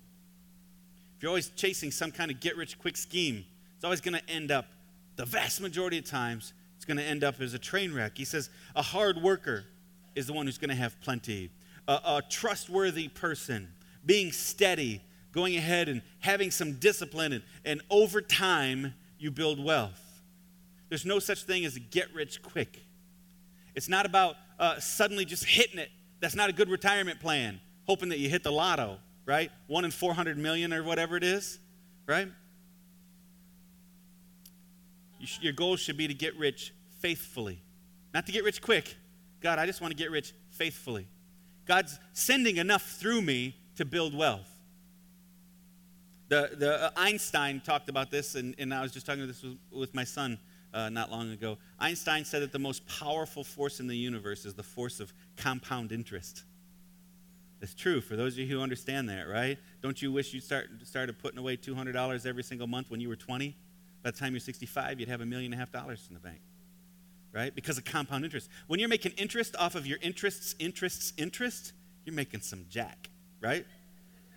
If 1.16 1.24
you're 1.24 1.30
always 1.30 1.50
chasing 1.50 1.92
some 1.92 2.12
kind 2.12 2.30
of 2.30 2.42
get 2.42 2.58
rich 2.58 2.78
quick 2.78 2.98
scheme, 2.98 3.46
it's 3.76 3.86
always 3.86 4.02
going 4.02 4.18
to 4.18 4.30
end 4.30 4.52
up 4.52 4.66
the 5.16 5.26
vast 5.26 5.62
majority 5.62 5.98
of 5.98 6.06
times, 6.06 6.54
it's 6.76 6.86
going 6.86 6.98
to 6.98 7.04
end 7.04 7.24
up 7.24 7.40
as 7.40 7.54
a 7.54 7.60
train 7.60 7.94
wreck. 7.94 8.18
He 8.18 8.26
says, 8.26 8.50
a 8.76 8.82
hard 8.82 9.18
worker 9.22 9.66
is 10.16 10.28
the 10.28 10.34
one 10.34 10.46
who's 10.46 10.58
going 10.58 10.70
to 10.70 10.76
have 10.76 11.00
plenty. 11.02 11.52
A, 11.88 11.94
a 11.94 12.24
trustworthy 12.30 13.08
person, 13.08 13.70
being 14.06 14.32
steady, 14.32 15.02
going 15.32 15.56
ahead 15.56 15.90
and 15.90 16.02
having 16.20 16.52
some 16.52 16.74
discipline, 16.74 17.34
and, 17.34 17.44
and 17.66 17.82
over 17.90 18.22
time, 18.22 18.94
you 19.18 19.32
build 19.32 19.64
wealth. 19.64 20.00
There's 20.90 21.06
no 21.06 21.20
such 21.20 21.44
thing 21.44 21.66
as 21.66 21.76
a 21.76 21.80
get 21.80 22.14
rich 22.14 22.42
quick. 22.42 22.80
It's 23.76 23.90
not 23.90 24.06
about 24.06 24.36
uh, 24.60 24.80
suddenly 24.80 25.26
just 25.26 25.46
hitting 25.46 25.80
it. 25.80 25.90
That's 26.20 26.36
not 26.36 26.50
a 26.50 26.54
good 26.54 26.70
retirement 26.70 27.20
plan, 27.20 27.60
hoping 27.88 28.10
that 28.10 28.20
you 28.20 28.30
hit 28.30 28.44
the 28.44 28.52
lotto, 28.52 28.98
right? 29.26 29.52
One 29.68 29.86
in 29.86 29.92
400 29.92 30.38
million 30.38 30.74
or 30.74 30.84
whatever 30.84 31.18
it 31.18 31.24
is, 31.24 31.60
right? 32.06 32.28
Sh- 35.26 35.40
your 35.42 35.54
goal 35.54 35.76
should 35.76 35.98
be 35.98 36.08
to 36.08 36.14
get 36.14 36.38
rich 36.38 36.74
faithfully, 37.00 37.62
not 38.14 38.26
to 38.26 38.32
get 38.32 38.44
rich 38.44 38.62
quick. 38.62 38.96
God, 39.42 39.60
I 39.60 39.66
just 39.66 39.82
want 39.82 39.92
to 39.92 39.98
get 39.98 40.12
rich 40.12 40.34
faithfully. 40.52 41.08
God's 41.66 42.00
sending 42.14 42.58
enough 42.58 42.84
through 42.84 43.22
me 43.22 43.56
to 43.76 43.86
build 43.86 44.16
wealth. 44.16 44.50
The, 46.30 46.52
the 46.54 46.86
uh, 46.86 46.90
Einstein 46.96 47.62
talked 47.62 47.90
about 47.90 48.10
this, 48.10 48.36
and, 48.36 48.56
and 48.58 48.74
I 48.74 48.82
was 48.82 48.92
just 48.92 49.06
talking 49.06 49.26
this 49.28 49.44
with, 49.44 49.58
with 49.72 49.94
my 49.94 50.04
son 50.04 50.40
uh, 50.74 50.90
not 50.90 51.12
long 51.12 51.32
ago. 51.32 51.58
Einstein 51.80 52.26
said 52.26 52.42
that 52.42 52.52
the 52.52 52.60
most 52.60 52.86
powerful 52.88 53.44
force 53.44 53.80
in 53.80 53.88
the 53.88 53.96
universe 53.96 54.46
is 54.46 54.54
the 54.54 54.64
force 54.64 55.00
of 55.00 55.14
compound 55.38 55.92
interest. 55.92 56.44
It's 57.62 57.74
true 57.74 58.02
for 58.02 58.16
those 58.16 58.34
of 58.34 58.40
you 58.40 58.48
who 58.48 58.62
understand 58.62 59.08
that, 59.10 59.28
right? 59.30 59.58
Don't 59.82 60.02
you 60.02 60.12
wish 60.12 60.34
you 60.34 60.42
start, 60.42 60.68
started 60.84 61.18
putting 61.20 61.40
away 61.40 61.56
$200 61.56 62.26
every 62.26 62.44
single 62.44 62.68
month 62.68 62.90
when 62.90 63.00
you 63.00 63.08
were 63.08 63.16
20? 63.16 63.56
By 64.04 64.12
the 64.12 64.18
time 64.18 64.34
you're 64.34 64.42
65, 64.42 65.00
you'd 65.00 65.10
have 65.10 65.22
a 65.22 65.26
million 65.26 65.54
and 65.54 65.62
a 65.62 65.64
half 65.64 65.72
dollars 65.72 66.06
in 66.10 66.14
the 66.14 66.20
bank, 66.20 66.42
right? 67.32 67.56
Because 67.56 67.78
of 67.78 67.86
compound 67.86 68.26
interest. 68.26 68.50
When 68.68 68.80
you're 68.80 68.90
making 68.90 69.14
interest 69.14 69.56
off 69.58 69.76
of 69.76 69.88
your 69.88 69.98
interests, 70.02 70.56
interests, 70.60 71.14
interest, 71.18 71.72
you're 72.06 72.16
making 72.16 72.42
some 72.42 72.66
jack, 72.70 73.10
right? 73.42 73.66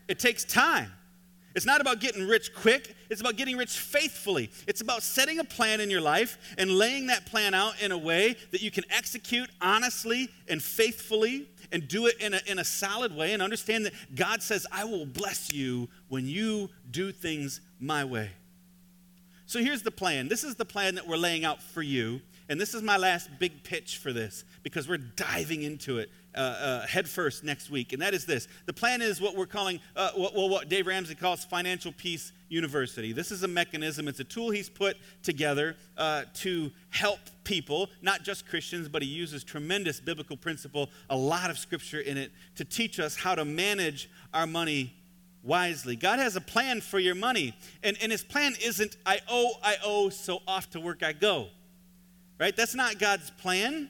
It 0.08 0.20
takes 0.20 0.44
time. 0.44 0.92
It's 1.56 1.66
not 1.66 1.80
about 1.80 2.00
getting 2.00 2.28
rich 2.28 2.54
quick, 2.54 2.94
it's 3.08 3.22
about 3.22 3.36
getting 3.36 3.56
rich 3.56 3.78
faithfully. 3.78 4.50
It's 4.66 4.82
about 4.82 5.02
setting 5.02 5.38
a 5.38 5.44
plan 5.44 5.80
in 5.80 5.90
your 5.90 6.02
life 6.02 6.36
and 6.58 6.70
laying 6.70 7.06
that 7.06 7.24
plan 7.24 7.54
out 7.54 7.80
in 7.80 7.92
a 7.92 7.98
way 7.98 8.36
that 8.52 8.60
you 8.60 8.70
can 8.70 8.84
execute 8.90 9.48
honestly 9.60 10.28
and 10.48 10.62
faithfully 10.62 11.48
and 11.72 11.88
do 11.88 12.06
it 12.06 12.20
in 12.20 12.34
a, 12.34 12.40
in 12.46 12.58
a 12.58 12.64
solid 12.64 13.16
way 13.16 13.32
and 13.32 13.42
understand 13.42 13.86
that 13.86 13.94
God 14.14 14.42
says, 14.42 14.66
I 14.70 14.84
will 14.84 15.06
bless 15.06 15.50
you 15.50 15.88
when 16.08 16.26
you 16.26 16.68
do 16.90 17.10
things 17.10 17.62
my 17.80 18.04
way. 18.04 18.30
So 19.46 19.60
here's 19.60 19.82
the 19.82 19.92
plan. 19.92 20.26
This 20.26 20.42
is 20.42 20.56
the 20.56 20.64
plan 20.64 20.96
that 20.96 21.06
we're 21.06 21.16
laying 21.16 21.44
out 21.44 21.62
for 21.62 21.82
you. 21.82 22.20
And 22.48 22.60
this 22.60 22.74
is 22.74 22.82
my 22.82 22.96
last 22.96 23.30
big 23.38 23.62
pitch 23.62 23.98
for 23.98 24.12
this 24.12 24.44
because 24.62 24.88
we're 24.88 24.98
diving 24.98 25.62
into 25.62 25.98
it 25.98 26.10
uh, 26.36 26.40
uh, 26.40 26.86
head 26.86 27.08
first 27.08 27.44
next 27.44 27.70
week. 27.70 27.92
And 27.92 28.02
that 28.02 28.12
is 28.12 28.24
this 28.24 28.46
the 28.66 28.72
plan 28.72 29.02
is 29.02 29.20
what 29.20 29.36
we're 29.36 29.46
calling, 29.46 29.80
uh, 29.96 30.10
what, 30.14 30.34
well, 30.34 30.48
what 30.48 30.68
Dave 30.68 30.86
Ramsey 30.86 31.14
calls 31.14 31.44
Financial 31.44 31.92
Peace 31.92 32.32
University. 32.48 33.12
This 33.12 33.32
is 33.32 33.42
a 33.42 33.48
mechanism, 33.48 34.06
it's 34.06 34.20
a 34.20 34.24
tool 34.24 34.50
he's 34.50 34.68
put 34.68 34.96
together 35.22 35.76
uh, 35.96 36.24
to 36.34 36.70
help 36.90 37.20
people, 37.44 37.88
not 38.02 38.22
just 38.22 38.46
Christians, 38.46 38.88
but 38.88 39.02
he 39.02 39.08
uses 39.08 39.42
tremendous 39.42 40.00
biblical 40.00 40.36
principle, 40.36 40.90
a 41.08 41.16
lot 41.16 41.50
of 41.50 41.58
scripture 41.58 42.00
in 42.00 42.16
it, 42.16 42.32
to 42.56 42.64
teach 42.64 43.00
us 43.00 43.16
how 43.16 43.34
to 43.34 43.44
manage 43.44 44.10
our 44.34 44.46
money 44.46 44.94
wisely. 45.46 45.96
God 45.96 46.18
has 46.18 46.36
a 46.36 46.40
plan 46.40 46.80
for 46.80 46.98
your 46.98 47.14
money. 47.14 47.54
And, 47.82 47.96
and 48.02 48.12
his 48.12 48.22
plan 48.22 48.54
isn't, 48.62 48.96
I 49.06 49.20
owe, 49.28 49.52
I 49.62 49.76
owe, 49.82 50.10
so 50.10 50.40
off 50.46 50.70
to 50.70 50.80
work 50.80 51.02
I 51.02 51.12
go. 51.12 51.48
Right? 52.38 52.54
That's 52.54 52.74
not 52.74 52.98
God's 52.98 53.30
plan. 53.30 53.88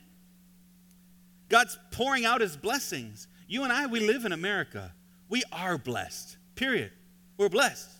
God's 1.48 1.78
pouring 1.90 2.24
out 2.24 2.40
his 2.40 2.56
blessings. 2.56 3.26
You 3.48 3.64
and 3.64 3.72
I, 3.72 3.86
we 3.86 4.00
live 4.00 4.24
in 4.24 4.32
America. 4.32 4.92
We 5.28 5.42
are 5.52 5.78
blessed, 5.78 6.36
period. 6.54 6.92
We're 7.36 7.48
blessed. 7.48 7.90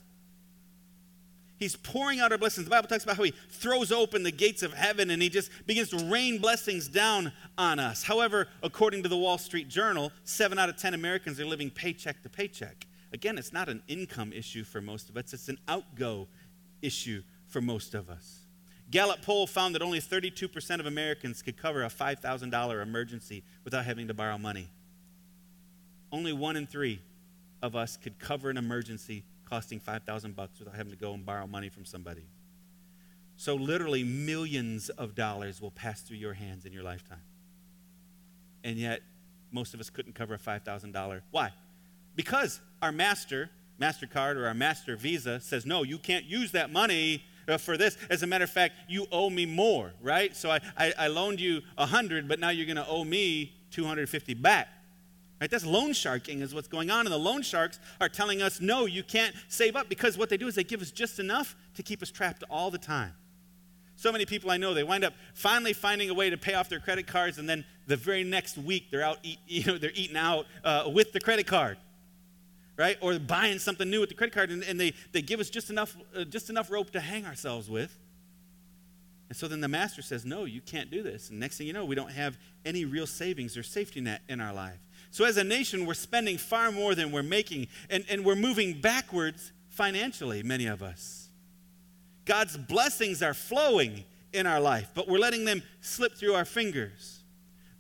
He's 1.59 1.75
pouring 1.75 2.21
out 2.21 2.33
our 2.33 2.39
blessings. 2.39 2.67
The 2.67 2.71
Bible 2.71 2.89
talks 2.89 3.05
about 3.05 3.17
how 3.17 3.23
he 3.23 3.33
throws 3.49 3.91
open 3.91 4.23
the 4.23 4.31
gates 4.31 4.63
of 4.63 4.75
heaven 4.75 5.11
and 5.11 5.23
he 5.23 5.31
just 5.31 5.51
begins 5.67 5.89
to 5.91 6.05
rain 6.05 6.39
blessings 6.39 6.87
down 6.87 7.33
on 7.57 7.79
us. 7.79 8.03
However, 8.03 8.49
according 8.63 9.03
to 9.05 9.09
the 9.09 9.17
Wall 9.17 9.39
Street 9.39 9.69
Journal, 9.69 10.13
seven 10.25 10.59
out 10.59 10.69
of 10.69 10.77
10 10.77 10.93
Americans 10.93 11.41
are 11.41 11.47
living 11.47 11.71
paycheck 11.71 12.23
to 12.25 12.29
paycheck. 12.29 12.86
Again, 13.13 13.39
it's 13.39 13.53
not 13.53 13.69
an 13.69 13.83
income 13.89 14.33
issue 14.33 14.65
for 14.65 14.81
most 14.81 15.09
of 15.09 15.17
us, 15.17 15.33
it's 15.33 15.49
an 15.49 15.59
outgo 15.69 16.29
issue 16.83 17.23
for 17.47 17.61
most 17.61 17.95
of 17.95 18.11
us. 18.11 18.47
Gallup 18.91 19.23
poll 19.23 19.47
found 19.47 19.75
that 19.75 19.83
only 19.83 20.01
32% 20.01 20.81
of 20.81 20.87
Americans 20.87 21.43
could 21.43 21.57
cover 21.57 21.85
a 21.85 21.89
$5,000 21.89 22.83
emergency 22.83 23.43
without 23.65 23.85
having 23.85 24.07
to 24.09 24.15
borrow 24.15 24.39
money. 24.39 24.69
Only 26.13 26.33
one 26.33 26.57
in 26.57 26.67
three 26.67 27.01
of 27.63 27.75
us 27.75 27.97
could 27.97 28.19
cover 28.19 28.49
an 28.49 28.57
emergency 28.57 29.25
costing 29.45 29.81
5,000 29.81 30.37
bucks 30.37 30.59
without 30.59 30.77
having 30.77 30.93
to 30.93 30.99
go 30.99 31.15
and 31.15 31.27
borrow 31.27 31.47
money 31.47 31.69
from 31.69 31.85
somebody. 31.85 32.27
So 33.37 33.55
literally 33.55 34.05
millions 34.05 34.89
of 34.89 35.15
dollars 35.15 35.61
will 35.61 35.71
pass 35.71 36.01
through 36.03 36.17
your 36.19 36.35
hands 36.35 36.65
in 36.65 36.73
your 36.73 36.83
lifetime. 36.83 37.23
And 38.65 38.77
yet 38.77 39.03
most 39.51 39.75
of 39.75 39.81
us 39.81 39.91
couldn't 39.91 40.15
cover 40.15 40.35
a 40.35 40.39
$5,000. 40.39 41.23
Why? 41.31 41.53
Because 42.17 42.61
our 42.83 42.91
master, 42.91 43.51
MasterCard 43.81 44.37
or 44.37 44.47
our 44.47 44.55
master 44.55 44.97
Visa 44.97 45.39
says, 45.39 45.65
"No, 45.65 45.85
you 45.85 45.99
can't 45.99 46.25
use 46.25 46.53
that 46.53 46.73
money 46.73 47.23
uh, 47.49 47.59
for 47.59 47.77
this. 47.77 47.97
As 48.11 48.23
a 48.23 48.27
matter 48.27 48.45
of 48.45 48.51
fact, 48.51 48.75
you 48.89 49.07
owe 49.13 49.31
me 49.31 49.47
more, 49.47 49.93
right? 50.03 50.35
So 50.37 50.51
I, 50.51 50.61
I, 50.77 50.93
I 50.99 51.07
loaned 51.09 51.41
you 51.41 51.63
100, 51.77 52.29
but 52.29 52.41
now 52.41 52.51
you're 52.51 52.67
going 52.67 52.77
to 52.77 52.87
owe 52.87 53.05
me 53.05 53.55
250 53.71 54.35
back. 54.35 54.69
Right? 55.41 55.51
That's 55.51 55.67
loan 55.67 55.93
sharking, 55.93 56.41
is 56.41 56.55
what's 56.55 56.69
going 56.69 56.91
on. 56.91 57.01
And 57.01 57.13
the 57.13 57.19
loan 57.19 57.43
sharks 57.43 57.79
are 58.01 58.09
telling 58.09 58.41
us, 58.41 58.61
no, 58.61 58.87
you 58.87 59.03
can't 59.03 59.35
save 59.49 59.77
up 59.77 59.89
because 59.89 60.17
what 60.17 60.31
they 60.31 60.37
do 60.37 60.47
is 60.47 60.55
they 60.55 60.65
give 60.65 60.81
us 60.81 60.91
just 60.91 61.19
enough 61.19 61.55
to 61.75 61.83
keep 61.83 62.03
us 62.03 62.11
trapped 62.11 62.43
all 62.51 62.71
the 62.71 62.79
time. 62.79 63.13
So 63.97 64.13
many 64.13 64.27
people 64.27 64.51
I 64.51 64.59
know, 64.59 64.75
they 64.75 64.85
wind 64.85 65.05
up 65.05 65.15
finally 65.35 65.73
finding 65.73 66.11
a 66.11 66.15
way 66.15 66.29
to 66.29 66.37
pay 66.37 66.55
off 66.55 66.69
their 66.69 66.81
credit 66.81 67.07
cards, 67.07 67.39
and 67.39 67.49
then 67.49 67.65
the 67.87 67.97
very 67.97 68.25
next 68.25 68.59
week 68.59 68.91
they're 68.91 69.03
out, 69.03 69.19
eat, 69.23 69.39
you 69.47 69.65
know, 69.65 69.79
they're 69.79 69.91
eating 69.95 70.17
out 70.17 70.47
uh, 70.65 70.91
with 70.93 71.13
the 71.13 71.21
credit 71.21 71.47
card 71.47 71.79
right? 72.77 72.97
Or 73.01 73.19
buying 73.19 73.59
something 73.59 73.89
new 73.89 74.01
with 74.01 74.09
the 74.09 74.15
credit 74.15 74.35
card, 74.35 74.51
and, 74.51 74.63
and 74.65 74.79
they, 74.79 74.95
they 75.13 75.23
give 75.23 75.41
us 75.41 75.51
just 75.51 75.71
enough, 75.71 75.97
uh, 76.17 76.25
just 76.25 76.51
enough 76.51 76.71
rope 76.71 76.91
to 76.91 77.01
hang 77.01 77.25
ourselves 77.25 77.71
with. 77.71 77.97
And 79.29 79.37
so 79.37 79.49
then 79.49 79.61
the 79.61 79.69
master 79.69 80.03
says, 80.03 80.25
No, 80.25 80.45
you 80.45 80.61
can't 80.61 80.91
do 80.91 81.03
this. 81.03 81.31
And 81.31 81.41
next 81.41 81.59
thing 81.59 81.67
you 81.67 81.73
know, 81.73 81.85
we 81.85 81.95
don't 81.95 82.13
have 82.13 82.39
any 82.65 82.85
real 82.85 83.07
savings 83.07 83.57
or 83.57 83.63
safety 83.63 84.01
net 84.01 84.23
in 84.29 84.41
our 84.41 84.53
life. 84.53 84.79
So 85.11 85.25
as 85.25 85.37
a 85.37 85.45
nation, 85.45 85.87
we're 85.87 85.95
spending 85.95 86.39
far 86.39 86.71
more 86.71 86.95
than 86.95 87.11
we're 87.11 87.23
making, 87.23 87.69
and, 87.91 88.05
and 88.09 88.25
we're 88.25 88.37
moving 88.37 88.81
backwards 88.81 89.53
financially, 89.69 90.43
many 90.43 90.67
of 90.67 90.83
us. 90.83 91.29
God's 92.25 92.57
blessings 92.57 93.23
are 93.23 93.35
flowing 93.35 94.05
in 94.33 94.47
our 94.47 94.61
life, 94.61 94.91
but 94.95 95.09
we're 95.09 95.19
letting 95.19 95.45
them 95.45 95.63
slip 95.81 96.17
through 96.17 96.35
our 96.35 96.45
fingers. 96.45 97.21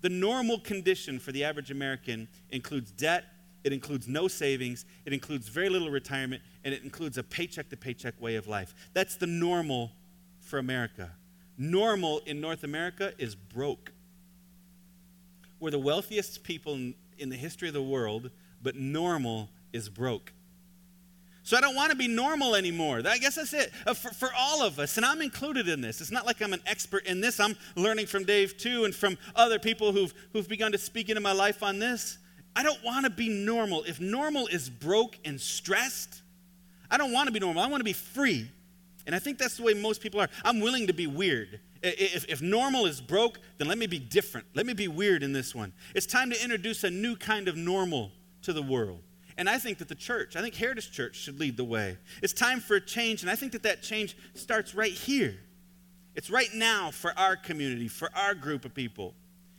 The 0.01 0.09
normal 0.09 0.61
condition 0.61 1.19
for 1.19 1.33
the 1.33 1.45
average 1.45 1.71
American 1.71 2.29
includes 2.51 2.91
debt 2.93 3.25
it 3.67 3.73
includes 3.73 4.07
no 4.07 4.29
savings, 4.29 4.85
it 5.05 5.13
includes 5.13 5.49
very 5.49 5.69
little 5.69 5.91
retirement, 5.91 6.41
and 6.63 6.73
it 6.73 6.85
includes 6.85 7.19
a 7.19 7.23
paycheck 7.25 7.69
to 7.71 7.77
paycheck 7.77 8.15
way 8.21 8.37
of 8.37 8.47
life. 8.47 8.77
That's 8.95 9.17
the 9.17 9.27
normal 9.27 9.91
for 10.39 10.61
America. 10.61 11.11
Normal 11.59 12.21
in 12.27 12.41
North 12.41 12.63
America 12.63 13.13
is 13.19 13.35
broke. 13.35 13.91
We're 15.59 15.73
the 15.73 15.81
wealthiest 15.81 16.45
people 16.45 16.75
in, 16.75 16.95
in 17.19 17.29
the 17.29 17.37
history 17.37 17.67
of 17.67 17.75
the 17.75 17.83
world, 17.83 18.31
but 18.63 18.77
normal 18.77 19.49
is 19.73 19.89
broke. 19.89 20.33
So 21.43 21.57
I 21.57 21.61
don't 21.61 21.75
want 21.75 21.91
to 21.91 21.97
be 21.97 22.07
normal 22.07 22.55
anymore. 22.55 23.03
I 23.05 23.19
guess 23.19 23.35
that's 23.35 23.53
it 23.53 23.73
uh, 23.85 23.95
for, 23.95 24.11
for 24.11 24.31
all 24.37 24.63
of 24.63 24.79
us. 24.79 24.97
And 24.97 25.05
I'm 25.05 25.23
included 25.23 25.69
in 25.69 25.81
this. 25.81 26.01
It's 26.01 26.13
not 26.13 26.25
like 26.25 26.41
I'm 26.41 26.53
an 26.53 26.63
expert 26.67 27.05
in 27.07 27.21
this. 27.21 27.41
I'm 27.41 27.57
learning 27.75 28.07
from 28.07 28.23
Dave 28.23 28.57
too 28.59 28.85
and 28.85 28.95
from 28.95 29.19
other 29.35 29.59
people 29.59 29.91
who've, 29.91 30.15
who've 30.33 30.49
begun 30.49 30.71
to 30.71 30.79
speak 30.79 31.09
into 31.09 31.21
my 31.21 31.33
life 31.33 31.65
on 31.65 31.81
this. 31.81 32.19
I 32.57 32.63
don't 32.63 32.83
want 32.83 33.05
to 33.05 33.11
be 33.11 33.29
normal. 33.29 33.85
If 33.85 34.01
normal 34.01 34.47
is 34.47 34.71
broke 34.71 35.19
and 35.27 35.39
stressed, 35.39 36.23
I 36.91 36.97
don't 36.97 37.13
want 37.13 37.27
to 37.27 37.33
be 37.33 37.39
normal. 37.39 37.63
I 37.63 37.67
want 37.67 37.81
to 37.81 37.85
be 37.85 37.93
free. 37.93 38.51
And 39.07 39.15
I 39.15 39.19
think 39.19 39.39
that's 39.39 39.59
the 39.59 39.63
way 39.63 39.75
most 39.75 40.01
people 40.01 40.21
are. 40.21 40.29
I'm 40.43 40.61
willing 40.61 40.87
to 40.87 40.95
be 40.95 41.07
weird. 41.07 41.61
If, 41.83 42.25
if 42.29 42.41
normal 42.41 42.87
is 42.87 43.01
broke, 43.01 43.39
then 43.59 43.69
let 43.69 43.77
me 43.77 43.87
be 43.87 43.99
different. 43.99 44.47
Let 44.55 44.65
me 44.65 44.73
be 44.73 44.89
weird 44.89 45.23
in 45.23 45.35
this 45.35 45.55
one. 45.55 45.75
It's 45.95 46.07
time 46.07 46.31
to 46.31 46.43
introduce 46.43 46.83
a 46.83 46.91
new 46.91 47.15
kind 47.15 47.47
of 47.47 47.57
normal 47.57 48.11
to 48.43 48.55
the 48.55 48.63
world. 48.63 49.03
And 49.37 49.51
I 49.51 49.59
think 49.59 49.77
that 49.79 49.89
the 49.89 49.95
church, 49.95 50.35
I 50.35 50.41
think 50.41 50.55
Heritage 50.55 50.91
Church 50.91 51.17
should 51.17 51.39
lead 51.39 51.59
the 51.59 51.65
way. 51.65 51.99
It's 52.23 52.33
time 52.33 52.59
for 52.59 52.77
a 52.77 52.81
change, 52.81 53.21
and 53.21 53.31
I 53.31 53.37
think 53.37 53.53
that 53.53 53.63
that 53.65 53.83
change 53.83 54.17
starts 54.33 54.75
right 54.75 54.93
here. 54.93 55.37
It's 56.15 56.31
right 56.31 56.53
now 56.55 56.91
for 56.91 57.13
our 57.19 57.37
community, 57.37 57.89
for 57.89 58.09
our 58.17 58.35
group 58.35 58.65
of 58.65 58.75
people. 58.75 59.15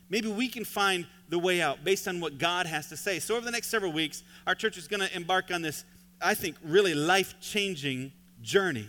Maybe 0.09 0.29
we 0.29 0.47
can 0.47 0.63
find 0.63 1.05
the 1.29 1.39
way 1.39 1.61
out 1.61 1.83
based 1.83 2.07
on 2.07 2.19
what 2.19 2.37
God 2.37 2.65
has 2.65 2.87
to 2.89 2.97
say. 2.97 3.19
So, 3.19 3.35
over 3.35 3.45
the 3.45 3.51
next 3.51 3.67
several 3.67 3.91
weeks, 3.91 4.23
our 4.45 4.55
church 4.55 4.77
is 4.77 4.87
going 4.87 5.01
to 5.01 5.15
embark 5.15 5.51
on 5.51 5.61
this, 5.61 5.83
I 6.21 6.33
think, 6.33 6.55
really 6.63 6.93
life 6.93 7.35
changing 7.41 8.13
journey. 8.41 8.87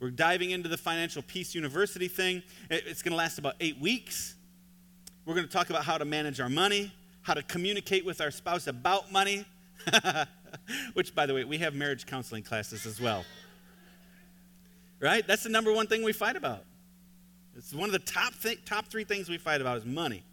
We're 0.00 0.10
diving 0.10 0.50
into 0.50 0.68
the 0.68 0.76
Financial 0.76 1.22
Peace 1.22 1.54
University 1.54 2.08
thing. 2.08 2.42
It's 2.70 3.02
going 3.02 3.12
to 3.12 3.16
last 3.16 3.38
about 3.38 3.54
eight 3.60 3.78
weeks. 3.80 4.34
We're 5.24 5.34
going 5.34 5.46
to 5.46 5.52
talk 5.52 5.70
about 5.70 5.84
how 5.84 5.98
to 5.98 6.04
manage 6.04 6.40
our 6.40 6.48
money, 6.48 6.92
how 7.22 7.34
to 7.34 7.42
communicate 7.42 8.04
with 8.04 8.20
our 8.20 8.30
spouse 8.30 8.66
about 8.66 9.10
money, 9.10 9.46
which, 10.92 11.14
by 11.14 11.26
the 11.26 11.34
way, 11.34 11.44
we 11.44 11.58
have 11.58 11.74
marriage 11.74 12.06
counseling 12.06 12.42
classes 12.42 12.86
as 12.86 13.00
well. 13.00 13.24
Right? 15.00 15.26
That's 15.26 15.42
the 15.42 15.48
number 15.48 15.72
one 15.72 15.86
thing 15.86 16.02
we 16.02 16.12
fight 16.12 16.36
about. 16.36 16.64
It's 17.56 17.72
one 17.72 17.88
of 17.88 17.92
the 17.92 17.98
top, 18.00 18.32
th- 18.42 18.64
top 18.64 18.88
three 18.88 19.04
things 19.04 19.28
we 19.28 19.38
fight 19.38 19.60
about 19.60 19.78
is 19.78 19.84
money. 19.84 20.24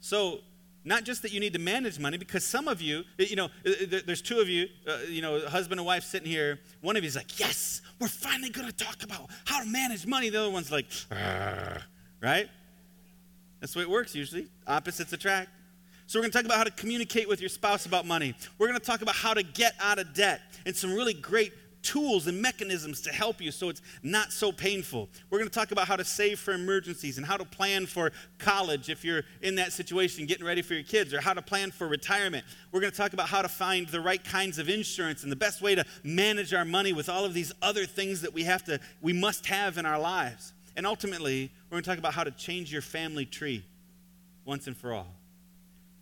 So, 0.00 0.40
not 0.84 1.04
just 1.04 1.22
that 1.22 1.32
you 1.32 1.40
need 1.40 1.52
to 1.52 1.58
manage 1.58 1.98
money, 1.98 2.16
because 2.16 2.44
some 2.44 2.68
of 2.68 2.80
you, 2.80 3.02
you 3.18 3.36
know, 3.36 3.48
there's 3.64 4.22
two 4.22 4.38
of 4.38 4.48
you, 4.48 4.68
uh, 4.86 4.98
you 5.08 5.20
know, 5.20 5.40
husband 5.46 5.80
and 5.80 5.86
wife 5.86 6.04
sitting 6.04 6.28
here. 6.28 6.60
One 6.80 6.96
of 6.96 7.02
you 7.02 7.08
is 7.08 7.16
like, 7.16 7.38
yes, 7.38 7.82
we're 8.00 8.08
finally 8.08 8.50
going 8.50 8.68
to 8.68 8.72
talk 8.72 9.02
about 9.02 9.28
how 9.44 9.60
to 9.60 9.66
manage 9.66 10.06
money. 10.06 10.30
The 10.30 10.40
other 10.40 10.50
one's 10.50 10.72
like, 10.72 10.86
right? 12.22 12.48
That's 13.60 13.72
the 13.72 13.80
way 13.80 13.82
it 13.82 13.90
works 13.90 14.14
usually. 14.14 14.48
Opposites 14.66 15.12
attract. 15.12 15.50
So, 16.06 16.18
we're 16.18 16.22
going 16.22 16.32
to 16.32 16.38
talk 16.38 16.46
about 16.46 16.58
how 16.58 16.64
to 16.64 16.70
communicate 16.70 17.28
with 17.28 17.40
your 17.40 17.50
spouse 17.50 17.84
about 17.84 18.06
money. 18.06 18.34
We're 18.56 18.68
going 18.68 18.78
to 18.78 18.86
talk 18.86 19.02
about 19.02 19.16
how 19.16 19.34
to 19.34 19.42
get 19.42 19.74
out 19.80 19.98
of 19.98 20.14
debt 20.14 20.40
and 20.64 20.74
some 20.74 20.94
really 20.94 21.12
great 21.12 21.52
tools 21.82 22.26
and 22.26 22.40
mechanisms 22.40 23.00
to 23.02 23.10
help 23.10 23.40
you 23.40 23.50
so 23.50 23.68
it's 23.68 23.82
not 24.02 24.32
so 24.32 24.52
painful. 24.52 25.08
We're 25.30 25.38
going 25.38 25.50
to 25.50 25.54
talk 25.54 25.70
about 25.70 25.88
how 25.88 25.96
to 25.96 26.04
save 26.04 26.38
for 26.38 26.52
emergencies 26.52 27.18
and 27.18 27.26
how 27.26 27.36
to 27.36 27.44
plan 27.44 27.86
for 27.86 28.12
college 28.38 28.88
if 28.88 29.04
you're 29.04 29.22
in 29.42 29.54
that 29.56 29.72
situation 29.72 30.26
getting 30.26 30.46
ready 30.46 30.62
for 30.62 30.74
your 30.74 30.82
kids, 30.82 31.14
or 31.14 31.20
how 31.20 31.34
to 31.34 31.42
plan 31.42 31.70
for 31.70 31.88
retirement. 31.88 32.44
We're 32.72 32.80
going 32.80 32.92
to 32.92 32.96
talk 32.96 33.12
about 33.12 33.28
how 33.28 33.42
to 33.42 33.48
find 33.48 33.88
the 33.88 34.00
right 34.00 34.22
kinds 34.22 34.58
of 34.58 34.68
insurance 34.68 35.22
and 35.22 35.32
the 35.32 35.36
best 35.36 35.62
way 35.62 35.74
to 35.74 35.84
manage 36.02 36.52
our 36.52 36.64
money 36.64 36.92
with 36.92 37.08
all 37.08 37.24
of 37.24 37.34
these 37.34 37.52
other 37.62 37.86
things 37.86 38.20
that 38.22 38.34
we 38.34 38.44
have 38.44 38.64
to 38.64 38.80
we 39.00 39.12
must 39.12 39.46
have 39.46 39.78
in 39.78 39.86
our 39.86 39.98
lives. 39.98 40.52
And 40.76 40.86
ultimately, 40.86 41.50
we're 41.68 41.76
going 41.76 41.82
to 41.82 41.90
talk 41.90 41.98
about 41.98 42.14
how 42.14 42.24
to 42.24 42.30
change 42.30 42.72
your 42.72 42.82
family 42.82 43.26
tree 43.26 43.64
once 44.44 44.66
and 44.66 44.76
for 44.76 44.92
all. 44.92 45.14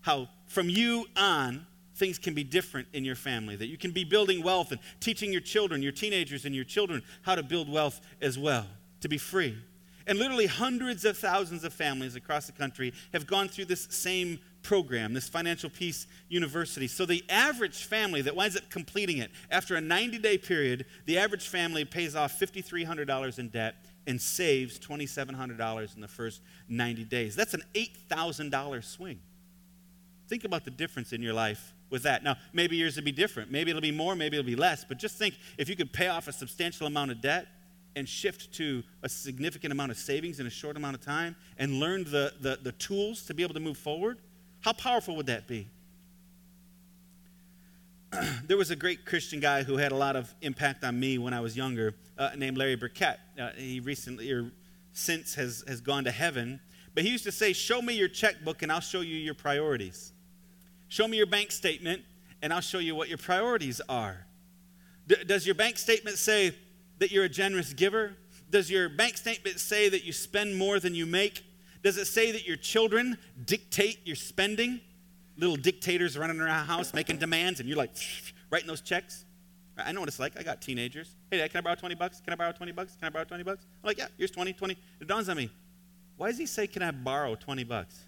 How 0.02 0.28
from 0.46 0.68
you 0.68 1.06
on 1.16 1.66
things 1.96 2.18
can 2.18 2.34
be 2.34 2.44
different 2.44 2.86
in 2.92 3.04
your 3.04 3.16
family, 3.16 3.56
that 3.56 3.66
you 3.66 3.78
can 3.78 3.90
be 3.90 4.04
building 4.04 4.42
wealth 4.42 4.70
and 4.70 4.80
teaching 5.00 5.32
your 5.32 5.40
children, 5.40 5.82
your 5.82 5.92
teenagers, 5.92 6.44
and 6.44 6.54
your 6.54 6.64
children 6.64 7.02
how 7.22 7.34
to 7.34 7.42
build 7.42 7.70
wealth 7.70 8.00
as 8.20 8.38
well, 8.38 8.66
to 9.00 9.08
be 9.08 9.18
free. 9.18 9.56
And 10.06 10.18
literally 10.18 10.46
hundreds 10.46 11.04
of 11.04 11.18
thousands 11.18 11.64
of 11.64 11.72
families 11.72 12.14
across 12.14 12.46
the 12.46 12.52
country 12.52 12.92
have 13.12 13.26
gone 13.26 13.48
through 13.48 13.64
this 13.64 13.88
same 13.90 14.38
program, 14.62 15.14
this 15.14 15.28
Financial 15.28 15.70
Peace 15.70 16.06
University. 16.28 16.86
So 16.86 17.06
the 17.06 17.24
average 17.28 17.84
family 17.84 18.22
that 18.22 18.36
winds 18.36 18.56
up 18.56 18.68
completing 18.70 19.18
it 19.18 19.30
after 19.50 19.74
a 19.74 19.80
90 19.80 20.18
day 20.18 20.38
period, 20.38 20.86
the 21.06 21.18
average 21.18 21.48
family 21.48 21.84
pays 21.84 22.14
off 22.14 22.38
$5,300 22.38 23.38
in 23.38 23.48
debt 23.48 23.84
and 24.06 24.20
saves 24.20 24.78
$2,700 24.78 25.94
in 25.94 26.00
the 26.00 26.08
first 26.08 26.40
90 26.68 27.04
days. 27.04 27.34
That's 27.34 27.54
an 27.54 27.62
$8,000 27.74 28.84
swing. 28.84 29.18
Think 30.28 30.44
about 30.44 30.64
the 30.64 30.70
difference 30.70 31.12
in 31.12 31.22
your 31.22 31.34
life 31.34 31.72
with 31.90 32.02
that. 32.02 32.22
Now, 32.22 32.36
maybe 32.52 32.76
yours 32.76 32.96
will 32.96 33.04
be 33.04 33.12
different. 33.12 33.50
Maybe 33.50 33.70
it'll 33.70 33.82
be 33.82 33.92
more, 33.92 34.14
maybe 34.16 34.36
it'll 34.36 34.46
be 34.46 34.56
less. 34.56 34.84
But 34.84 34.98
just 34.98 35.16
think 35.16 35.34
if 35.58 35.68
you 35.68 35.76
could 35.76 35.92
pay 35.92 36.08
off 36.08 36.28
a 36.28 36.32
substantial 36.32 36.86
amount 36.86 37.10
of 37.10 37.20
debt 37.20 37.46
and 37.94 38.08
shift 38.08 38.52
to 38.54 38.82
a 39.02 39.08
significant 39.08 39.72
amount 39.72 39.90
of 39.90 39.96
savings 39.96 40.38
in 40.40 40.46
a 40.46 40.50
short 40.50 40.76
amount 40.76 40.94
of 40.94 41.00
time 41.00 41.34
and 41.58 41.80
learn 41.80 42.04
the, 42.04 42.34
the, 42.40 42.58
the 42.62 42.72
tools 42.72 43.22
to 43.22 43.34
be 43.34 43.42
able 43.42 43.54
to 43.54 43.60
move 43.60 43.78
forward, 43.78 44.18
how 44.60 44.72
powerful 44.72 45.16
would 45.16 45.26
that 45.26 45.46
be? 45.46 45.68
there 48.46 48.56
was 48.56 48.70
a 48.70 48.76
great 48.76 49.04
Christian 49.04 49.40
guy 49.40 49.62
who 49.62 49.76
had 49.76 49.92
a 49.92 49.96
lot 49.96 50.16
of 50.16 50.32
impact 50.42 50.84
on 50.84 50.98
me 50.98 51.18
when 51.18 51.32
I 51.32 51.40
was 51.40 51.56
younger, 51.56 51.94
uh, 52.18 52.30
named 52.36 52.58
Larry 52.58 52.76
Burkett. 52.76 53.18
Uh, 53.40 53.50
he 53.56 53.80
recently, 53.80 54.30
or 54.30 54.50
since, 54.92 55.34
has, 55.34 55.64
has 55.66 55.80
gone 55.80 56.04
to 56.04 56.10
heaven. 56.10 56.60
But 56.94 57.04
he 57.04 57.10
used 57.10 57.24
to 57.24 57.32
say, 57.32 57.52
Show 57.52 57.82
me 57.82 57.94
your 57.94 58.08
checkbook 58.08 58.62
and 58.62 58.72
I'll 58.72 58.80
show 58.80 59.00
you 59.00 59.16
your 59.16 59.34
priorities. 59.34 60.12
Show 60.88 61.08
me 61.08 61.16
your 61.16 61.26
bank 61.26 61.50
statement, 61.50 62.02
and 62.42 62.52
I'll 62.52 62.60
show 62.60 62.78
you 62.78 62.94
what 62.94 63.08
your 63.08 63.18
priorities 63.18 63.80
are. 63.88 64.26
D- 65.06 65.16
does 65.26 65.46
your 65.46 65.54
bank 65.54 65.78
statement 65.78 66.18
say 66.18 66.54
that 66.98 67.10
you're 67.10 67.24
a 67.24 67.28
generous 67.28 67.72
giver? 67.72 68.16
Does 68.50 68.70
your 68.70 68.88
bank 68.88 69.16
statement 69.16 69.60
say 69.60 69.88
that 69.88 70.04
you 70.04 70.12
spend 70.12 70.56
more 70.56 70.78
than 70.78 70.94
you 70.94 71.06
make? 71.06 71.44
Does 71.82 71.98
it 71.98 72.06
say 72.06 72.32
that 72.32 72.46
your 72.46 72.56
children 72.56 73.18
dictate 73.44 74.06
your 74.06 74.16
spending? 74.16 74.80
little 75.36 75.56
dictators 75.56 76.16
running 76.16 76.40
around 76.40 76.66
the 76.66 76.72
house 76.72 76.94
making 76.94 77.18
demands, 77.18 77.60
and 77.60 77.68
you're 77.68 77.78
like 77.78 77.90
writing 78.50 78.66
those 78.66 78.80
checks. 78.80 79.24
I 79.78 79.92
know 79.92 80.00
what 80.00 80.08
it's 80.08 80.18
like. 80.18 80.38
I 80.38 80.42
got 80.42 80.62
teenagers. 80.62 81.14
Hey, 81.30 81.36
Dad, 81.36 81.50
can 81.50 81.58
I 81.58 81.60
borrow 81.60 81.74
20 81.74 81.94
bucks? 81.96 82.20
Can 82.20 82.32
I 82.32 82.36
borrow 82.36 82.52
20 82.52 82.72
bucks? 82.72 82.96
Can 82.96 83.08
I 83.08 83.10
borrow 83.10 83.24
20 83.24 83.42
bucks? 83.42 83.66
I'm 83.82 83.88
like, 83.88 83.98
yeah, 83.98 84.06
here's 84.16 84.30
20, 84.30 84.54
20. 84.54 84.76
It 85.00 85.06
dawns 85.06 85.28
on 85.28 85.36
me. 85.36 85.50
Why 86.16 86.30
does 86.30 86.38
he 86.38 86.46
say, 86.46 86.66
can 86.66 86.80
I 86.80 86.92
borrow 86.92 87.34
20 87.34 87.62
bucks? 87.64 88.00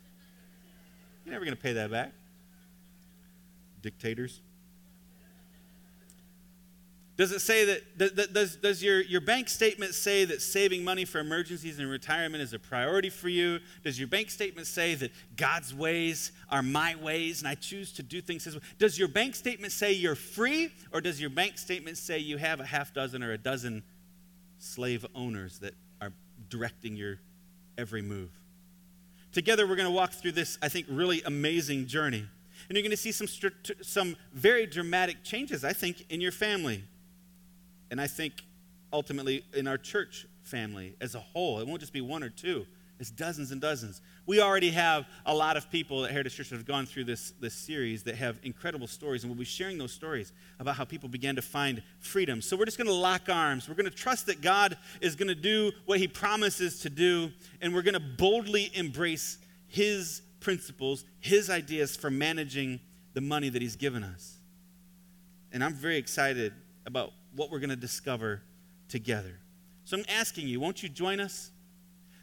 You're 1.27 1.33
never 1.33 1.45
going 1.45 1.57
to 1.57 1.63
pay 1.63 1.75
that 1.75 1.91
back. 1.91 2.13
Dictators. 3.83 4.41
Does 7.19 7.33
it 7.33 7.41
say 7.41 7.65
that, 7.65 8.33
does, 8.33 8.55
does 8.55 8.81
your, 8.81 9.01
your 9.03 9.21
bank 9.21 9.49
statement 9.49 9.93
say 9.93 10.25
that 10.25 10.41
saving 10.41 10.85
money 10.85 11.05
for 11.05 11.19
emergencies 11.19 11.81
and 11.81 11.91
retirement 11.91 12.41
is 12.41 12.53
a 12.53 12.61
priority 12.61 13.11
for 13.11 13.29
you? 13.29 13.59
Does 13.83 13.99
your 13.99 14.07
bank 14.07 14.31
statement 14.31 14.69
say 14.69 14.95
that 14.95 15.11
God's 15.37 15.75
ways 15.75 16.31
are 16.49 16.63
my 16.63 16.95
ways 16.95 17.41
and 17.41 17.49
I 17.49 17.57
choose 17.57 17.93
to 17.95 18.05
do 18.05 18.21
things 18.21 18.45
His 18.45 18.55
way? 18.55 18.63
Does 18.79 18.97
your 18.97 19.09
bank 19.09 19.35
statement 19.35 19.73
say 19.73 19.93
you're 19.95 20.15
free 20.15 20.71
or 20.93 21.01
does 21.01 21.21
your 21.21 21.31
bank 21.31 21.59
statement 21.59 21.99
say 21.99 22.21
you 22.21 22.37
have 22.37 22.61
a 22.61 22.65
half 22.65 22.95
dozen 22.95 23.25
or 23.25 23.33
a 23.33 23.39
dozen 23.39 23.83
slave 24.59 25.05
owners 25.13 25.59
that 25.59 25.75
are 26.01 26.13
directing 26.49 26.95
your 26.95 27.19
every 27.77 28.01
move? 28.01 28.31
Together, 29.33 29.67
we're 29.67 29.75
going 29.75 29.89
to 29.89 29.93
walk 29.93 30.13
through 30.13 30.33
this, 30.33 30.57
I 30.63 30.69
think, 30.69 30.87
really 30.89 31.21
amazing 31.23 31.89
journey. 31.89 32.27
And 32.69 32.77
you're 32.77 32.83
going 32.83 32.91
to 32.91 32.97
see 32.97 33.13
some, 33.13 33.29
some 33.83 34.17
very 34.33 34.67
dramatic 34.67 35.23
changes, 35.23 35.65
I 35.65 35.73
think, 35.73 36.07
in 36.11 36.21
your 36.21 36.33
family 36.33 36.85
and 37.91 38.01
I 38.01 38.07
think 38.07 38.35
ultimately 38.93 39.45
in 39.55 39.67
our 39.67 39.79
church 39.79 40.27
family 40.43 40.95
as 41.01 41.15
a 41.15 41.21
whole. 41.21 41.61
It 41.61 41.67
won't 41.67 41.81
just 41.81 41.93
be 41.93 42.01
one 42.01 42.23
or 42.23 42.31
two, 42.31 42.67
it's 42.99 43.11
dozens 43.11 43.53
and 43.53 43.61
dozens. 43.61 44.01
We 44.27 44.41
already 44.41 44.71
have 44.71 45.07
a 45.25 45.35
lot 45.35 45.57
of 45.57 45.71
people 45.71 46.05
at 46.05 46.11
Heritage 46.11 46.35
Church 46.35 46.51
that 46.51 46.57
have 46.57 46.67
gone 46.67 46.85
through 46.85 47.05
this, 47.05 47.33
this 47.41 47.55
series 47.55 48.03
that 48.05 48.17
have 48.17 48.39
incredible 48.43 48.89
stories, 48.89 49.23
and 49.23 49.31
we'll 49.31 49.39
be 49.39 49.45
sharing 49.45 49.79
those 49.79 49.93
stories 49.93 50.33
about 50.59 50.75
how 50.75 50.85
people 50.85 51.09
began 51.09 51.37
to 51.37 51.43
find 51.43 51.83
freedom. 52.01 52.43
So 52.43 52.57
we're 52.57 52.65
just 52.65 52.77
going 52.77 52.89
to 52.89 52.93
lock 52.93 53.29
arms. 53.29 53.69
We're 53.69 53.77
going 53.77 53.91
to 53.91 53.97
trust 53.97 54.27
that 54.27 54.41
God 54.41 54.77
is 55.01 55.15
going 55.15 55.29
to 55.29 55.37
do 55.37 55.71
what 55.87 56.01
He 56.01 56.09
promises 56.09 56.81
to 56.81 56.91
do, 56.91 57.31
and 57.61 57.73
we're 57.73 57.83
going 57.83 57.95
to 57.95 58.01
boldly 58.01 58.71
embrace 58.75 59.39
His 59.69 60.23
principles, 60.41 61.05
His 61.21 61.51
ideas 61.51 61.97
for 61.97 62.11
managing 62.11 62.81
the 63.15 63.21
money 63.21 63.49
that 63.49 63.63
He's 63.63 63.77
given 63.77 64.03
us. 64.03 64.39
And 65.53 65.65
I'm 65.65 65.75
very 65.75 65.97
excited 65.97 66.53
about 66.87 67.13
what 67.35 67.51
we're 67.51 67.59
going 67.59 67.71
to 67.71 67.77
discover 67.77 68.43
together. 68.89 69.39
So 69.85 69.97
I'm 69.97 70.05
asking 70.09 70.49
you, 70.49 70.61
won't 70.61 70.83
you 70.83 70.89
join 70.89 71.21
us? 71.21 71.51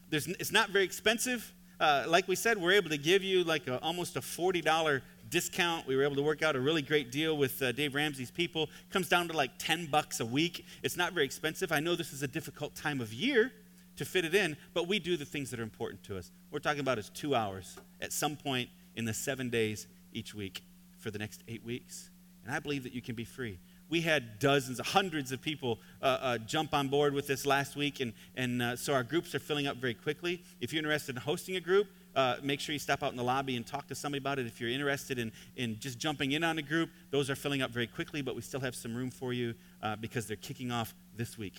There's, 0.09 0.27
it's 0.27 0.51
not 0.51 0.69
very 0.69 0.85
expensive. 0.85 1.51
Uh, 1.79 2.05
like 2.07 2.27
we 2.27 2.35
said, 2.35 2.57
we're 2.61 2.73
able 2.73 2.89
to 2.89 2.97
give 2.97 3.23
you 3.23 3.43
like 3.43 3.67
a, 3.67 3.81
almost 3.81 4.15
a 4.15 4.21
$40 4.21 5.01
discount. 5.29 5.87
We 5.87 5.95
were 5.95 6.03
able 6.03 6.15
to 6.15 6.21
work 6.21 6.43
out 6.43 6.55
a 6.55 6.59
really 6.59 6.81
great 6.81 7.11
deal 7.11 7.37
with 7.37 7.61
uh, 7.61 7.71
Dave 7.71 7.95
Ramsey's 7.95 8.31
people. 8.31 8.69
Comes 8.91 9.09
down 9.09 9.27
to 9.29 9.35
like 9.35 9.51
10 9.57 9.87
bucks 9.87 10.19
a 10.19 10.25
week. 10.25 10.65
It's 10.83 10.95
not 10.95 11.13
very 11.13 11.25
expensive. 11.25 11.71
I 11.71 11.79
know 11.79 11.95
this 11.95 12.13
is 12.13 12.23
a 12.23 12.27
difficult 12.27 12.75
time 12.75 13.01
of 13.01 13.13
year 13.13 13.51
to 13.97 14.05
fit 14.05 14.25
it 14.25 14.35
in, 14.35 14.57
but 14.73 14.87
we 14.87 14.99
do 14.99 15.17
the 15.17 15.25
things 15.25 15.51
that 15.51 15.59
are 15.59 15.63
important 15.63 16.03
to 16.03 16.17
us. 16.17 16.31
We're 16.51 16.59
talking 16.59 16.81
about 16.81 16.99
is 16.99 17.09
two 17.09 17.35
hours 17.35 17.77
at 18.01 18.11
some 18.11 18.35
point 18.35 18.69
in 18.95 19.05
the 19.05 19.13
seven 19.13 19.49
days 19.49 19.87
each 20.13 20.33
week 20.33 20.63
for 20.99 21.11
the 21.11 21.19
next 21.19 21.43
eight 21.47 21.63
weeks. 21.63 22.09
And 22.43 22.53
I 22.53 22.59
believe 22.59 22.83
that 22.83 22.93
you 22.93 23.01
can 23.01 23.15
be 23.15 23.25
free 23.25 23.59
we 23.89 24.01
had 24.01 24.39
dozens, 24.39 24.79
hundreds 24.79 25.31
of 25.31 25.41
people 25.41 25.79
uh, 26.01 26.05
uh, 26.05 26.37
jump 26.39 26.73
on 26.73 26.87
board 26.87 27.13
with 27.13 27.27
this 27.27 27.45
last 27.45 27.75
week, 27.75 27.99
and, 27.99 28.13
and 28.35 28.61
uh, 28.61 28.75
so 28.75 28.93
our 28.93 29.03
groups 29.03 29.35
are 29.35 29.39
filling 29.39 29.67
up 29.67 29.77
very 29.77 29.93
quickly. 29.93 30.43
If 30.59 30.73
you're 30.73 30.79
interested 30.79 31.15
in 31.15 31.21
hosting 31.21 31.55
a 31.55 31.59
group, 31.59 31.87
uh, 32.15 32.37
make 32.41 32.59
sure 32.59 32.73
you 32.73 32.79
step 32.79 33.03
out 33.03 33.11
in 33.11 33.17
the 33.17 33.23
lobby 33.23 33.57
and 33.57 33.65
talk 33.65 33.87
to 33.87 33.95
somebody 33.95 34.19
about 34.19 34.39
it. 34.39 34.47
If 34.47 34.59
you're 34.59 34.69
interested 34.69 35.19
in, 35.19 35.31
in 35.55 35.77
just 35.79 35.99
jumping 35.99 36.31
in 36.31 36.43
on 36.43 36.57
a 36.57 36.61
group, 36.61 36.89
those 37.11 37.29
are 37.29 37.35
filling 37.35 37.61
up 37.61 37.71
very 37.71 37.87
quickly, 37.87 38.21
but 38.21 38.35
we 38.35 38.41
still 38.41 38.61
have 38.61 38.75
some 38.75 38.95
room 38.95 39.11
for 39.11 39.33
you 39.33 39.53
uh, 39.83 39.95
because 39.97 40.25
they're 40.25 40.37
kicking 40.37 40.71
off 40.71 40.95
this 41.15 41.37
week. 41.37 41.55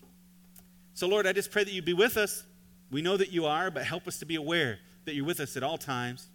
So, 0.96 1.06
Lord, 1.06 1.26
I 1.26 1.34
just 1.34 1.50
pray 1.50 1.62
that 1.62 1.74
you 1.74 1.82
be 1.82 1.92
with 1.92 2.16
us. 2.16 2.42
We 2.90 3.02
know 3.02 3.18
that 3.18 3.30
you 3.30 3.44
are, 3.44 3.70
but 3.70 3.84
help 3.84 4.08
us 4.08 4.18
to 4.20 4.24
be 4.24 4.36
aware 4.36 4.78
that 5.04 5.14
you're 5.14 5.26
with 5.26 5.40
us 5.40 5.54
at 5.54 5.62
all 5.62 5.76
times 5.76 6.26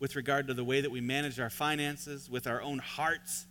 with 0.00 0.16
regard 0.16 0.48
to 0.48 0.54
the 0.54 0.64
way 0.64 0.80
that 0.80 0.90
we 0.90 1.00
manage 1.00 1.38
our 1.38 1.48
finances, 1.48 2.28
with 2.28 2.48
our 2.48 2.60
own 2.60 2.80
hearts 2.80 3.46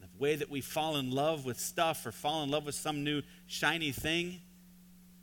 the 0.00 0.06
way 0.22 0.36
that 0.36 0.48
we 0.48 0.60
fall 0.60 0.98
in 0.98 1.10
love 1.10 1.44
with 1.44 1.58
stuff 1.58 2.06
or 2.06 2.12
fall 2.12 2.44
in 2.44 2.52
love 2.52 2.64
with 2.64 2.76
some 2.76 3.02
new 3.02 3.22
shiny 3.48 3.90
thing. 3.90 4.40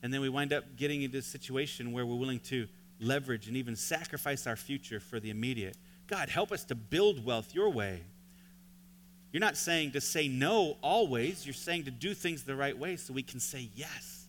And 0.04 0.14
then 0.14 0.20
we 0.20 0.28
wind 0.28 0.52
up 0.52 0.76
getting 0.76 1.04
into 1.04 1.20
a 1.20 1.22
situation 1.22 1.94
where 1.94 2.06
we're 2.06 2.16
willing 2.16 2.42
to 2.42 2.68
leverage 3.00 3.48
and 3.48 3.56
even 3.56 3.78
sacrifice 3.78 4.46
our 4.46 4.58
future 4.58 5.00
for 5.00 5.22
the 5.22 5.30
immediate. 5.30 5.78
God, 6.08 6.28
help 6.28 6.52
us 6.52 6.66
to 6.66 6.76
build 6.76 7.24
wealth 7.24 7.56
your 7.56 7.70
way. 7.70 8.02
You're 9.32 9.42
not 9.42 9.58
saying 9.58 9.92
to 9.92 10.02
say 10.02 10.28
no 10.28 10.78
always, 10.82 11.46
you're 11.46 11.54
saying 11.54 11.86
to 11.86 11.92
do 11.92 12.14
things 12.14 12.44
the 12.44 12.56
right 12.56 12.78
way 12.78 12.96
so 12.96 13.14
we 13.14 13.24
can 13.24 13.40
say 13.40 13.70
yes. 13.76 14.26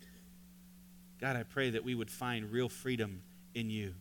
God, 1.20 1.36
I 1.36 1.42
pray 1.42 1.70
that 1.70 1.84
we 1.84 1.94
would 1.94 2.10
find 2.10 2.50
real 2.50 2.68
freedom 2.68 3.22
in 3.54 3.70
you 3.70 3.94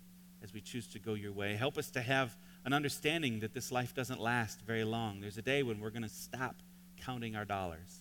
as 0.44 0.54
we 0.54 0.62
choose 0.62 0.88
to 0.88 1.00
go 1.00 1.14
your 1.14 1.32
way. 1.32 1.56
Help 1.56 1.78
us 1.78 1.90
to 1.92 2.02
have 2.02 2.36
an 2.66 2.74
understanding 2.74 3.40
that 3.42 3.54
this 3.54 3.72
life 3.72 3.94
doesn't 3.94 4.20
last 4.20 4.62
very 4.62 4.84
long. 4.84 5.22
There's 5.22 5.38
a 5.38 5.42
day 5.42 5.64
when 5.64 5.80
we're 5.80 5.90
going 5.90 6.04
to 6.04 6.10
stop 6.10 6.56
counting 6.98 7.36
our 7.36 7.46
dollars. 7.46 8.00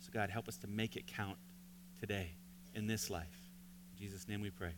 So, 0.00 0.10
God, 0.12 0.30
help 0.30 0.48
us 0.48 0.56
to 0.58 0.66
make 0.66 0.96
it 0.96 1.06
count 1.06 1.36
today 1.98 2.32
in 2.74 2.86
this 2.86 3.08
life. 3.08 3.50
In 3.92 3.98
Jesus' 3.98 4.28
name 4.28 4.42
we 4.42 4.50
pray. 4.50 4.74